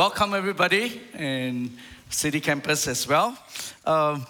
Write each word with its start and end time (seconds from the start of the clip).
welcome 0.00 0.32
everybody 0.32 0.98
in 1.18 1.70
City 2.08 2.40
Campus 2.40 2.88
as 2.88 3.06
well. 3.06 3.36
Um, 3.84 4.26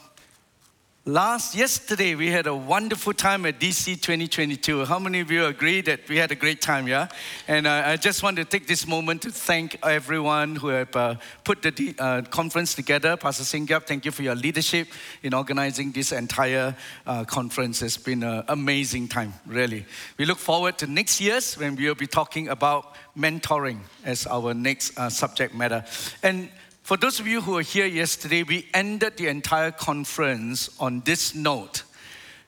last 1.07 1.55
yesterday 1.55 2.15
we 2.15 2.29
had 2.29 2.47
a 2.47 2.55
wonderful 2.55 3.15
time 3.15 3.47
at 3.47 3.59
DC 3.59 4.01
2022. 4.01 4.85
How 4.85 4.99
many 4.99 5.21
of 5.21 5.31
you 5.31 5.47
agree 5.47 5.81
that 5.83 6.07
we 6.09 6.19
had 6.19 6.31
a 6.31 6.35
great 6.35 6.61
time? 6.61 6.87
Yeah, 6.87 7.09
and 7.49 7.67
uh, 7.67 7.83
I 7.87 7.97
just 7.97 8.23
want 8.23 8.37
to 8.37 8.45
take 8.45 8.67
this 8.67 8.87
moment 8.87 9.23
to 9.23 9.31
thank 9.31 9.79
everyone 9.83 10.57
who 10.57 10.69
have 10.69 10.95
uh, 10.95 11.15
put 11.43 11.63
the 11.63 11.95
uh, 11.99 12.23
conference 12.23 12.75
together. 12.75 13.17
Pastor 13.17 13.45
Singyap, 13.45 13.87
thank 13.87 14.05
you 14.05 14.11
for 14.11 14.23
your 14.23 14.35
leadership 14.35 14.89
in 15.23 15.33
organizing 15.33 15.93
this 15.93 16.13
entire 16.13 16.77
uh, 17.07 17.25
conference. 17.25 17.81
It's 17.81 17.97
been 17.97 18.23
an 18.23 18.45
amazing 18.49 19.09
time, 19.09 19.33
really. 19.47 19.87
We 20.19 20.27
look 20.27 20.39
forward 20.39 20.77
to 20.79 20.87
next 20.87 21.21
year's 21.21 21.57
when 21.57 21.77
we 21.77 21.87
will 21.87 21.95
be 21.95 22.07
talking 22.07 22.49
about 22.49 22.95
mentoring 23.17 23.79
as 24.05 24.27
our 24.27 24.53
next 24.53 24.99
uh, 24.99 25.09
subject 25.09 25.55
matter. 25.55 25.85
And 26.23 26.51
for 26.91 26.97
those 26.97 27.21
of 27.21 27.27
you 27.29 27.41
who 27.41 27.53
were 27.53 27.63
here 27.63 27.87
yesterday, 27.87 28.43
we 28.43 28.67
ended 28.75 29.17
the 29.17 29.29
entire 29.29 29.71
conference 29.71 30.69
on 30.81 30.99
this 31.03 31.37
note 31.37 31.85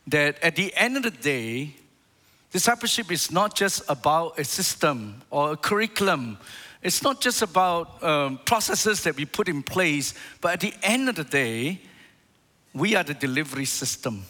that 0.09 0.37
at 0.42 0.56
the 0.56 0.74
end 0.74 0.96
of 0.96 1.05
the 1.05 1.12
day, 1.12 1.77
discipleship 2.50 3.12
is 3.12 3.30
not 3.30 3.55
just 3.55 3.88
about 3.88 4.36
a 4.41 4.42
system 4.42 5.23
or 5.30 5.52
a 5.52 5.56
curriculum. 5.56 6.38
It's 6.83 7.05
not 7.05 7.20
just 7.20 7.42
about 7.42 8.02
um, 8.02 8.41
processes 8.45 9.05
that 9.05 9.14
we 9.14 9.27
put 9.27 9.48
in 9.48 9.62
place, 9.62 10.12
but 10.41 10.55
at 10.55 10.61
the 10.61 10.74
end 10.83 11.09
of 11.09 11.14
the 11.14 11.22
day, 11.22 11.80
we 12.74 12.97
are 12.97 13.05
the 13.05 13.14
delivery 13.14 13.64
system. 13.64 14.24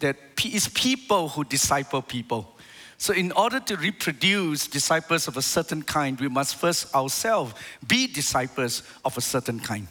That 0.00 0.16
is 0.44 0.66
people 0.66 1.28
who 1.28 1.44
disciple 1.44 2.02
people. 2.02 2.55
So, 2.98 3.12
in 3.12 3.32
order 3.32 3.60
to 3.60 3.76
reproduce 3.76 4.66
disciples 4.66 5.28
of 5.28 5.36
a 5.36 5.42
certain 5.42 5.82
kind, 5.82 6.18
we 6.18 6.28
must 6.28 6.56
first 6.56 6.94
ourselves 6.94 7.54
be 7.86 8.06
disciples 8.06 8.82
of 9.04 9.16
a 9.18 9.20
certain 9.20 9.60
kind. 9.60 9.86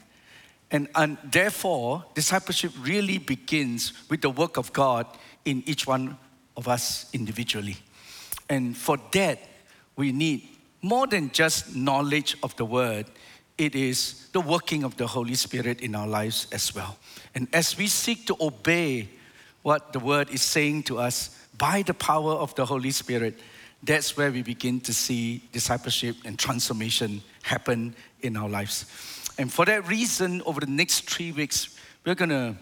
And, 0.71 0.87
and 0.95 1.17
therefore, 1.23 2.03
discipleship 2.15 2.71
really 2.81 3.19
begins 3.19 3.93
with 4.09 4.21
the 4.21 4.29
work 4.29 4.57
of 4.57 4.73
God 4.73 5.05
in 5.45 5.63
each 5.67 5.85
one 5.85 6.17
of 6.57 6.67
us 6.67 7.05
individually. 7.13 7.77
And 8.49 8.75
for 8.75 8.97
that, 9.11 9.39
we 9.95 10.11
need 10.11 10.47
more 10.81 11.07
than 11.07 11.31
just 11.31 11.75
knowledge 11.75 12.37
of 12.43 12.55
the 12.57 12.65
word, 12.65 13.05
it 13.57 13.75
is 13.75 14.27
the 14.33 14.41
working 14.41 14.83
of 14.83 14.97
the 14.97 15.07
Holy 15.07 15.35
Spirit 15.35 15.81
in 15.81 15.95
our 15.95 16.07
lives 16.07 16.47
as 16.51 16.75
well. 16.75 16.97
And 17.33 17.47
as 17.53 17.77
we 17.77 17.87
seek 17.87 18.27
to 18.27 18.35
obey 18.39 19.09
what 19.63 19.93
the 19.93 19.99
word 19.99 20.29
is 20.29 20.41
saying 20.41 20.83
to 20.83 20.99
us, 20.99 21.39
by 21.57 21.81
the 21.81 21.93
power 21.93 22.33
of 22.33 22.53
the 22.55 22.65
Holy 22.65 22.91
Spirit, 22.91 23.39
that's 23.83 24.17
where 24.17 24.31
we 24.31 24.41
begin 24.41 24.79
to 24.81 24.93
see 24.93 25.43
discipleship 25.51 26.15
and 26.25 26.39
transformation 26.39 27.21
happen 27.43 27.95
in 28.21 28.35
our 28.35 28.49
lives. 28.49 28.85
And 29.37 29.51
for 29.51 29.65
that 29.65 29.87
reason, 29.87 30.41
over 30.45 30.61
the 30.61 30.71
next 30.71 31.09
three 31.09 31.31
weeks, 31.31 31.77
we're 32.05 32.15
going 32.15 32.29
to 32.29 32.55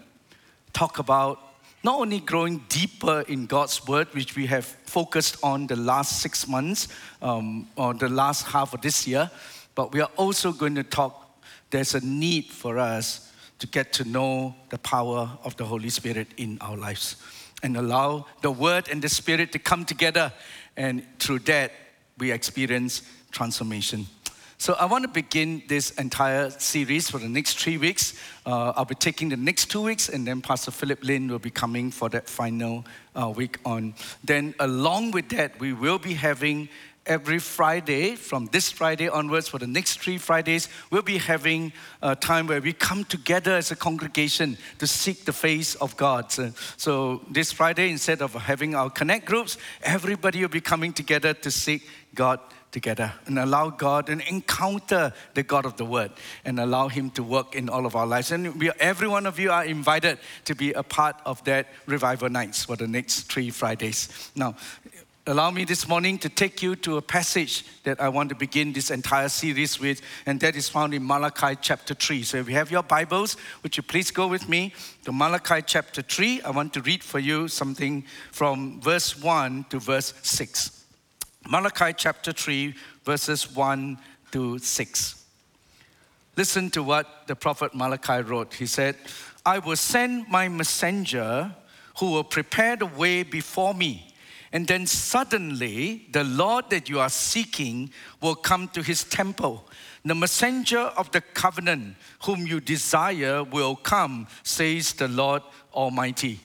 talk 0.72 0.98
about 0.98 1.40
not 1.82 2.00
only 2.00 2.20
growing 2.20 2.64
deeper 2.68 3.24
in 3.28 3.46
God's 3.46 3.86
word, 3.86 4.08
which 4.12 4.36
we 4.36 4.46
have 4.46 4.64
focused 4.64 5.36
on 5.42 5.66
the 5.66 5.76
last 5.76 6.20
six 6.20 6.48
months 6.48 6.88
um, 7.22 7.68
or 7.76 7.94
the 7.94 8.08
last 8.08 8.46
half 8.46 8.74
of 8.74 8.80
this 8.80 9.06
year, 9.06 9.30
but 9.74 9.92
we 9.92 10.00
are 10.00 10.10
also 10.16 10.52
going 10.52 10.74
to 10.74 10.82
talk. 10.82 11.38
There's 11.70 11.94
a 11.94 12.04
need 12.04 12.46
for 12.46 12.78
us 12.78 13.32
to 13.58 13.66
get 13.66 13.92
to 13.94 14.04
know 14.04 14.54
the 14.70 14.78
power 14.78 15.30
of 15.44 15.56
the 15.56 15.64
Holy 15.64 15.90
Spirit 15.90 16.28
in 16.36 16.58
our 16.60 16.76
lives 16.76 17.16
and 17.64 17.76
allow 17.76 18.26
the 18.42 18.50
Word 18.50 18.88
and 18.88 19.02
the 19.02 19.08
Spirit 19.08 19.50
to 19.52 19.58
come 19.58 19.84
together. 19.84 20.32
And 20.76 21.04
through 21.18 21.40
that, 21.40 21.72
we 22.18 22.30
experience 22.30 23.02
transformation. 23.32 24.06
So 24.58 24.74
I 24.74 24.84
want 24.84 25.02
to 25.02 25.08
begin 25.08 25.62
this 25.66 25.90
entire 25.92 26.50
series 26.50 27.10
for 27.10 27.18
the 27.18 27.28
next 27.28 27.58
three 27.58 27.76
weeks. 27.76 28.14
Uh, 28.46 28.72
I'll 28.76 28.84
be 28.84 28.94
taking 28.94 29.28
the 29.28 29.36
next 29.36 29.70
two 29.70 29.82
weeks, 29.82 30.08
and 30.08 30.26
then 30.26 30.40
Pastor 30.40 30.70
Philip 30.70 31.02
Lin 31.02 31.28
will 31.28 31.40
be 31.40 31.50
coming 31.50 31.90
for 31.90 32.08
that 32.10 32.28
final 32.28 32.84
uh, 33.14 33.30
week 33.30 33.58
on. 33.64 33.94
Then, 34.22 34.54
along 34.60 35.10
with 35.10 35.28
that, 35.30 35.58
we 35.58 35.72
will 35.72 35.98
be 35.98 36.14
having 36.14 36.68
every 37.06 37.38
Friday, 37.38 38.16
from 38.16 38.46
this 38.46 38.70
Friday 38.70 39.08
onwards, 39.08 39.48
for 39.48 39.58
the 39.58 39.66
next 39.66 40.00
three 40.00 40.18
Fridays, 40.18 40.68
we'll 40.90 41.02
be 41.02 41.18
having 41.18 41.72
a 42.02 42.16
time 42.16 42.46
where 42.46 42.60
we 42.60 42.72
come 42.72 43.04
together 43.04 43.54
as 43.54 43.70
a 43.70 43.76
congregation 43.76 44.56
to 44.78 44.86
seek 44.86 45.24
the 45.24 45.32
face 45.32 45.74
of 45.76 45.96
God. 45.96 46.32
So, 46.32 46.52
so, 46.76 47.22
this 47.30 47.52
Friday, 47.52 47.90
instead 47.90 48.22
of 48.22 48.34
having 48.34 48.74
our 48.74 48.90
connect 48.90 49.26
groups, 49.26 49.58
everybody 49.82 50.40
will 50.40 50.48
be 50.48 50.60
coming 50.60 50.92
together 50.92 51.34
to 51.34 51.50
seek 51.50 51.88
God 52.14 52.40
together 52.74 53.12
and 53.26 53.38
allow 53.38 53.70
God 53.70 54.08
and 54.08 54.20
encounter 54.22 55.12
the 55.34 55.44
God 55.44 55.64
of 55.64 55.76
the 55.76 55.84
Word 55.84 56.10
and 56.44 56.58
allow 56.58 56.88
Him 56.88 57.08
to 57.10 57.22
work 57.22 57.54
in 57.54 57.68
all 57.68 57.86
of 57.86 57.94
our 57.94 58.06
lives. 58.06 58.32
And 58.32 58.60
we, 58.60 58.70
every 58.80 59.06
one 59.06 59.26
of 59.26 59.38
you 59.38 59.52
are 59.52 59.64
invited 59.64 60.18
to 60.46 60.54
be 60.56 60.72
a 60.72 60.82
part 60.82 61.16
of 61.24 61.42
that 61.44 61.68
revival 61.86 62.28
nights 62.28 62.64
for 62.64 62.76
the 62.76 62.88
next 62.88 63.32
three 63.32 63.50
Fridays. 63.50 64.30
Now, 64.34 64.56
allow 65.26 65.50
me 65.50 65.64
this 65.64 65.88
morning 65.88 66.18
to 66.18 66.28
take 66.28 66.62
you 66.62 66.76
to 66.76 66.98
a 66.98 67.02
passage 67.02 67.64
that 67.84 67.98
I 67.98 68.10
want 68.10 68.28
to 68.28 68.34
begin 68.34 68.74
this 68.74 68.90
entire 68.90 69.30
series 69.30 69.80
with, 69.80 70.02
and 70.26 70.38
that 70.40 70.54
is 70.54 70.68
found 70.68 70.92
in 70.92 71.06
Malachi 71.06 71.56
chapter 71.62 71.94
3. 71.94 72.22
So 72.24 72.36
if 72.36 72.48
you 72.48 72.54
have 72.56 72.70
your 72.70 72.82
Bibles, 72.82 73.38
would 73.62 73.74
you 73.74 73.82
please 73.82 74.10
go 74.10 74.28
with 74.28 74.50
me 74.50 74.74
to 75.06 75.12
Malachi 75.12 75.62
chapter 75.66 76.02
3? 76.02 76.42
I 76.42 76.50
want 76.50 76.74
to 76.74 76.82
read 76.82 77.02
for 77.02 77.18
you 77.18 77.48
something 77.48 78.04
from 78.32 78.82
verse 78.82 79.18
1 79.18 79.64
to 79.70 79.80
verse 79.80 80.12
6. 80.22 80.84
Malachi 81.48 81.94
chapter 81.96 82.32
3, 82.32 82.74
verses 83.04 83.50
1 83.50 83.96
to 84.32 84.58
6. 84.58 85.24
Listen 86.36 86.68
to 86.70 86.82
what 86.82 87.26
the 87.28 87.36
prophet 87.36 87.74
Malachi 87.74 88.20
wrote. 88.20 88.52
He 88.52 88.66
said, 88.66 88.96
I 89.46 89.58
will 89.58 89.76
send 89.76 90.28
my 90.28 90.48
messenger 90.48 91.54
who 91.98 92.10
will 92.10 92.24
prepare 92.24 92.76
the 92.76 92.86
way 92.86 93.22
before 93.22 93.72
me 93.72 94.13
and 94.54 94.68
then 94.68 94.86
suddenly, 94.86 96.06
the 96.12 96.22
Lord 96.22 96.70
that 96.70 96.88
you 96.88 97.00
are 97.00 97.08
seeking 97.08 97.90
will 98.20 98.36
come 98.36 98.68
to 98.68 98.84
his 98.84 99.02
temple. 99.02 99.68
The 100.04 100.14
messenger 100.14 100.78
of 100.78 101.10
the 101.10 101.22
covenant, 101.22 101.96
whom 102.22 102.46
you 102.46 102.60
desire, 102.60 103.42
will 103.42 103.74
come, 103.74 104.28
says 104.44 104.92
the 104.92 105.08
Lord 105.08 105.42
Almighty. 105.74 106.38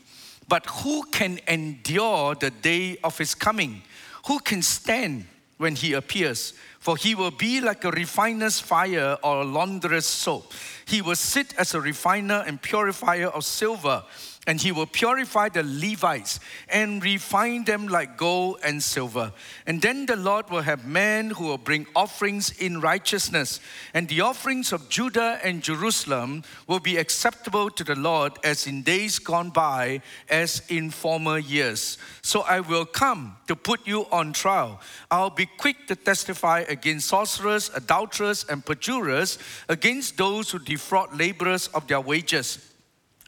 But 0.47 0.65
who 0.65 1.03
can 1.11 1.39
endure 1.47 2.33
the 2.33 2.49
day 2.49 2.97
of 3.03 3.15
his 3.15 3.35
coming? 3.35 3.83
Who 4.25 4.39
can 4.39 4.63
stand 4.63 5.27
when 5.57 5.75
he 5.75 5.93
appears? 5.93 6.55
For 6.79 6.97
he 6.97 7.13
will 7.13 7.29
be 7.29 7.61
like 7.61 7.83
a 7.83 7.91
refiner's 7.91 8.59
fire 8.59 9.17
or 9.21 9.41
a 9.41 9.45
launderer's 9.45 10.07
soap. 10.07 10.51
He 10.85 11.03
will 11.03 11.15
sit 11.15 11.53
as 11.59 11.75
a 11.75 11.81
refiner 11.81 12.43
and 12.47 12.59
purifier 12.59 13.27
of 13.27 13.45
silver 13.45 14.03
and 14.49 14.59
he 14.59 14.71
will 14.71 14.87
purify 14.87 15.47
the 15.47 15.61
Levites 15.61 16.39
and 16.69 17.03
refine 17.03 17.63
them 17.65 17.87
like 17.87 18.17
gold 18.17 18.57
and 18.63 18.81
silver. 18.81 19.31
And 19.67 19.79
then 19.79 20.07
the 20.07 20.15
Lord 20.15 20.49
will 20.49 20.63
have 20.63 20.87
men 20.87 21.29
who 21.29 21.43
will 21.43 21.59
bring 21.59 21.85
offerings 21.95 22.49
in 22.59 22.81
righteousness, 22.81 23.59
and 23.93 24.07
the 24.07 24.21
offerings 24.21 24.73
of 24.73 24.89
Judah 24.89 25.39
and 25.43 25.61
Jerusalem 25.61 26.41
will 26.65 26.79
be 26.79 26.97
acceptable 26.97 27.69
to 27.69 27.83
the 27.83 27.93
Lord 27.93 28.39
as 28.43 28.65
in 28.65 28.81
days 28.81 29.19
gone 29.19 29.51
by, 29.51 30.01
as 30.31 30.63
in 30.67 30.89
former 30.89 31.37
years. 31.37 31.99
So 32.23 32.41
I 32.41 32.61
will 32.61 32.85
come 32.85 33.37
to 33.45 33.55
put 33.55 33.85
you 33.85 34.07
on 34.11 34.33
trial. 34.33 34.81
I'll 35.11 35.29
be 35.29 35.45
quick 35.45 35.85
to 35.89 35.95
testify 35.95 36.61
against 36.67 37.09
sorcerers, 37.09 37.69
adulterers, 37.75 38.47
and 38.49 38.65
perjurers, 38.65 39.37
against 39.67 40.17
those 40.17 40.49
who 40.49 40.57
defraud 40.57 41.15
laborers 41.15 41.67
of 41.67 41.85
their 41.85 42.01
wages 42.01 42.68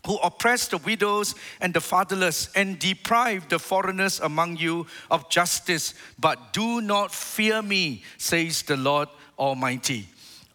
who 0.05 0.17
oppress 0.17 0.67
the 0.67 0.77
widows 0.77 1.35
and 1.59 1.73
the 1.73 1.81
fatherless 1.81 2.49
and 2.55 2.79
deprive 2.79 3.47
the 3.49 3.59
foreigners 3.59 4.19
among 4.19 4.57
you 4.57 4.87
of 5.09 5.29
justice. 5.29 5.93
But 6.19 6.53
do 6.53 6.81
not 6.81 7.13
fear 7.13 7.61
me, 7.61 8.03
says 8.17 8.63
the 8.63 8.77
Lord 8.77 9.09
Almighty. 9.37 10.07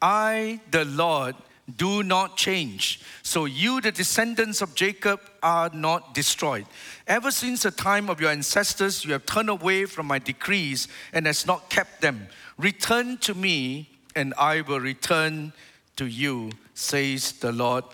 I, 0.03 0.61
the 0.71 0.85
Lord, 0.85 1.37
do 1.77 2.03
not 2.03 2.37
change. 2.37 3.01
So 3.23 3.45
you, 3.45 3.81
the 3.81 3.93
descendants 3.93 4.63
of 4.63 4.75
Jacob, 4.75 5.21
are 5.43 5.71
not 5.73 6.15
destroyed. 6.15 6.67
Ever 7.07 7.31
since 7.31 7.63
the 7.63 7.71
time 7.71 8.09
of 8.09 8.21
your 8.21 8.31
ancestors, 8.31 9.05
you 9.05 9.13
have 9.13 9.27
turned 9.27 9.49
away 9.49 9.85
from 9.85 10.07
my 10.07 10.19
decrees 10.19 10.89
and 11.13 11.27
has 11.27 11.47
not 11.47 11.71
kept 11.71 12.01
them. 12.01 12.29
Return 12.57 13.19
to 13.19 13.35
me, 13.35 13.89
and 14.15 14.33
I 14.39 14.61
will 14.61 14.81
return 14.81 15.53
to 15.97 16.07
you, 16.07 16.53
says 16.75 17.33
the 17.33 17.53
Lord 17.53 17.85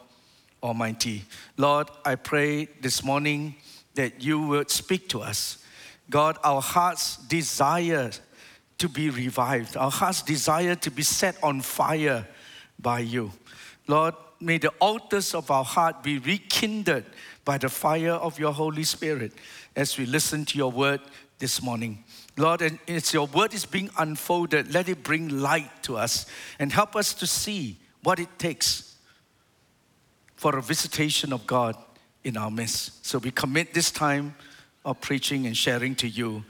Almighty. 0.62 1.25
Lord, 1.56 1.88
I 2.05 2.14
pray 2.14 2.67
this 2.81 3.03
morning 3.03 3.56
that 3.94 4.23
you 4.23 4.41
would 4.47 4.70
speak 4.70 5.09
to 5.11 5.20
us. 5.20 5.64
God, 6.09 6.38
our 6.44 6.61
hearts 6.61 7.17
desire 7.17 8.11
to 8.79 8.88
be 8.88 9.11
revived, 9.11 9.76
our 9.76 9.91
hearts 9.91 10.23
desire 10.23 10.75
to 10.76 10.91
be 10.91 11.03
set 11.03 11.37
on 11.43 11.61
fire 11.61 12.26
by 12.79 13.00
you. 13.00 13.32
Lord, 13.87 14.14
may 14.41 14.59
the 14.59 14.73
altars 14.81 15.35
of 15.35 15.50
our 15.50 15.64
heart 15.64 16.03
be 16.03 16.19
rekindled 16.19 17.05
by 17.44 17.58
the 17.58 17.69
fire 17.69 18.12
of 18.12 18.38
your 18.38 18.53
Holy 18.53 18.85
Spirit 18.85 19.32
as 19.76 19.99
we 19.99 20.06
listen 20.06 20.44
to 20.47 20.58
your 20.58 20.70
word 20.70 21.00
this 21.38 21.62
morning. 21.62 22.05
Lord, 22.37 22.62
and 22.62 22.79
as 22.88 23.12
your 23.12 23.26
word 23.26 23.53
is 23.55 23.67
being 23.67 23.91
unfolded, 23.99 24.73
let 24.73 24.88
it 24.88 25.03
bring 25.03 25.41
light 25.41 25.82
to 25.85 25.97
us 25.97 26.26
and 26.58 26.73
help 26.73 26.97
us 26.97 27.15
to 27.15 27.26
see 27.26 27.79
what 28.03 28.19
it 28.19 28.38
takes 28.38 28.92
for 30.43 30.59
a 30.59 30.61
visitation 30.61 31.33
of 31.33 31.47
God 31.47 31.77
in 32.25 32.37
our 32.37 32.50
midst. 32.50 33.06
So 33.06 33.19
we 33.19 33.31
commit 33.31 33.73
this 33.73 33.93
time 33.93 34.35
of 34.85 35.00
preaching 35.00 35.47
and 35.47 35.56
sharing 35.56 35.94
to 35.94 36.09
you 36.09 36.43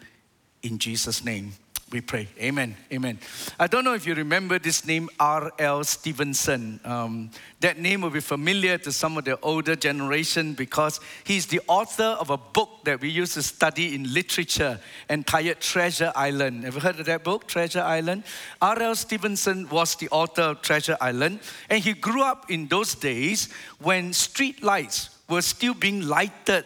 in 0.62 0.78
Jesus' 0.78 1.22
name 1.22 1.52
we 1.92 2.00
pray. 2.00 2.26
Amen. 2.40 2.74
Amen. 2.90 3.18
I 3.60 3.66
don't 3.66 3.84
know 3.84 3.92
if 3.92 4.06
you 4.06 4.14
remember 4.14 4.58
this 4.58 4.86
name, 4.86 5.10
R.L. 5.20 5.84
Stevenson. 5.84 6.80
Um, 6.84 7.30
that 7.60 7.78
name 7.78 8.00
will 8.00 8.10
be 8.10 8.20
familiar 8.20 8.78
to 8.78 8.90
some 8.90 9.18
of 9.18 9.24
the 9.24 9.38
older 9.40 9.76
generation 9.76 10.54
because 10.54 11.00
he's 11.24 11.46
the 11.46 11.60
author 11.68 12.16
of 12.18 12.30
a 12.30 12.38
book 12.38 12.84
that 12.84 13.00
we 13.00 13.10
used 13.10 13.34
to 13.34 13.42
study 13.42 13.94
in 13.94 14.12
literature 14.12 14.80
entitled 15.10 15.60
Treasure 15.60 16.12
Island. 16.16 16.64
Ever 16.64 16.80
heard 16.80 16.98
of 16.98 17.06
that 17.06 17.24
book, 17.24 17.46
Treasure 17.46 17.82
Island? 17.82 18.24
R.L. 18.60 18.94
Stevenson 18.94 19.68
was 19.68 19.94
the 19.96 20.08
author 20.08 20.42
of 20.42 20.62
Treasure 20.62 20.96
Island, 21.00 21.40
and 21.68 21.84
he 21.84 21.92
grew 21.92 22.22
up 22.22 22.50
in 22.50 22.68
those 22.68 22.94
days 22.94 23.50
when 23.78 24.12
street 24.12 24.62
lights 24.62 25.10
were 25.28 25.42
still 25.42 25.74
being 25.74 26.08
lighted 26.08 26.64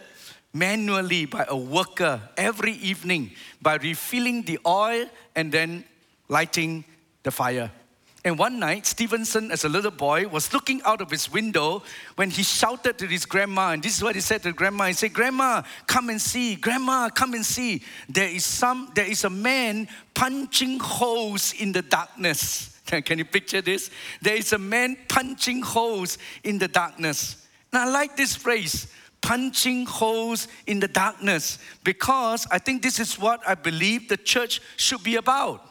manually 0.52 1.26
by 1.26 1.44
a 1.48 1.56
worker 1.56 2.20
every 2.37 2.72
evening 2.72 3.31
by 3.60 3.76
refilling 3.76 4.43
the 4.43 4.58
oil 4.66 5.06
and 5.34 5.52
then 5.52 5.84
lighting 6.28 6.84
the 7.22 7.31
fire. 7.31 7.70
And 8.26 8.37
one 8.37 8.58
night, 8.58 8.87
Stevenson, 8.87 9.52
as 9.52 9.62
a 9.64 9.69
little 9.69 9.93
boy, 9.93 10.26
was 10.26 10.52
looking 10.52 10.82
out 10.84 11.00
of 11.00 11.12
his 11.12 11.31
window 11.31 11.84
when 12.16 12.28
he 12.28 12.43
shouted 12.43 12.98
to 12.98 13.06
his 13.06 13.25
grandma. 13.25 13.70
And 13.70 13.81
this 13.81 13.96
is 13.96 14.02
what 14.02 14.16
he 14.16 14.20
said 14.20 14.43
to 14.43 14.52
grandma. 14.52 14.87
He 14.87 14.94
said, 14.94 15.12
Grandma, 15.12 15.62
come 15.87 16.08
and 16.08 16.20
see. 16.20 16.56
Grandma, 16.56 17.08
come 17.08 17.34
and 17.34 17.46
see. 17.46 17.84
There 18.08 18.28
is 18.28 18.44
some, 18.44 18.90
there 18.96 19.08
is 19.08 19.22
a 19.22 19.31
man 19.31 19.87
punching 20.12 20.81
holes 20.81 21.52
in 21.52 21.70
the 21.70 21.82
darkness. 21.82 22.81
Can 22.87 23.19
you 23.19 23.25
picture 23.25 23.62
this? 23.62 23.92
There 24.20 24.34
is 24.34 24.52
a 24.52 24.58
man 24.58 24.96
punching 25.08 25.62
holes 25.62 26.19
in 26.42 26.58
the 26.58 26.66
darkness. 26.66 27.46
And 27.72 27.81
I 27.81 27.88
like 27.88 28.16
this 28.16 28.34
phrase 28.34 28.88
punching 29.26 29.84
holes 29.87 30.46
in 30.69 30.78
the 30.78 30.87
darkness 30.87 31.58
because 31.82 32.46
I 32.49 32.61
think 32.61 32.81
this 32.81 33.00
is 33.00 33.19
what 33.19 33.40
I 33.44 33.56
believe 33.56 34.08
the 34.08 34.17
church 34.17 34.61
should 34.76 35.02
be 35.02 35.17
about. 35.17 35.69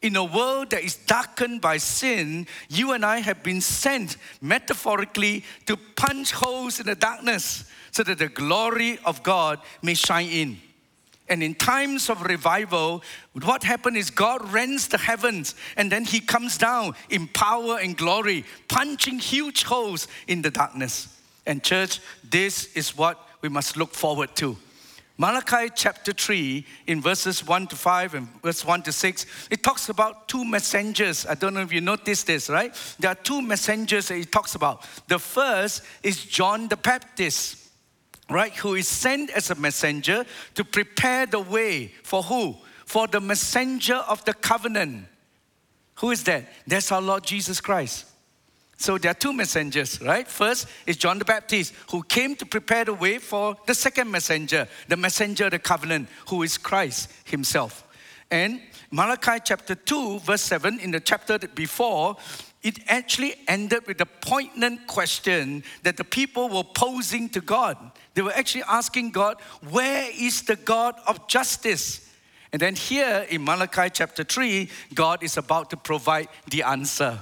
In 0.00 0.16
a 0.16 0.24
world 0.24 0.70
that 0.70 0.82
is 0.82 0.96
darkened 0.96 1.60
by 1.60 1.76
sin, 1.76 2.46
you 2.70 2.92
and 2.92 3.04
I 3.04 3.18
have 3.18 3.42
been 3.42 3.60
sent 3.60 4.16
metaphorically 4.40 5.44
to 5.66 5.76
punch 5.94 6.32
holes 6.32 6.80
in 6.80 6.86
the 6.86 6.94
darkness 6.94 7.70
so 7.90 8.02
that 8.02 8.16
the 8.16 8.28
glory 8.28 8.98
of 9.04 9.22
God 9.22 9.60
may 9.82 9.92
shine 9.92 10.30
in. 10.30 10.56
And 11.28 11.42
in 11.42 11.56
times 11.56 12.08
of 12.08 12.22
revival, 12.22 13.02
what 13.42 13.62
happened 13.62 13.98
is 13.98 14.08
God 14.08 14.50
rends 14.50 14.88
the 14.88 14.96
heavens 14.96 15.54
and 15.76 15.92
then 15.92 16.06
He 16.06 16.18
comes 16.18 16.56
down 16.56 16.94
in 17.10 17.28
power 17.28 17.78
and 17.78 17.94
glory, 17.94 18.46
punching 18.68 19.18
huge 19.18 19.64
holes 19.64 20.08
in 20.26 20.40
the 20.40 20.50
darkness. 20.50 21.19
And, 21.50 21.64
church, 21.64 21.98
this 22.22 22.76
is 22.76 22.96
what 22.96 23.18
we 23.40 23.48
must 23.48 23.76
look 23.76 23.92
forward 23.92 24.36
to. 24.36 24.56
Malachi 25.18 25.68
chapter 25.74 26.12
3, 26.12 26.64
in 26.86 27.00
verses 27.00 27.44
1 27.44 27.66
to 27.66 27.74
5 27.74 28.14
and 28.14 28.28
verse 28.40 28.64
1 28.64 28.84
to 28.84 28.92
6, 28.92 29.26
it 29.50 29.60
talks 29.60 29.88
about 29.88 30.28
two 30.28 30.44
messengers. 30.44 31.26
I 31.26 31.34
don't 31.34 31.54
know 31.54 31.62
if 31.62 31.72
you 31.72 31.80
noticed 31.80 32.28
this, 32.28 32.48
right? 32.48 32.72
There 33.00 33.10
are 33.10 33.16
two 33.16 33.42
messengers 33.42 34.06
that 34.08 34.18
it 34.18 34.30
talks 34.30 34.54
about. 34.54 34.86
The 35.08 35.18
first 35.18 35.82
is 36.04 36.24
John 36.24 36.68
the 36.68 36.76
Baptist, 36.76 37.68
right? 38.30 38.54
Who 38.54 38.76
is 38.76 38.86
sent 38.86 39.30
as 39.30 39.50
a 39.50 39.56
messenger 39.56 40.24
to 40.54 40.64
prepare 40.64 41.26
the 41.26 41.40
way 41.40 41.88
for 42.04 42.22
who? 42.22 42.54
For 42.86 43.08
the 43.08 43.20
messenger 43.20 43.96
of 43.96 44.24
the 44.24 44.34
covenant. 44.34 45.08
Who 45.96 46.12
is 46.12 46.22
that? 46.24 46.44
That's 46.68 46.92
our 46.92 47.02
Lord 47.02 47.24
Jesus 47.24 47.60
Christ. 47.60 48.06
So 48.80 48.96
there 48.96 49.10
are 49.10 49.14
two 49.14 49.34
messengers, 49.34 50.00
right? 50.00 50.26
First 50.26 50.66
is 50.86 50.96
John 50.96 51.18
the 51.18 51.24
Baptist, 51.26 51.74
who 51.90 52.02
came 52.02 52.34
to 52.36 52.46
prepare 52.46 52.86
the 52.86 52.94
way 52.94 53.18
for 53.18 53.54
the 53.66 53.74
second 53.74 54.10
messenger, 54.10 54.66
the 54.88 54.96
messenger 54.96 55.44
of 55.44 55.50
the 55.50 55.58
covenant, 55.58 56.08
who 56.28 56.42
is 56.42 56.56
Christ 56.56 57.12
himself. 57.24 57.86
And 58.30 58.58
Malachi 58.90 59.38
chapter 59.44 59.74
2, 59.74 60.20
verse 60.20 60.40
7, 60.40 60.80
in 60.80 60.92
the 60.92 61.00
chapter 61.00 61.36
before, 61.38 62.16
it 62.62 62.78
actually 62.88 63.34
ended 63.46 63.86
with 63.86 64.00
a 64.00 64.06
poignant 64.06 64.86
question 64.86 65.62
that 65.82 65.98
the 65.98 66.04
people 66.04 66.48
were 66.48 66.64
posing 66.64 67.28
to 67.30 67.42
God. 67.42 67.76
They 68.14 68.22
were 68.22 68.32
actually 68.32 68.64
asking 68.66 69.10
God, 69.10 69.36
Where 69.68 70.08
is 70.10 70.40
the 70.40 70.56
God 70.56 70.94
of 71.06 71.28
justice? 71.28 72.08
And 72.50 72.62
then 72.62 72.76
here 72.76 73.26
in 73.28 73.44
Malachi 73.44 73.90
chapter 73.92 74.24
3, 74.24 74.70
God 74.94 75.22
is 75.22 75.36
about 75.36 75.68
to 75.68 75.76
provide 75.76 76.28
the 76.48 76.62
answer. 76.62 77.20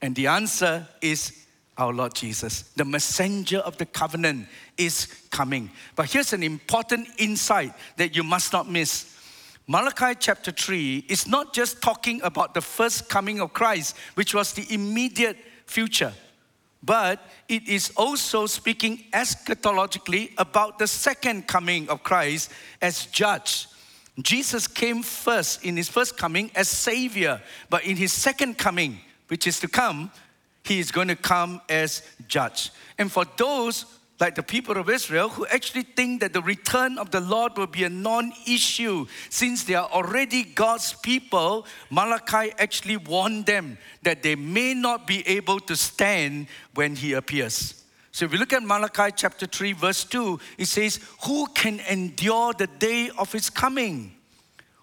And 0.00 0.14
the 0.14 0.28
answer 0.28 0.86
is 1.00 1.46
our 1.76 1.92
Lord 1.92 2.14
Jesus. 2.14 2.62
The 2.76 2.84
messenger 2.84 3.58
of 3.58 3.78
the 3.78 3.86
covenant 3.86 4.48
is 4.76 5.06
coming. 5.30 5.70
But 5.94 6.10
here's 6.10 6.32
an 6.32 6.42
important 6.42 7.08
insight 7.18 7.72
that 7.96 8.14
you 8.16 8.22
must 8.22 8.52
not 8.52 8.68
miss. 8.68 9.16
Malachi 9.66 10.14
chapter 10.18 10.50
3 10.50 11.04
is 11.08 11.26
not 11.26 11.52
just 11.52 11.82
talking 11.82 12.20
about 12.22 12.54
the 12.54 12.60
first 12.60 13.08
coming 13.08 13.40
of 13.40 13.52
Christ, 13.52 13.96
which 14.14 14.34
was 14.34 14.52
the 14.52 14.66
immediate 14.72 15.36
future, 15.66 16.14
but 16.82 17.20
it 17.48 17.68
is 17.68 17.92
also 17.96 18.46
speaking 18.46 19.04
eschatologically 19.12 20.32
about 20.38 20.78
the 20.78 20.86
second 20.86 21.46
coming 21.46 21.88
of 21.90 22.02
Christ 22.02 22.50
as 22.80 23.06
judge. 23.06 23.66
Jesus 24.22 24.66
came 24.66 25.02
first 25.02 25.64
in 25.64 25.76
his 25.76 25.88
first 25.88 26.16
coming 26.16 26.50
as 26.54 26.68
Savior, 26.68 27.40
but 27.68 27.84
in 27.84 27.96
his 27.96 28.12
second 28.12 28.56
coming, 28.56 28.98
which 29.28 29.46
is 29.46 29.60
to 29.60 29.68
come, 29.68 30.10
he 30.64 30.78
is 30.78 30.90
going 30.90 31.08
to 31.08 31.16
come 31.16 31.60
as 31.68 32.02
judge. 32.26 32.70
And 32.98 33.10
for 33.10 33.24
those 33.36 33.86
like 34.20 34.34
the 34.34 34.42
people 34.42 34.76
of 34.76 34.90
Israel 34.90 35.28
who 35.28 35.46
actually 35.46 35.82
think 35.82 36.20
that 36.20 36.32
the 36.32 36.42
return 36.42 36.98
of 36.98 37.10
the 37.10 37.20
Lord 37.20 37.56
will 37.56 37.68
be 37.68 37.84
a 37.84 37.88
non 37.88 38.32
issue 38.46 39.06
since 39.30 39.64
they 39.64 39.74
are 39.74 39.88
already 39.88 40.42
God's 40.42 40.92
people, 40.94 41.66
Malachi 41.90 42.52
actually 42.58 42.96
warned 42.96 43.46
them 43.46 43.78
that 44.02 44.22
they 44.22 44.34
may 44.34 44.74
not 44.74 45.06
be 45.06 45.26
able 45.28 45.60
to 45.60 45.76
stand 45.76 46.48
when 46.74 46.96
he 46.96 47.12
appears. 47.12 47.84
So 48.10 48.24
if 48.24 48.32
we 48.32 48.38
look 48.38 48.52
at 48.52 48.64
Malachi 48.64 49.12
chapter 49.14 49.46
3, 49.46 49.72
verse 49.74 50.04
2, 50.04 50.40
it 50.58 50.66
says, 50.66 50.98
Who 51.24 51.46
can 51.54 51.78
endure 51.88 52.52
the 52.52 52.66
day 52.66 53.10
of 53.16 53.30
his 53.32 53.48
coming? 53.48 54.16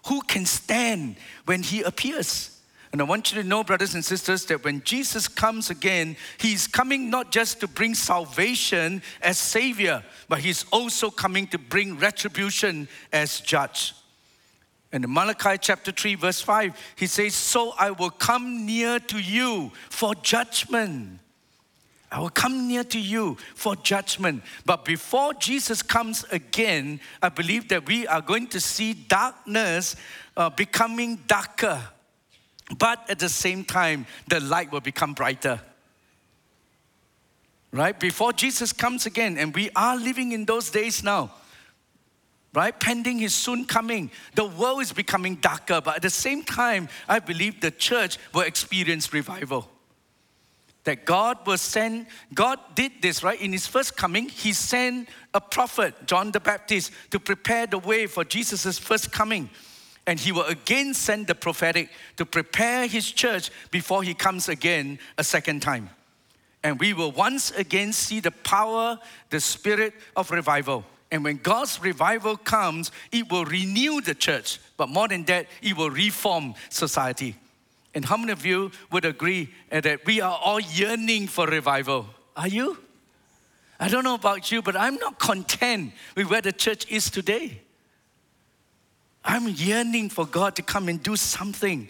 Who 0.06 0.22
can 0.22 0.46
stand 0.46 1.16
when 1.44 1.62
he 1.62 1.82
appears? 1.82 2.55
And 2.92 3.00
I 3.00 3.04
want 3.04 3.32
you 3.32 3.42
to 3.42 3.48
know, 3.48 3.64
brothers 3.64 3.94
and 3.94 4.04
sisters, 4.04 4.44
that 4.46 4.64
when 4.64 4.82
Jesus 4.82 5.28
comes 5.28 5.70
again, 5.70 6.16
he's 6.38 6.66
coming 6.66 7.10
not 7.10 7.32
just 7.32 7.60
to 7.60 7.68
bring 7.68 7.94
salvation 7.94 9.02
as 9.22 9.38
Savior, 9.38 10.04
but 10.28 10.38
he's 10.38 10.64
also 10.70 11.10
coming 11.10 11.46
to 11.48 11.58
bring 11.58 11.98
retribution 11.98 12.88
as 13.12 13.40
judge. 13.40 13.94
And 14.92 15.04
in 15.04 15.12
Malachi 15.12 15.58
chapter 15.60 15.92
3, 15.92 16.14
verse 16.14 16.40
5, 16.40 16.94
he 16.96 17.06
says, 17.06 17.34
So 17.34 17.74
I 17.78 17.90
will 17.90 18.10
come 18.10 18.64
near 18.64 18.98
to 19.00 19.18
you 19.18 19.72
for 19.90 20.14
judgment. 20.14 21.18
I 22.10 22.20
will 22.20 22.30
come 22.30 22.68
near 22.68 22.84
to 22.84 23.00
you 23.00 23.36
for 23.54 23.74
judgment. 23.74 24.44
But 24.64 24.84
before 24.84 25.34
Jesus 25.34 25.82
comes 25.82 26.24
again, 26.30 27.00
I 27.20 27.30
believe 27.30 27.68
that 27.68 27.86
we 27.86 28.06
are 28.06 28.22
going 28.22 28.46
to 28.48 28.60
see 28.60 28.94
darkness 28.94 29.96
uh, 30.36 30.50
becoming 30.50 31.16
darker 31.26 31.82
but 32.78 33.08
at 33.08 33.18
the 33.18 33.28
same 33.28 33.64
time, 33.64 34.06
the 34.28 34.40
light 34.40 34.72
will 34.72 34.80
become 34.80 35.14
brighter. 35.14 35.60
Right? 37.72 37.98
Before 37.98 38.32
Jesus 38.32 38.72
comes 38.72 39.06
again, 39.06 39.38
and 39.38 39.54
we 39.54 39.70
are 39.76 39.96
living 39.96 40.32
in 40.32 40.44
those 40.46 40.70
days 40.70 41.02
now, 41.02 41.30
right? 42.54 42.78
Pending 42.78 43.18
his 43.18 43.34
soon 43.34 43.66
coming, 43.66 44.10
the 44.34 44.46
world 44.46 44.80
is 44.80 44.92
becoming 44.92 45.36
darker, 45.36 45.80
but 45.80 45.96
at 45.96 46.02
the 46.02 46.10
same 46.10 46.42
time, 46.42 46.88
I 47.08 47.18
believe 47.18 47.60
the 47.60 47.70
church 47.70 48.18
will 48.32 48.42
experience 48.42 49.12
revival. 49.12 49.68
That 50.84 51.04
God 51.04 51.46
will 51.46 51.58
send, 51.58 52.06
God 52.32 52.58
did 52.74 52.92
this, 53.02 53.22
right? 53.22 53.40
In 53.40 53.52
his 53.52 53.66
first 53.66 53.96
coming, 53.96 54.28
he 54.28 54.52
sent 54.52 55.08
a 55.34 55.40
prophet, 55.40 56.06
John 56.06 56.30
the 56.30 56.40
Baptist, 56.40 56.92
to 57.10 57.20
prepare 57.20 57.66
the 57.66 57.78
way 57.78 58.06
for 58.06 58.24
Jesus' 58.24 58.78
first 58.78 59.12
coming 59.12 59.50
and 60.06 60.20
he 60.20 60.32
will 60.32 60.44
again 60.44 60.94
send 60.94 61.26
the 61.26 61.34
prophetic 61.34 61.90
to 62.16 62.24
prepare 62.24 62.86
his 62.86 63.10
church 63.10 63.50
before 63.70 64.02
he 64.02 64.14
comes 64.14 64.48
again 64.48 64.98
a 65.18 65.24
second 65.24 65.60
time. 65.60 65.90
And 66.62 66.78
we 66.78 66.92
will 66.92 67.12
once 67.12 67.50
again 67.52 67.92
see 67.92 68.20
the 68.20 68.30
power, 68.30 68.98
the 69.30 69.40
spirit 69.40 69.94
of 70.16 70.30
revival. 70.30 70.84
And 71.10 71.22
when 71.22 71.36
God's 71.36 71.80
revival 71.80 72.36
comes, 72.36 72.90
it 73.12 73.30
will 73.30 73.44
renew 73.44 74.00
the 74.00 74.14
church. 74.14 74.58
But 74.76 74.88
more 74.88 75.08
than 75.08 75.24
that, 75.24 75.46
it 75.62 75.76
will 75.76 75.90
reform 75.90 76.54
society. 76.68 77.36
And 77.94 78.04
how 78.04 78.16
many 78.16 78.32
of 78.32 78.44
you 78.44 78.72
would 78.90 79.04
agree 79.04 79.48
eh, 79.70 79.80
that 79.80 80.04
we 80.04 80.20
are 80.20 80.38
all 80.44 80.60
yearning 80.60 81.28
for 81.28 81.46
revival? 81.46 82.06
Are 82.36 82.48
you? 82.48 82.78
I 83.78 83.88
don't 83.88 84.04
know 84.04 84.14
about 84.14 84.50
you, 84.50 84.62
but 84.62 84.76
I'm 84.76 84.96
not 84.96 85.18
content 85.18 85.92
with 86.16 86.28
where 86.28 86.42
the 86.42 86.52
church 86.52 86.86
is 86.90 87.10
today. 87.10 87.60
I'm 89.26 89.48
yearning 89.48 90.08
for 90.08 90.24
God 90.24 90.54
to 90.56 90.62
come 90.62 90.88
and 90.88 91.02
do 91.02 91.16
something. 91.16 91.88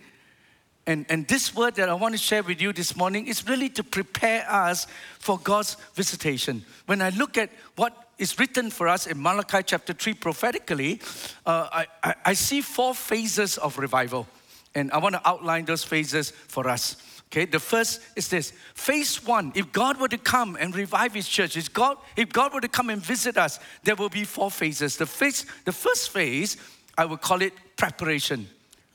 And, 0.86 1.04
and 1.08 1.28
this 1.28 1.54
word 1.54 1.74
that 1.74 1.88
I 1.88 1.94
want 1.94 2.14
to 2.14 2.18
share 2.18 2.42
with 2.42 2.62
you 2.62 2.72
this 2.72 2.96
morning 2.96 3.26
is 3.26 3.46
really 3.46 3.68
to 3.70 3.84
prepare 3.84 4.50
us 4.50 4.86
for 5.18 5.38
God's 5.38 5.76
visitation. 5.94 6.64
When 6.86 7.02
I 7.02 7.10
look 7.10 7.36
at 7.36 7.50
what 7.74 8.08
is 8.18 8.38
written 8.38 8.70
for 8.70 8.88
us 8.88 9.06
in 9.06 9.20
Malachi 9.20 9.62
chapter 9.64 9.92
3 9.92 10.14
prophetically, 10.14 11.00
uh, 11.44 11.68
I, 11.72 11.86
I, 12.02 12.14
I 12.24 12.32
see 12.32 12.62
four 12.62 12.94
phases 12.94 13.58
of 13.58 13.78
revival. 13.78 14.26
And 14.74 14.90
I 14.92 14.98
want 14.98 15.14
to 15.14 15.28
outline 15.28 15.64
those 15.64 15.84
phases 15.84 16.30
for 16.30 16.68
us. 16.68 16.96
Okay, 17.32 17.44
the 17.44 17.58
first 17.58 18.00
is 18.14 18.28
this. 18.28 18.52
Phase 18.74 19.24
one, 19.26 19.50
if 19.54 19.72
God 19.72 19.98
were 19.98 20.08
to 20.08 20.18
come 20.18 20.56
and 20.60 20.74
revive 20.74 21.12
his 21.12 21.28
church, 21.28 21.56
if 21.56 21.72
God, 21.72 21.98
if 22.14 22.32
God 22.32 22.54
were 22.54 22.60
to 22.60 22.68
come 22.68 22.88
and 22.88 23.02
visit 23.02 23.36
us, 23.36 23.58
there 23.82 23.96
will 23.96 24.08
be 24.08 24.22
four 24.22 24.50
phases. 24.50 24.96
The 24.96 25.06
phase, 25.06 25.44
the 25.64 25.72
first 25.72 26.10
phase, 26.10 26.56
I 26.96 27.04
would 27.04 27.20
call 27.20 27.42
it 27.42 27.52
preparation. 27.76 28.48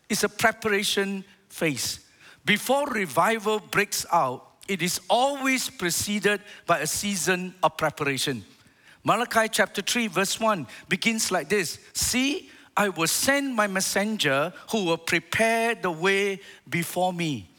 It's 0.09 0.23
a 0.23 0.29
preparation 0.29 1.23
phase. 1.49 1.99
Before 2.43 2.87
revival 2.87 3.59
breaks 3.59 4.05
out, 4.11 4.47
it 4.67 4.81
is 4.81 4.99
always 5.09 5.69
preceded 5.69 6.41
by 6.65 6.79
a 6.79 6.87
season 6.87 7.53
of 7.61 7.77
preparation. 7.77 8.43
Malachi 9.03 9.47
chapter 9.49 9.81
3, 9.81 10.07
verse 10.07 10.39
1 10.39 10.67
begins 10.87 11.31
like 11.31 11.49
this 11.49 11.79
See, 11.93 12.49
I 12.75 12.89
will 12.89 13.07
send 13.07 13.55
my 13.55 13.67
messenger 13.67 14.53
who 14.71 14.85
will 14.85 14.97
prepare 14.97 15.75
the 15.75 15.91
way 15.91 16.39
before 16.69 17.11
me. 17.11 17.49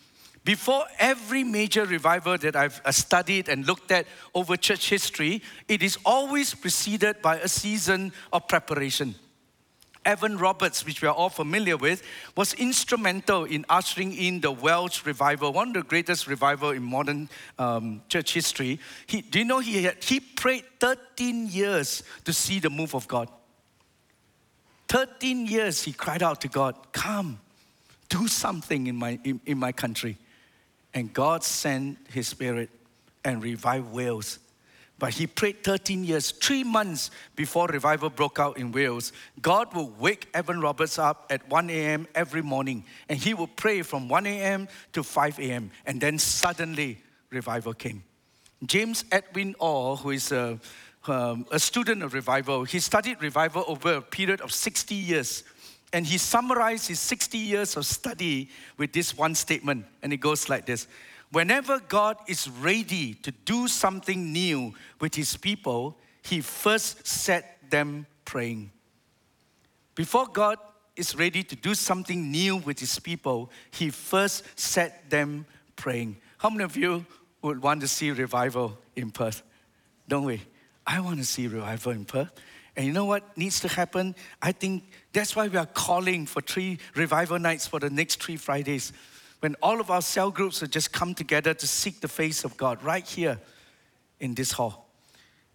Before 0.44 0.84
every 0.98 1.44
major 1.44 1.84
revival 1.84 2.36
that 2.38 2.56
I've 2.56 2.80
uh, 2.84 2.90
studied 2.90 3.48
and 3.48 3.64
looked 3.64 3.92
at 3.92 4.06
over 4.34 4.56
church 4.56 4.90
history, 4.90 5.42
it 5.68 5.82
is 5.82 5.98
always 6.04 6.52
preceded 6.52 7.22
by 7.22 7.36
a 7.38 7.46
season 7.46 8.12
of 8.32 8.48
preparation. 8.48 9.14
Evan 10.04 10.38
Roberts, 10.38 10.84
which 10.84 11.02
we 11.02 11.08
are 11.08 11.14
all 11.14 11.28
familiar 11.28 11.76
with, 11.76 12.02
was 12.36 12.54
instrumental 12.54 13.44
in 13.44 13.64
ushering 13.68 14.12
in 14.12 14.40
the 14.40 14.50
Welsh 14.50 15.04
revival, 15.06 15.52
one 15.52 15.68
of 15.68 15.74
the 15.74 15.82
greatest 15.82 16.26
revival 16.26 16.70
in 16.70 16.82
modern 16.82 17.28
um, 17.58 18.02
church 18.08 18.34
history. 18.34 18.80
He, 19.06 19.20
do 19.22 19.38
you 19.38 19.44
know 19.44 19.60
he, 19.60 19.84
had, 19.84 20.02
he 20.02 20.20
prayed 20.20 20.64
13 20.80 21.48
years 21.48 22.02
to 22.24 22.32
see 22.32 22.58
the 22.58 22.70
move 22.70 22.94
of 22.94 23.06
God? 23.08 23.28
13 24.88 25.46
years 25.46 25.82
he 25.82 25.92
cried 25.92 26.22
out 26.22 26.40
to 26.42 26.48
God, 26.48 26.74
Come, 26.92 27.40
do 28.08 28.28
something 28.28 28.86
in 28.86 28.96
my, 28.96 29.18
in, 29.24 29.40
in 29.46 29.58
my 29.58 29.72
country. 29.72 30.18
And 30.92 31.12
God 31.12 31.42
sent 31.44 31.98
his 32.10 32.28
spirit 32.28 32.68
and 33.24 33.42
revived 33.42 33.90
Wales. 33.92 34.38
But 35.02 35.14
he 35.14 35.26
prayed 35.26 35.64
13 35.64 36.04
years, 36.04 36.30
three 36.30 36.62
months 36.62 37.10
before 37.34 37.66
revival 37.66 38.08
broke 38.08 38.38
out 38.38 38.56
in 38.56 38.70
Wales. 38.70 39.12
God 39.40 39.74
will 39.74 39.90
wake 39.98 40.28
Evan 40.32 40.60
Roberts 40.60 40.96
up 40.96 41.26
at 41.28 41.50
1 41.50 41.70
a.m. 41.70 42.06
every 42.14 42.40
morning, 42.40 42.84
and 43.08 43.18
he 43.18 43.34
would 43.34 43.56
pray 43.56 43.82
from 43.82 44.08
1 44.08 44.26
a.m. 44.26 44.68
to 44.92 45.02
5 45.02 45.40
a.m. 45.40 45.72
And 45.86 46.00
then 46.00 46.20
suddenly, 46.20 46.98
revival 47.30 47.74
came. 47.74 48.04
James 48.64 49.04
Edwin 49.10 49.56
Orr, 49.58 49.96
who 49.96 50.10
is 50.10 50.30
a, 50.30 50.60
um, 51.08 51.46
a 51.50 51.58
student 51.58 52.04
of 52.04 52.14
revival, 52.14 52.62
he 52.62 52.78
studied 52.78 53.20
revival 53.20 53.64
over 53.66 53.94
a 53.94 54.02
period 54.02 54.40
of 54.40 54.52
60 54.52 54.94
years. 54.94 55.42
And 55.92 56.06
he 56.06 56.16
summarized 56.16 56.86
his 56.86 57.00
60 57.00 57.38
years 57.38 57.76
of 57.76 57.86
study 57.86 58.50
with 58.76 58.92
this 58.92 59.18
one 59.18 59.34
statement, 59.34 59.84
and 60.00 60.12
it 60.12 60.18
goes 60.18 60.48
like 60.48 60.64
this 60.64 60.86
Whenever 61.32 61.80
God 61.80 62.18
is 62.28 62.48
ready 62.48 63.14
to 63.14 63.30
do 63.30 63.66
something 63.66 64.32
new 64.32 64.74
with 65.00 65.14
his 65.14 65.36
people, 65.36 65.96
he 66.22 66.42
first 66.42 67.06
set 67.06 67.58
them 67.70 68.06
praying. 68.26 68.70
Before 69.94 70.26
God 70.26 70.58
is 70.94 71.16
ready 71.16 71.42
to 71.42 71.56
do 71.56 71.74
something 71.74 72.30
new 72.30 72.58
with 72.58 72.78
his 72.78 72.98
people, 72.98 73.50
he 73.70 73.88
first 73.88 74.44
set 74.56 75.08
them 75.08 75.46
praying. 75.74 76.18
How 76.36 76.50
many 76.50 76.64
of 76.64 76.76
you 76.76 77.06
would 77.40 77.62
want 77.62 77.80
to 77.80 77.88
see 77.88 78.10
revival 78.10 78.78
in 78.94 79.10
Perth? 79.10 79.42
Don't 80.08 80.24
we? 80.24 80.42
I 80.86 81.00
want 81.00 81.18
to 81.18 81.24
see 81.24 81.46
revival 81.46 81.92
in 81.92 82.04
Perth. 82.04 82.30
And 82.76 82.86
you 82.86 82.92
know 82.92 83.04
what 83.04 83.36
needs 83.36 83.60
to 83.60 83.68
happen? 83.68 84.14
I 84.40 84.52
think 84.52 84.84
that's 85.12 85.36
why 85.36 85.48
we 85.48 85.56
are 85.56 85.66
calling 85.66 86.26
for 86.26 86.40
three 86.40 86.78
revival 86.94 87.38
nights 87.38 87.66
for 87.66 87.78
the 87.80 87.90
next 87.90 88.22
three 88.22 88.36
Fridays. 88.36 88.92
When 89.42 89.56
all 89.60 89.80
of 89.80 89.90
our 89.90 90.02
cell 90.02 90.30
groups 90.30 90.60
will 90.60 90.68
just 90.68 90.92
come 90.92 91.14
together 91.14 91.52
to 91.52 91.66
seek 91.66 92.00
the 92.00 92.06
face 92.06 92.44
of 92.44 92.56
God 92.56 92.80
right 92.82 93.04
here 93.06 93.40
in 94.20 94.34
this 94.34 94.52
hall. 94.52 94.88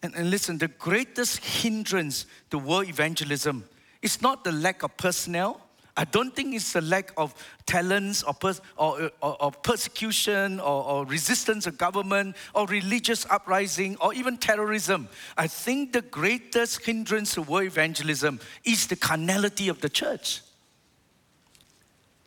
And, 0.03 0.13
and 0.13 0.29
listen, 0.29 0.57
the 0.57 0.67
greatest 0.67 1.43
hindrance 1.43 2.25
to 2.49 2.57
world 2.57 2.89
evangelism 2.89 3.63
is 4.01 4.21
not 4.21 4.43
the 4.43 4.51
lack 4.51 4.83
of 4.83 4.97
personnel, 4.97 5.61
I 5.97 6.03
don't 6.03 6.35
think 6.35 6.53
it's 6.53 6.73
the 6.73 6.81
lack 6.81 7.11
of 7.17 7.33
talents 7.65 8.21
or, 8.21 8.33
pers- 8.35 8.61
or, 8.77 9.09
or, 9.19 9.43
or 9.43 9.51
persecution 9.51 10.59
or 10.59 11.05
resistance 11.07 11.65
of 11.65 11.79
government 11.79 12.35
or 12.53 12.67
religious 12.67 13.25
uprising 13.31 13.97
or 13.99 14.13
even 14.13 14.37
terrorism. 14.37 15.09
I 15.35 15.47
think 15.47 15.93
the 15.93 16.03
greatest 16.03 16.85
hindrance 16.85 17.33
to 17.33 17.41
world 17.41 17.65
evangelism 17.65 18.39
is 18.63 18.85
the 18.85 18.95
carnality 18.95 19.69
of 19.69 19.81
the 19.81 19.89
church. 19.89 20.41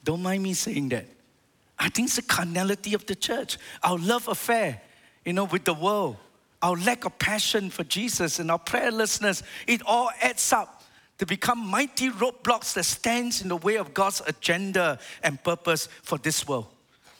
Don't 0.02 0.23
mind 0.23 0.43
me 0.43 0.55
saying 0.55 0.88
that. 0.88 1.07
I 1.80 1.88
think 1.88 2.08
it's 2.08 2.16
the 2.16 2.22
carnality 2.22 2.92
of 2.92 3.06
the 3.06 3.14
church, 3.14 3.56
our 3.82 3.99
love 3.99 4.28
affair, 4.28 4.82
you 5.25 5.32
know, 5.32 5.44
with 5.44 5.64
the 5.64 5.72
world, 5.72 6.16
our 6.60 6.76
lack 6.76 7.06
of 7.06 7.18
passion 7.18 7.70
for 7.70 7.84
Jesus 7.84 8.38
and 8.38 8.50
our 8.50 8.58
prayerlessness. 8.58 9.42
It 9.66 9.80
all 9.87 10.10
adds 10.20 10.52
up 10.52 10.84
to 11.16 11.25
become 11.25 11.58
mighty 11.58 12.10
roadblocks 12.10 12.75
that 12.75 12.84
stands 12.84 13.40
in 13.40 13.49
the 13.49 13.56
way 13.56 13.76
of 13.76 13.94
God's 13.94 14.20
agenda 14.26 14.99
and 15.22 15.42
purpose 15.42 15.88
for 16.02 16.18
this 16.18 16.46
world. 16.46 16.66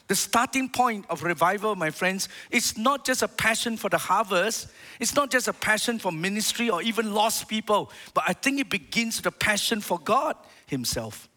The 0.07 0.15
starting 0.15 0.69
point 0.69 1.05
of 1.09 1.23
revival, 1.23 1.75
my 1.75 1.89
friends, 1.89 2.29
is 2.51 2.77
not 2.77 3.03
just 3.03 3.23
a 3.23 3.27
passion 3.27 3.77
for 3.77 3.89
the 3.89 3.97
harvest, 3.97 4.67
it's 4.99 5.15
not 5.15 5.31
just 5.31 5.47
a 5.47 5.53
passion 5.53 5.97
for 5.97 6.11
ministry 6.11 6.69
or 6.69 6.81
even 6.83 7.13
lost 7.13 7.47
people, 7.47 7.91
but 8.13 8.25
I 8.27 8.33
think 8.33 8.59
it 8.59 8.69
begins 8.69 9.17
with 9.17 9.25
a 9.27 9.37
passion 9.37 9.81
for 9.81 9.97
God 9.97 10.35
Himself. 10.67 11.29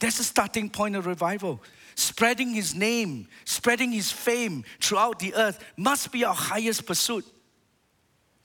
That's 0.00 0.18
the 0.18 0.24
starting 0.24 0.68
point 0.68 0.96
of 0.96 1.06
revival. 1.06 1.60
Spreading 1.94 2.50
His 2.50 2.74
name, 2.74 3.28
spreading 3.44 3.92
His 3.92 4.10
fame 4.10 4.64
throughout 4.80 5.18
the 5.18 5.34
earth 5.34 5.62
must 5.76 6.12
be 6.12 6.24
our 6.24 6.34
highest 6.34 6.86
pursuit. 6.86 7.24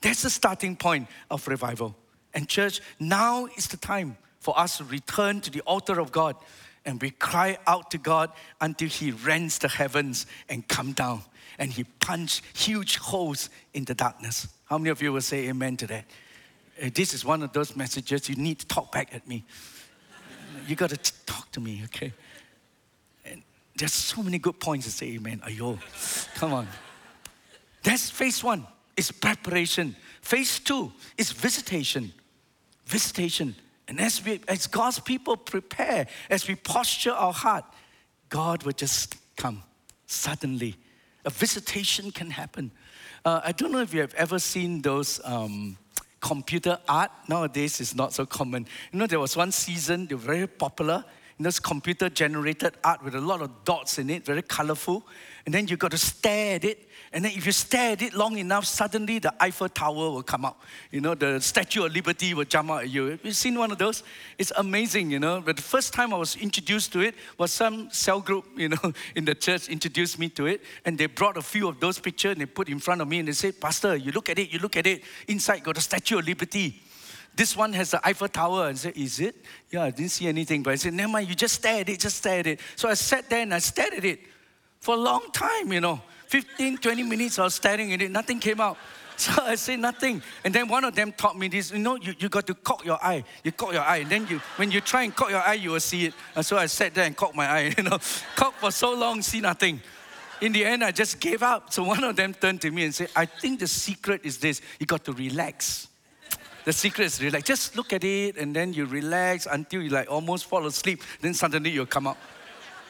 That's 0.00 0.22
the 0.22 0.30
starting 0.30 0.76
point 0.76 1.08
of 1.30 1.46
revival. 1.46 1.96
And, 2.32 2.48
church, 2.48 2.80
now 2.98 3.46
is 3.56 3.68
the 3.68 3.76
time 3.76 4.16
for 4.38 4.58
us 4.58 4.78
to 4.78 4.84
return 4.84 5.40
to 5.42 5.50
the 5.50 5.60
altar 5.62 6.00
of 6.00 6.12
God 6.12 6.36
and 6.84 7.00
we 7.00 7.10
cry 7.10 7.58
out 7.66 7.90
to 7.90 7.98
God 7.98 8.30
until 8.60 8.88
He 8.88 9.10
rends 9.10 9.58
the 9.58 9.68
heavens 9.68 10.26
and 10.48 10.66
come 10.66 10.92
down 10.92 11.22
and 11.58 11.72
He 11.72 11.84
punch 11.84 12.42
huge 12.54 12.96
holes 12.96 13.50
in 13.74 13.84
the 13.84 13.94
darkness. 13.94 14.48
How 14.64 14.78
many 14.78 14.90
of 14.90 15.02
you 15.02 15.12
will 15.12 15.20
say 15.20 15.48
amen 15.48 15.76
to 15.78 15.86
that? 15.88 16.04
Uh, 16.82 16.90
this 16.94 17.12
is 17.12 17.24
one 17.24 17.42
of 17.42 17.52
those 17.52 17.76
messages 17.76 18.28
you 18.28 18.36
need 18.36 18.58
to 18.60 18.66
talk 18.66 18.92
back 18.92 19.14
at 19.14 19.28
me. 19.28 19.44
You 20.66 20.76
got 20.76 20.90
to 20.90 20.96
talk 21.26 21.50
to 21.52 21.60
me, 21.60 21.82
okay? 21.84 22.12
There's 23.80 23.92
so 23.92 24.22
many 24.22 24.38
good 24.38 24.60
points 24.60 24.86
to 24.86 24.92
say 24.92 25.06
amen. 25.14 25.42
Ayo, 25.44 25.78
come 26.36 26.52
on. 26.52 26.68
That's 27.82 28.10
phase 28.10 28.44
one. 28.44 28.66
It's 28.96 29.10
preparation. 29.10 29.96
Phase 30.22 30.60
two 30.60 30.92
is 31.18 31.32
visitation 31.32 32.12
visitation. 32.90 33.54
And 33.88 34.00
as, 34.00 34.24
we, 34.24 34.40
as 34.48 34.66
God's 34.66 34.98
people 35.00 35.36
prepare, 35.36 36.06
as 36.28 36.46
we 36.46 36.56
posture 36.56 37.12
our 37.12 37.32
heart, 37.32 37.64
God 38.28 38.62
will 38.64 38.72
just 38.72 39.16
come 39.36 39.62
suddenly. 40.06 40.76
A 41.24 41.30
visitation 41.30 42.10
can 42.10 42.30
happen. 42.30 42.70
Uh, 43.24 43.40
I 43.44 43.52
don't 43.52 43.72
know 43.72 43.80
if 43.80 43.94
you 43.94 44.00
have 44.00 44.14
ever 44.14 44.38
seen 44.38 44.82
those 44.82 45.20
um, 45.24 45.76
computer 46.20 46.78
art. 46.88 47.10
Nowadays, 47.28 47.80
it's 47.80 47.94
not 47.94 48.12
so 48.12 48.26
common. 48.26 48.66
You 48.92 48.98
know, 48.98 49.06
there 49.06 49.20
was 49.20 49.36
one 49.36 49.52
season, 49.52 50.06
they 50.06 50.14
were 50.14 50.20
very 50.20 50.46
popular. 50.46 51.04
This 51.42 51.58
computer 51.58 52.10
generated 52.10 52.74
art 52.84 53.02
with 53.02 53.14
a 53.14 53.20
lot 53.20 53.42
of 53.42 53.64
dots 53.64 53.98
in 53.98 54.10
it, 54.10 54.24
very 54.24 54.42
colorful. 54.42 55.06
And 55.46 55.54
then 55.54 55.68
you 55.68 55.76
got 55.76 55.92
to 55.92 55.98
stare 55.98 56.56
at 56.56 56.64
it 56.64 56.90
and 57.12 57.24
then 57.24 57.32
if 57.32 57.44
you 57.44 57.50
stare 57.50 57.92
at 57.92 58.02
it 58.02 58.14
long 58.14 58.38
enough, 58.38 58.64
suddenly 58.64 59.18
the 59.18 59.34
Eiffel 59.42 59.68
Tower 59.68 59.94
will 60.10 60.22
come 60.22 60.44
out. 60.44 60.58
You 60.92 61.00
know, 61.00 61.16
the 61.16 61.40
Statue 61.40 61.84
of 61.84 61.92
Liberty 61.92 62.34
will 62.34 62.44
jump 62.44 62.70
out 62.70 62.82
at 62.82 62.90
you. 62.90 63.06
Have 63.06 63.24
you 63.24 63.32
seen 63.32 63.58
one 63.58 63.72
of 63.72 63.78
those? 63.78 64.04
It's 64.38 64.52
amazing, 64.56 65.10
you 65.10 65.18
know. 65.18 65.40
But 65.40 65.56
the 65.56 65.62
first 65.62 65.92
time 65.92 66.14
I 66.14 66.16
was 66.16 66.36
introduced 66.36 66.92
to 66.92 67.00
it 67.00 67.16
was 67.36 67.50
some 67.50 67.90
cell 67.90 68.20
group, 68.20 68.44
you 68.56 68.68
know, 68.68 68.92
in 69.16 69.24
the 69.24 69.34
church 69.34 69.68
introduced 69.68 70.20
me 70.20 70.28
to 70.30 70.46
it. 70.46 70.62
And 70.84 70.96
they 70.96 71.06
brought 71.06 71.36
a 71.36 71.42
few 71.42 71.66
of 71.66 71.80
those 71.80 71.98
pictures 71.98 72.32
and 72.32 72.40
they 72.40 72.46
put 72.46 72.68
in 72.68 72.78
front 72.78 73.00
of 73.00 73.08
me 73.08 73.18
and 73.18 73.26
they 73.26 73.32
said, 73.32 73.60
Pastor, 73.60 73.96
you 73.96 74.12
look 74.12 74.28
at 74.28 74.38
it, 74.38 74.52
you 74.52 74.60
look 74.60 74.76
at 74.76 74.86
it. 74.86 75.02
Inside 75.26 75.64
got 75.64 75.74
the 75.74 75.80
Statue 75.80 76.18
of 76.18 76.26
Liberty. 76.26 76.80
This 77.34 77.56
one 77.56 77.72
has 77.72 77.92
the 77.92 78.06
Eiffel 78.06 78.28
Tower. 78.28 78.64
I 78.64 78.74
said, 78.74 78.96
Is 78.96 79.20
it? 79.20 79.36
Yeah, 79.70 79.84
I 79.84 79.90
didn't 79.90 80.10
see 80.10 80.26
anything. 80.26 80.62
But 80.62 80.72
I 80.72 80.76
said, 80.76 80.94
Never 80.94 81.12
mind, 81.12 81.28
you 81.28 81.34
just 81.34 81.54
stare 81.54 81.80
at 81.80 81.88
it, 81.88 82.00
just 82.00 82.16
stare 82.16 82.40
at 82.40 82.46
it. 82.46 82.60
So 82.76 82.88
I 82.88 82.94
sat 82.94 83.30
there 83.30 83.42
and 83.42 83.54
I 83.54 83.58
stared 83.58 83.94
at 83.94 84.04
it 84.04 84.20
for 84.80 84.94
a 84.94 84.98
long 84.98 85.30
time, 85.32 85.72
you 85.72 85.80
know. 85.80 86.00
15, 86.26 86.78
20 86.78 87.02
minutes 87.02 87.38
I 87.40 87.44
was 87.44 87.54
staring 87.54 87.92
at 87.92 88.00
it, 88.02 88.10
nothing 88.10 88.38
came 88.38 88.60
out. 88.60 88.76
So 89.20 89.32
I 89.42 89.56
say 89.56 89.76
nothing. 89.76 90.22
And 90.44 90.54
then 90.54 90.66
one 90.66 90.82
of 90.82 90.94
them 90.94 91.12
taught 91.12 91.36
me 91.36 91.48
this, 91.48 91.72
you 91.72 91.78
know, 91.78 91.96
you, 91.96 92.14
you 92.18 92.30
got 92.30 92.46
to 92.46 92.54
cock 92.54 92.86
your 92.86 92.98
eye. 93.04 93.22
You 93.44 93.52
cock 93.52 93.74
your 93.74 93.82
eye. 93.82 93.98
And 93.98 94.08
then 94.08 94.26
you, 94.26 94.40
when 94.56 94.70
you 94.70 94.80
try 94.80 95.02
and 95.02 95.14
cock 95.14 95.28
your 95.28 95.42
eye, 95.42 95.60
you 95.60 95.72
will 95.72 95.80
see 95.80 96.06
it. 96.06 96.14
And 96.34 96.46
so 96.46 96.56
I 96.56 96.64
sat 96.64 96.94
there 96.94 97.04
and 97.04 97.14
cocked 97.14 97.36
my 97.36 97.46
eye, 97.46 97.74
you 97.76 97.82
know. 97.82 97.98
cock 98.34 98.54
for 98.54 98.70
so 98.70 98.94
long, 98.94 99.20
see 99.20 99.42
nothing. 99.42 99.82
In 100.40 100.52
the 100.52 100.64
end, 100.64 100.82
I 100.82 100.90
just 100.90 101.20
gave 101.20 101.42
up. 101.42 101.70
So 101.70 101.84
one 101.84 102.02
of 102.02 102.16
them 102.16 102.32
turned 102.32 102.62
to 102.62 102.70
me 102.70 102.84
and 102.84 102.94
said, 102.94 103.10
I 103.14 103.26
think 103.26 103.60
the 103.60 103.66
secret 103.66 104.22
is 104.24 104.38
this. 104.38 104.62
You 104.78 104.86
got 104.86 105.04
to 105.04 105.12
relax. 105.12 105.89
The 106.70 106.74
secret 106.74 107.06
is 107.06 107.20
relax. 107.20 107.42
Just 107.48 107.74
look 107.74 107.92
at 107.92 108.04
it 108.04 108.36
and 108.36 108.54
then 108.54 108.72
you 108.72 108.86
relax 108.86 109.48
until 109.50 109.82
you 109.82 109.90
like 109.90 110.08
almost 110.08 110.46
fall 110.46 110.64
asleep. 110.66 111.02
Then 111.20 111.34
suddenly 111.34 111.70
you'll 111.70 111.84
come 111.84 112.06
up. 112.06 112.16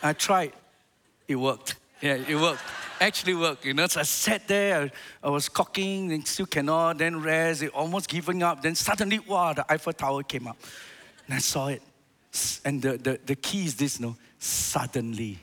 I 0.03 0.13
tried. 0.13 0.53
It 1.27 1.37
worked. 1.37 1.77
Yeah, 2.03 2.17
it 2.17 2.37
worked. 2.37 2.61
Actually 3.01 3.37
worked. 3.37 3.65
You 3.65 3.73
know, 3.73 3.87
so 3.87 4.01
I 4.01 4.03
sat 4.03 4.47
there, 4.47 4.83
I, 4.83 4.91
I 5.27 5.31
was 5.31 5.49
cocking, 5.49 6.13
and 6.13 6.29
still 6.29 6.45
cannot, 6.45 6.99
then 6.99 7.23
rest, 7.23 7.63
it 7.63 7.73
almost 7.73 8.11
giving 8.11 8.43
up. 8.43 8.61
Then 8.61 8.75
suddenly, 8.75 9.19
wow, 9.19 9.55
the 9.55 9.65
Eiffel 9.73 9.95
Tower 9.95 10.25
came 10.25 10.47
up. 10.47 10.59
And 11.25 11.37
I 11.37 11.39
saw 11.39 11.69
it. 11.69 11.81
And 12.67 12.83
the, 12.83 12.99
the, 12.99 13.19
the 13.25 13.35
key 13.35 13.65
is 13.65 13.77
this, 13.77 13.99
no? 13.99 14.15
Suddenly. 14.39 15.39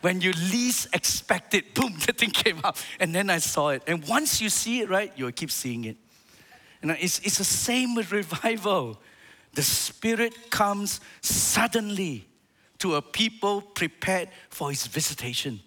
When 0.00 0.20
you 0.20 0.32
least 0.32 0.88
expect 0.92 1.54
it, 1.54 1.72
boom, 1.72 1.94
the 2.04 2.12
thing 2.12 2.30
came 2.30 2.58
up. 2.64 2.76
And 2.98 3.14
then 3.14 3.30
I 3.30 3.38
saw 3.38 3.68
it. 3.68 3.84
And 3.86 4.04
once 4.08 4.40
you 4.40 4.48
see 4.48 4.80
it, 4.80 4.90
right, 4.90 5.12
you'll 5.14 5.30
keep 5.30 5.52
seeing 5.52 5.84
it. 5.84 5.98
And 6.82 6.90
it's, 6.92 7.18
it's 7.20 7.38
the 7.38 7.44
same 7.44 7.94
with 7.94 8.12
revival. 8.12 9.00
The 9.54 9.62
Spirit 9.62 10.50
comes 10.50 11.00
suddenly 11.20 12.28
to 12.78 12.96
a 12.96 13.02
people 13.02 13.62
prepared 13.62 14.28
for 14.50 14.70
his 14.70 14.86
visitation. 14.86 15.60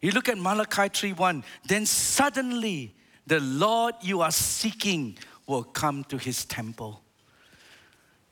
You 0.00 0.12
look 0.12 0.28
at 0.28 0.38
Malachi 0.38 0.88
3:1, 0.88 1.42
then 1.66 1.86
suddenly 1.86 2.94
the 3.26 3.40
Lord 3.40 3.94
you 4.02 4.20
are 4.22 4.30
seeking 4.30 5.18
will 5.46 5.64
come 5.64 6.04
to 6.04 6.16
his 6.16 6.44
temple. 6.44 7.02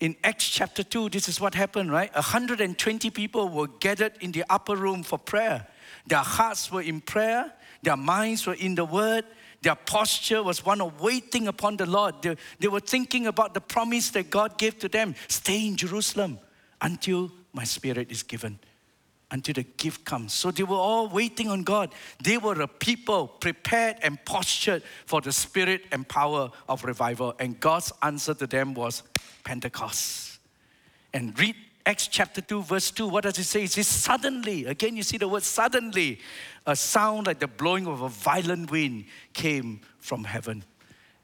In 0.00 0.14
Acts 0.22 0.48
chapter 0.48 0.84
2, 0.84 1.08
this 1.08 1.28
is 1.28 1.40
what 1.40 1.54
happened, 1.54 1.90
right? 1.90 2.14
120 2.14 3.10
people 3.10 3.48
were 3.48 3.66
gathered 3.66 4.12
in 4.20 4.30
the 4.30 4.44
upper 4.48 4.76
room 4.76 5.02
for 5.02 5.18
prayer. 5.18 5.66
Their 6.06 6.20
hearts 6.20 6.70
were 6.70 6.82
in 6.82 7.00
prayer, 7.00 7.52
their 7.82 7.96
minds 7.96 8.46
were 8.46 8.54
in 8.54 8.76
the 8.76 8.84
word, 8.84 9.24
their 9.62 9.74
posture 9.74 10.42
was 10.42 10.64
one 10.64 10.80
of 10.80 11.00
waiting 11.00 11.48
upon 11.48 11.76
the 11.76 11.86
Lord. 11.86 12.14
They, 12.22 12.36
they 12.60 12.68
were 12.68 12.80
thinking 12.80 13.26
about 13.26 13.54
the 13.54 13.60
promise 13.60 14.10
that 14.10 14.30
God 14.30 14.56
gave 14.56 14.78
to 14.80 14.88
them 14.88 15.14
stay 15.26 15.66
in 15.66 15.76
Jerusalem 15.76 16.38
until 16.80 17.32
my 17.52 17.64
spirit 17.64 18.10
is 18.10 18.22
given 18.22 18.58
until 19.30 19.54
the 19.54 19.62
gift 19.62 20.04
comes. 20.04 20.32
So 20.32 20.50
they 20.50 20.62
were 20.62 20.76
all 20.76 21.08
waiting 21.08 21.48
on 21.48 21.62
God. 21.62 21.92
They 22.22 22.38
were 22.38 22.60
a 22.62 22.68
people 22.68 23.28
prepared 23.28 23.96
and 24.02 24.22
postured 24.24 24.82
for 25.06 25.20
the 25.20 25.32
spirit 25.32 25.82
and 25.92 26.08
power 26.08 26.50
of 26.68 26.84
revival. 26.84 27.34
And 27.38 27.60
God's 27.60 27.92
answer 28.02 28.34
to 28.34 28.46
them 28.46 28.74
was 28.74 29.02
Pentecost. 29.44 30.38
And 31.12 31.38
read 31.38 31.56
Acts 31.88 32.06
chapter 32.06 32.42
2, 32.42 32.64
verse 32.64 32.90
2. 32.90 33.08
What 33.08 33.24
does 33.24 33.38
it 33.38 33.44
say? 33.44 33.64
It 33.64 33.70
says, 33.70 33.86
Suddenly, 33.86 34.66
again, 34.66 34.94
you 34.94 35.02
see 35.02 35.16
the 35.16 35.26
word 35.26 35.42
suddenly, 35.42 36.20
a 36.66 36.76
sound 36.76 37.26
like 37.26 37.38
the 37.38 37.46
blowing 37.46 37.86
of 37.86 38.02
a 38.02 38.10
violent 38.10 38.70
wind 38.70 39.06
came 39.32 39.80
from 39.98 40.24
heaven. 40.24 40.64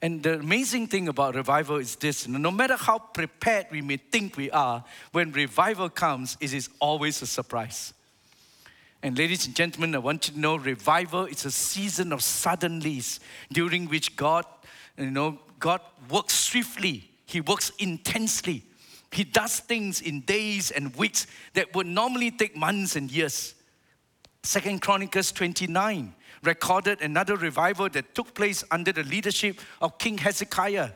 And 0.00 0.22
the 0.22 0.38
amazing 0.38 0.86
thing 0.86 1.08
about 1.08 1.34
revival 1.34 1.76
is 1.76 1.96
this 1.96 2.26
no 2.26 2.50
matter 2.50 2.76
how 2.76 2.98
prepared 2.98 3.66
we 3.70 3.82
may 3.82 3.98
think 3.98 4.38
we 4.38 4.50
are, 4.52 4.82
when 5.12 5.32
revival 5.32 5.90
comes, 5.90 6.38
it 6.40 6.54
is 6.54 6.70
always 6.80 7.20
a 7.20 7.26
surprise. 7.26 7.92
And 9.02 9.18
ladies 9.18 9.44
and 9.44 9.54
gentlemen, 9.54 9.94
I 9.94 9.98
want 9.98 10.28
you 10.28 10.32
to 10.32 10.40
know 10.40 10.56
revival 10.56 11.26
is 11.26 11.44
a 11.44 11.50
season 11.50 12.10
of 12.10 12.20
suddenlies 12.20 13.18
during 13.52 13.86
which 13.86 14.16
God, 14.16 14.46
you 14.96 15.10
know, 15.10 15.40
God 15.58 15.82
works 16.08 16.32
swiftly, 16.32 17.10
He 17.26 17.42
works 17.42 17.70
intensely. 17.78 18.64
He 19.14 19.22
does 19.22 19.60
things 19.60 20.00
in 20.00 20.22
days 20.22 20.72
and 20.72 20.94
weeks 20.96 21.28
that 21.52 21.72
would 21.72 21.86
normally 21.86 22.32
take 22.32 22.56
months 22.56 22.96
and 22.96 23.10
years. 23.10 23.54
Second 24.42 24.82
Chronicles 24.82 25.30
29 25.30 26.12
recorded 26.42 27.00
another 27.00 27.36
revival 27.36 27.88
that 27.90 28.14
took 28.14 28.34
place 28.34 28.64
under 28.72 28.90
the 28.90 29.04
leadership 29.04 29.60
of 29.80 29.98
King 29.98 30.18
Hezekiah. 30.18 30.90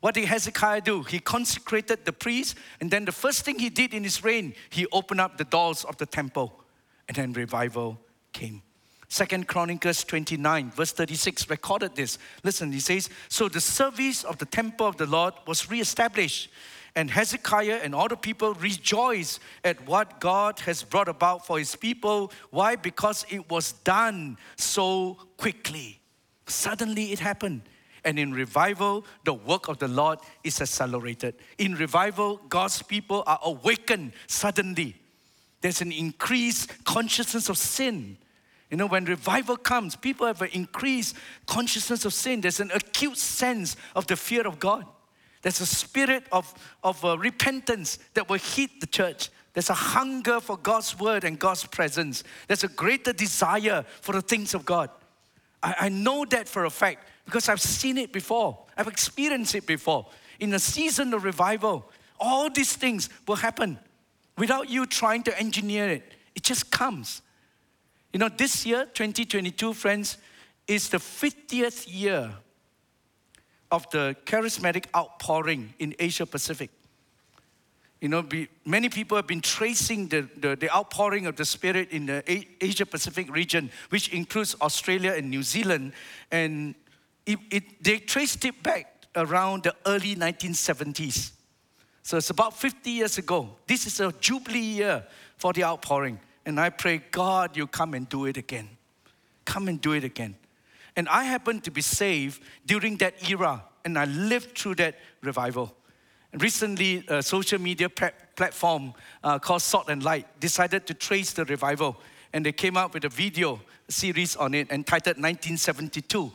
What 0.00 0.14
did 0.14 0.24
Hezekiah 0.24 0.80
do? 0.80 1.02
He 1.02 1.18
consecrated 1.18 2.06
the 2.06 2.12
priests, 2.12 2.54
and 2.80 2.90
then 2.90 3.04
the 3.04 3.12
first 3.12 3.44
thing 3.44 3.58
he 3.58 3.68
did 3.68 3.92
in 3.92 4.04
his 4.04 4.24
reign, 4.24 4.54
he 4.70 4.86
opened 4.90 5.20
up 5.20 5.36
the 5.36 5.44
doors 5.44 5.84
of 5.84 5.98
the 5.98 6.06
temple, 6.06 6.64
and 7.08 7.16
then 7.16 7.34
revival 7.34 8.00
came. 8.32 8.62
Second 9.08 9.48
Chronicles 9.48 10.02
29, 10.02 10.70
verse 10.70 10.92
36, 10.92 11.48
recorded 11.50 11.94
this. 11.94 12.18
Listen, 12.42 12.72
he 12.72 12.80
says, 12.80 13.10
So 13.28 13.48
the 13.48 13.60
service 13.60 14.24
of 14.24 14.38
the 14.38 14.46
temple 14.46 14.86
of 14.86 14.96
the 14.96 15.06
Lord 15.06 15.34
was 15.46 15.70
reestablished 15.70 16.48
and 16.96 17.10
Hezekiah 17.10 17.80
and 17.82 17.94
all 17.94 18.08
the 18.08 18.16
people 18.16 18.54
rejoice 18.54 19.40
at 19.64 19.84
what 19.86 20.20
God 20.20 20.60
has 20.60 20.84
brought 20.84 21.08
about 21.08 21.44
for 21.44 21.58
his 21.58 21.74
people. 21.74 22.30
Why? 22.50 22.76
Because 22.76 23.26
it 23.30 23.50
was 23.50 23.72
done 23.72 24.38
so 24.56 25.18
quickly. 25.36 26.00
Suddenly 26.46 27.12
it 27.12 27.18
happened. 27.18 27.62
And 28.04 28.18
in 28.18 28.32
revival, 28.32 29.04
the 29.24 29.34
work 29.34 29.68
of 29.68 29.78
the 29.78 29.88
Lord 29.88 30.18
is 30.44 30.60
accelerated. 30.60 31.34
In 31.58 31.74
revival, 31.74 32.40
God's 32.48 32.82
people 32.82 33.24
are 33.26 33.40
awakened 33.42 34.12
suddenly. 34.26 34.94
There's 35.62 35.80
an 35.80 35.90
increased 35.90 36.84
consciousness 36.84 37.48
of 37.48 37.56
sin. 37.56 38.18
You 38.70 38.76
know, 38.76 38.86
when 38.86 39.04
revival 39.06 39.56
comes, 39.56 39.96
people 39.96 40.26
have 40.26 40.42
an 40.42 40.50
increased 40.52 41.16
consciousness 41.46 42.04
of 42.04 42.12
sin. 42.12 42.40
There's 42.40 42.60
an 42.60 42.70
acute 42.72 43.16
sense 43.16 43.76
of 43.96 44.06
the 44.06 44.16
fear 44.16 44.46
of 44.46 44.58
God. 44.58 44.84
There's 45.44 45.60
a 45.60 45.66
spirit 45.66 46.24
of, 46.32 46.54
of 46.82 47.04
uh, 47.04 47.18
repentance 47.18 47.98
that 48.14 48.30
will 48.30 48.38
hit 48.38 48.80
the 48.80 48.86
church. 48.86 49.28
There's 49.52 49.68
a 49.68 49.74
hunger 49.74 50.40
for 50.40 50.56
God's 50.56 50.98
word 50.98 51.22
and 51.22 51.38
God's 51.38 51.66
presence. 51.66 52.24
There's 52.48 52.64
a 52.64 52.68
greater 52.68 53.12
desire 53.12 53.84
for 54.00 54.12
the 54.12 54.22
things 54.22 54.54
of 54.54 54.64
God. 54.64 54.88
I, 55.62 55.74
I 55.80 55.88
know 55.90 56.24
that 56.30 56.48
for 56.48 56.64
a 56.64 56.70
fact 56.70 57.06
because 57.26 57.50
I've 57.50 57.60
seen 57.60 57.98
it 57.98 58.10
before, 58.10 58.58
I've 58.74 58.88
experienced 58.88 59.54
it 59.54 59.66
before. 59.66 60.06
In 60.40 60.54
a 60.54 60.58
season 60.58 61.12
of 61.12 61.24
revival, 61.24 61.90
all 62.18 62.48
these 62.48 62.74
things 62.74 63.10
will 63.28 63.36
happen 63.36 63.78
without 64.38 64.70
you 64.70 64.86
trying 64.86 65.24
to 65.24 65.38
engineer 65.38 65.90
it. 65.90 66.14
It 66.34 66.42
just 66.42 66.70
comes. 66.70 67.20
You 68.14 68.18
know, 68.18 68.30
this 68.30 68.64
year, 68.64 68.86
2022, 68.94 69.74
friends, 69.74 70.16
is 70.66 70.88
the 70.88 70.96
50th 70.96 71.84
year 71.86 72.32
of 73.74 73.90
the 73.90 74.14
charismatic 74.24 74.84
outpouring 74.96 75.74
in 75.80 75.96
Asia 75.98 76.24
Pacific. 76.24 76.70
You 78.00 78.08
know, 78.08 78.22
be, 78.22 78.48
many 78.64 78.88
people 78.88 79.16
have 79.16 79.26
been 79.26 79.40
tracing 79.40 80.06
the, 80.06 80.28
the, 80.36 80.54
the, 80.54 80.72
outpouring 80.72 81.26
of 81.26 81.34
the 81.34 81.44
Spirit 81.44 81.90
in 81.90 82.06
the 82.06 82.22
A- 82.30 82.46
Asia 82.60 82.86
Pacific 82.86 83.28
region, 83.34 83.72
which 83.88 84.10
includes 84.10 84.54
Australia 84.60 85.14
and 85.14 85.28
New 85.28 85.42
Zealand. 85.42 85.92
And 86.30 86.76
it, 87.26 87.38
it, 87.50 87.82
they 87.82 87.98
traced 87.98 88.44
it 88.44 88.62
back 88.62 89.06
around 89.16 89.64
the 89.64 89.74
early 89.86 90.14
1970s. 90.14 91.32
So 92.04 92.18
it's 92.18 92.30
about 92.30 92.56
50 92.56 92.90
years 92.90 93.18
ago. 93.18 93.56
This 93.66 93.88
is 93.88 93.98
a 93.98 94.12
jubilee 94.20 94.60
year 94.60 95.04
for 95.36 95.52
the 95.52 95.64
outpouring. 95.64 96.20
And 96.46 96.60
I 96.60 96.70
pray, 96.70 97.02
God, 97.10 97.56
you 97.56 97.66
come 97.66 97.94
and 97.94 98.08
do 98.08 98.26
it 98.26 98.36
again. 98.36 98.68
Come 99.44 99.66
and 99.66 99.80
do 99.80 99.92
it 99.92 100.04
again. 100.04 100.36
And 100.96 101.08
I 101.08 101.24
happened 101.24 101.64
to 101.64 101.70
be 101.70 101.80
saved 101.80 102.42
during 102.66 102.96
that 102.98 103.28
era, 103.28 103.64
and 103.84 103.98
I 103.98 104.04
lived 104.04 104.56
through 104.56 104.76
that 104.76 104.96
revival. 105.22 105.74
And 106.32 106.42
recently, 106.42 107.04
a 107.08 107.22
social 107.22 107.60
media 107.60 107.88
platform 107.88 108.94
uh, 109.22 109.38
called 109.38 109.62
Salt 109.62 109.88
and 109.88 110.02
Light 110.02 110.26
decided 110.40 110.86
to 110.86 110.94
trace 110.94 111.32
the 111.32 111.44
revival, 111.44 111.96
and 112.32 112.44
they 112.44 112.52
came 112.52 112.76
up 112.76 112.94
with 112.94 113.04
a 113.04 113.08
video 113.08 113.60
series 113.88 114.36
on 114.36 114.54
it 114.54 114.70
entitled 114.70 115.16
1972. 115.16 116.32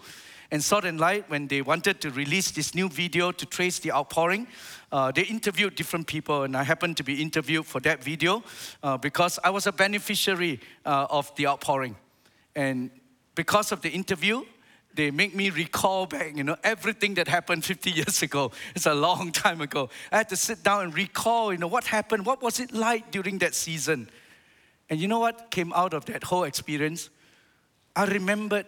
And 0.51 0.63
Salt 0.63 0.85
and 0.85 0.99
Light, 0.99 1.29
when 1.29 1.47
they 1.47 1.61
wanted 1.61 2.01
to 2.01 2.09
release 2.09 2.51
this 2.51 2.73
new 2.73 2.89
video 2.89 3.31
to 3.31 3.45
trace 3.45 3.79
the 3.79 3.91
outpouring, 3.91 4.47
uh, 4.91 5.11
they 5.11 5.23
interviewed 5.23 5.75
different 5.75 6.07
people, 6.07 6.43
and 6.43 6.57
I 6.57 6.63
happened 6.63 6.97
to 6.97 7.03
be 7.03 7.21
interviewed 7.21 7.65
for 7.65 7.79
that 7.81 8.03
video 8.03 8.43
uh, 8.81 8.97
because 8.97 9.37
I 9.43 9.51
was 9.51 9.67
a 9.67 9.71
beneficiary 9.71 10.59
uh, 10.85 11.07
of 11.09 11.33
the 11.35 11.47
outpouring. 11.47 11.95
And 12.55 12.89
because 13.39 13.71
of 13.71 13.79
the 13.81 13.89
interview, 13.89 14.43
they 14.93 15.11
make 15.11 15.33
me 15.33 15.49
recall 15.49 16.05
back, 16.05 16.35
you 16.35 16.43
know, 16.43 16.57
everything 16.61 17.13
that 17.13 17.29
happened 17.29 17.63
50 17.73 17.89
years 17.89 18.21
ago. 18.21 18.51
It's 18.75 18.85
a 18.85 18.93
long 18.93 19.31
time 19.31 19.61
ago. 19.61 19.89
I 20.11 20.17
had 20.17 20.27
to 20.27 20.35
sit 20.35 20.61
down 20.61 20.83
and 20.83 20.93
recall, 20.93 21.53
you 21.53 21.57
know, 21.57 21.69
what 21.69 21.85
happened, 21.85 22.25
what 22.25 22.41
was 22.41 22.59
it 22.59 22.73
like 22.73 23.11
during 23.11 23.37
that 23.37 23.55
season. 23.55 24.09
And 24.89 24.99
you 24.99 25.07
know 25.07 25.19
what 25.19 25.51
came 25.51 25.71
out 25.71 25.93
of 25.93 26.03
that 26.07 26.25
whole 26.25 26.43
experience? 26.43 27.09
I 27.95 28.07
remembered, 28.07 28.65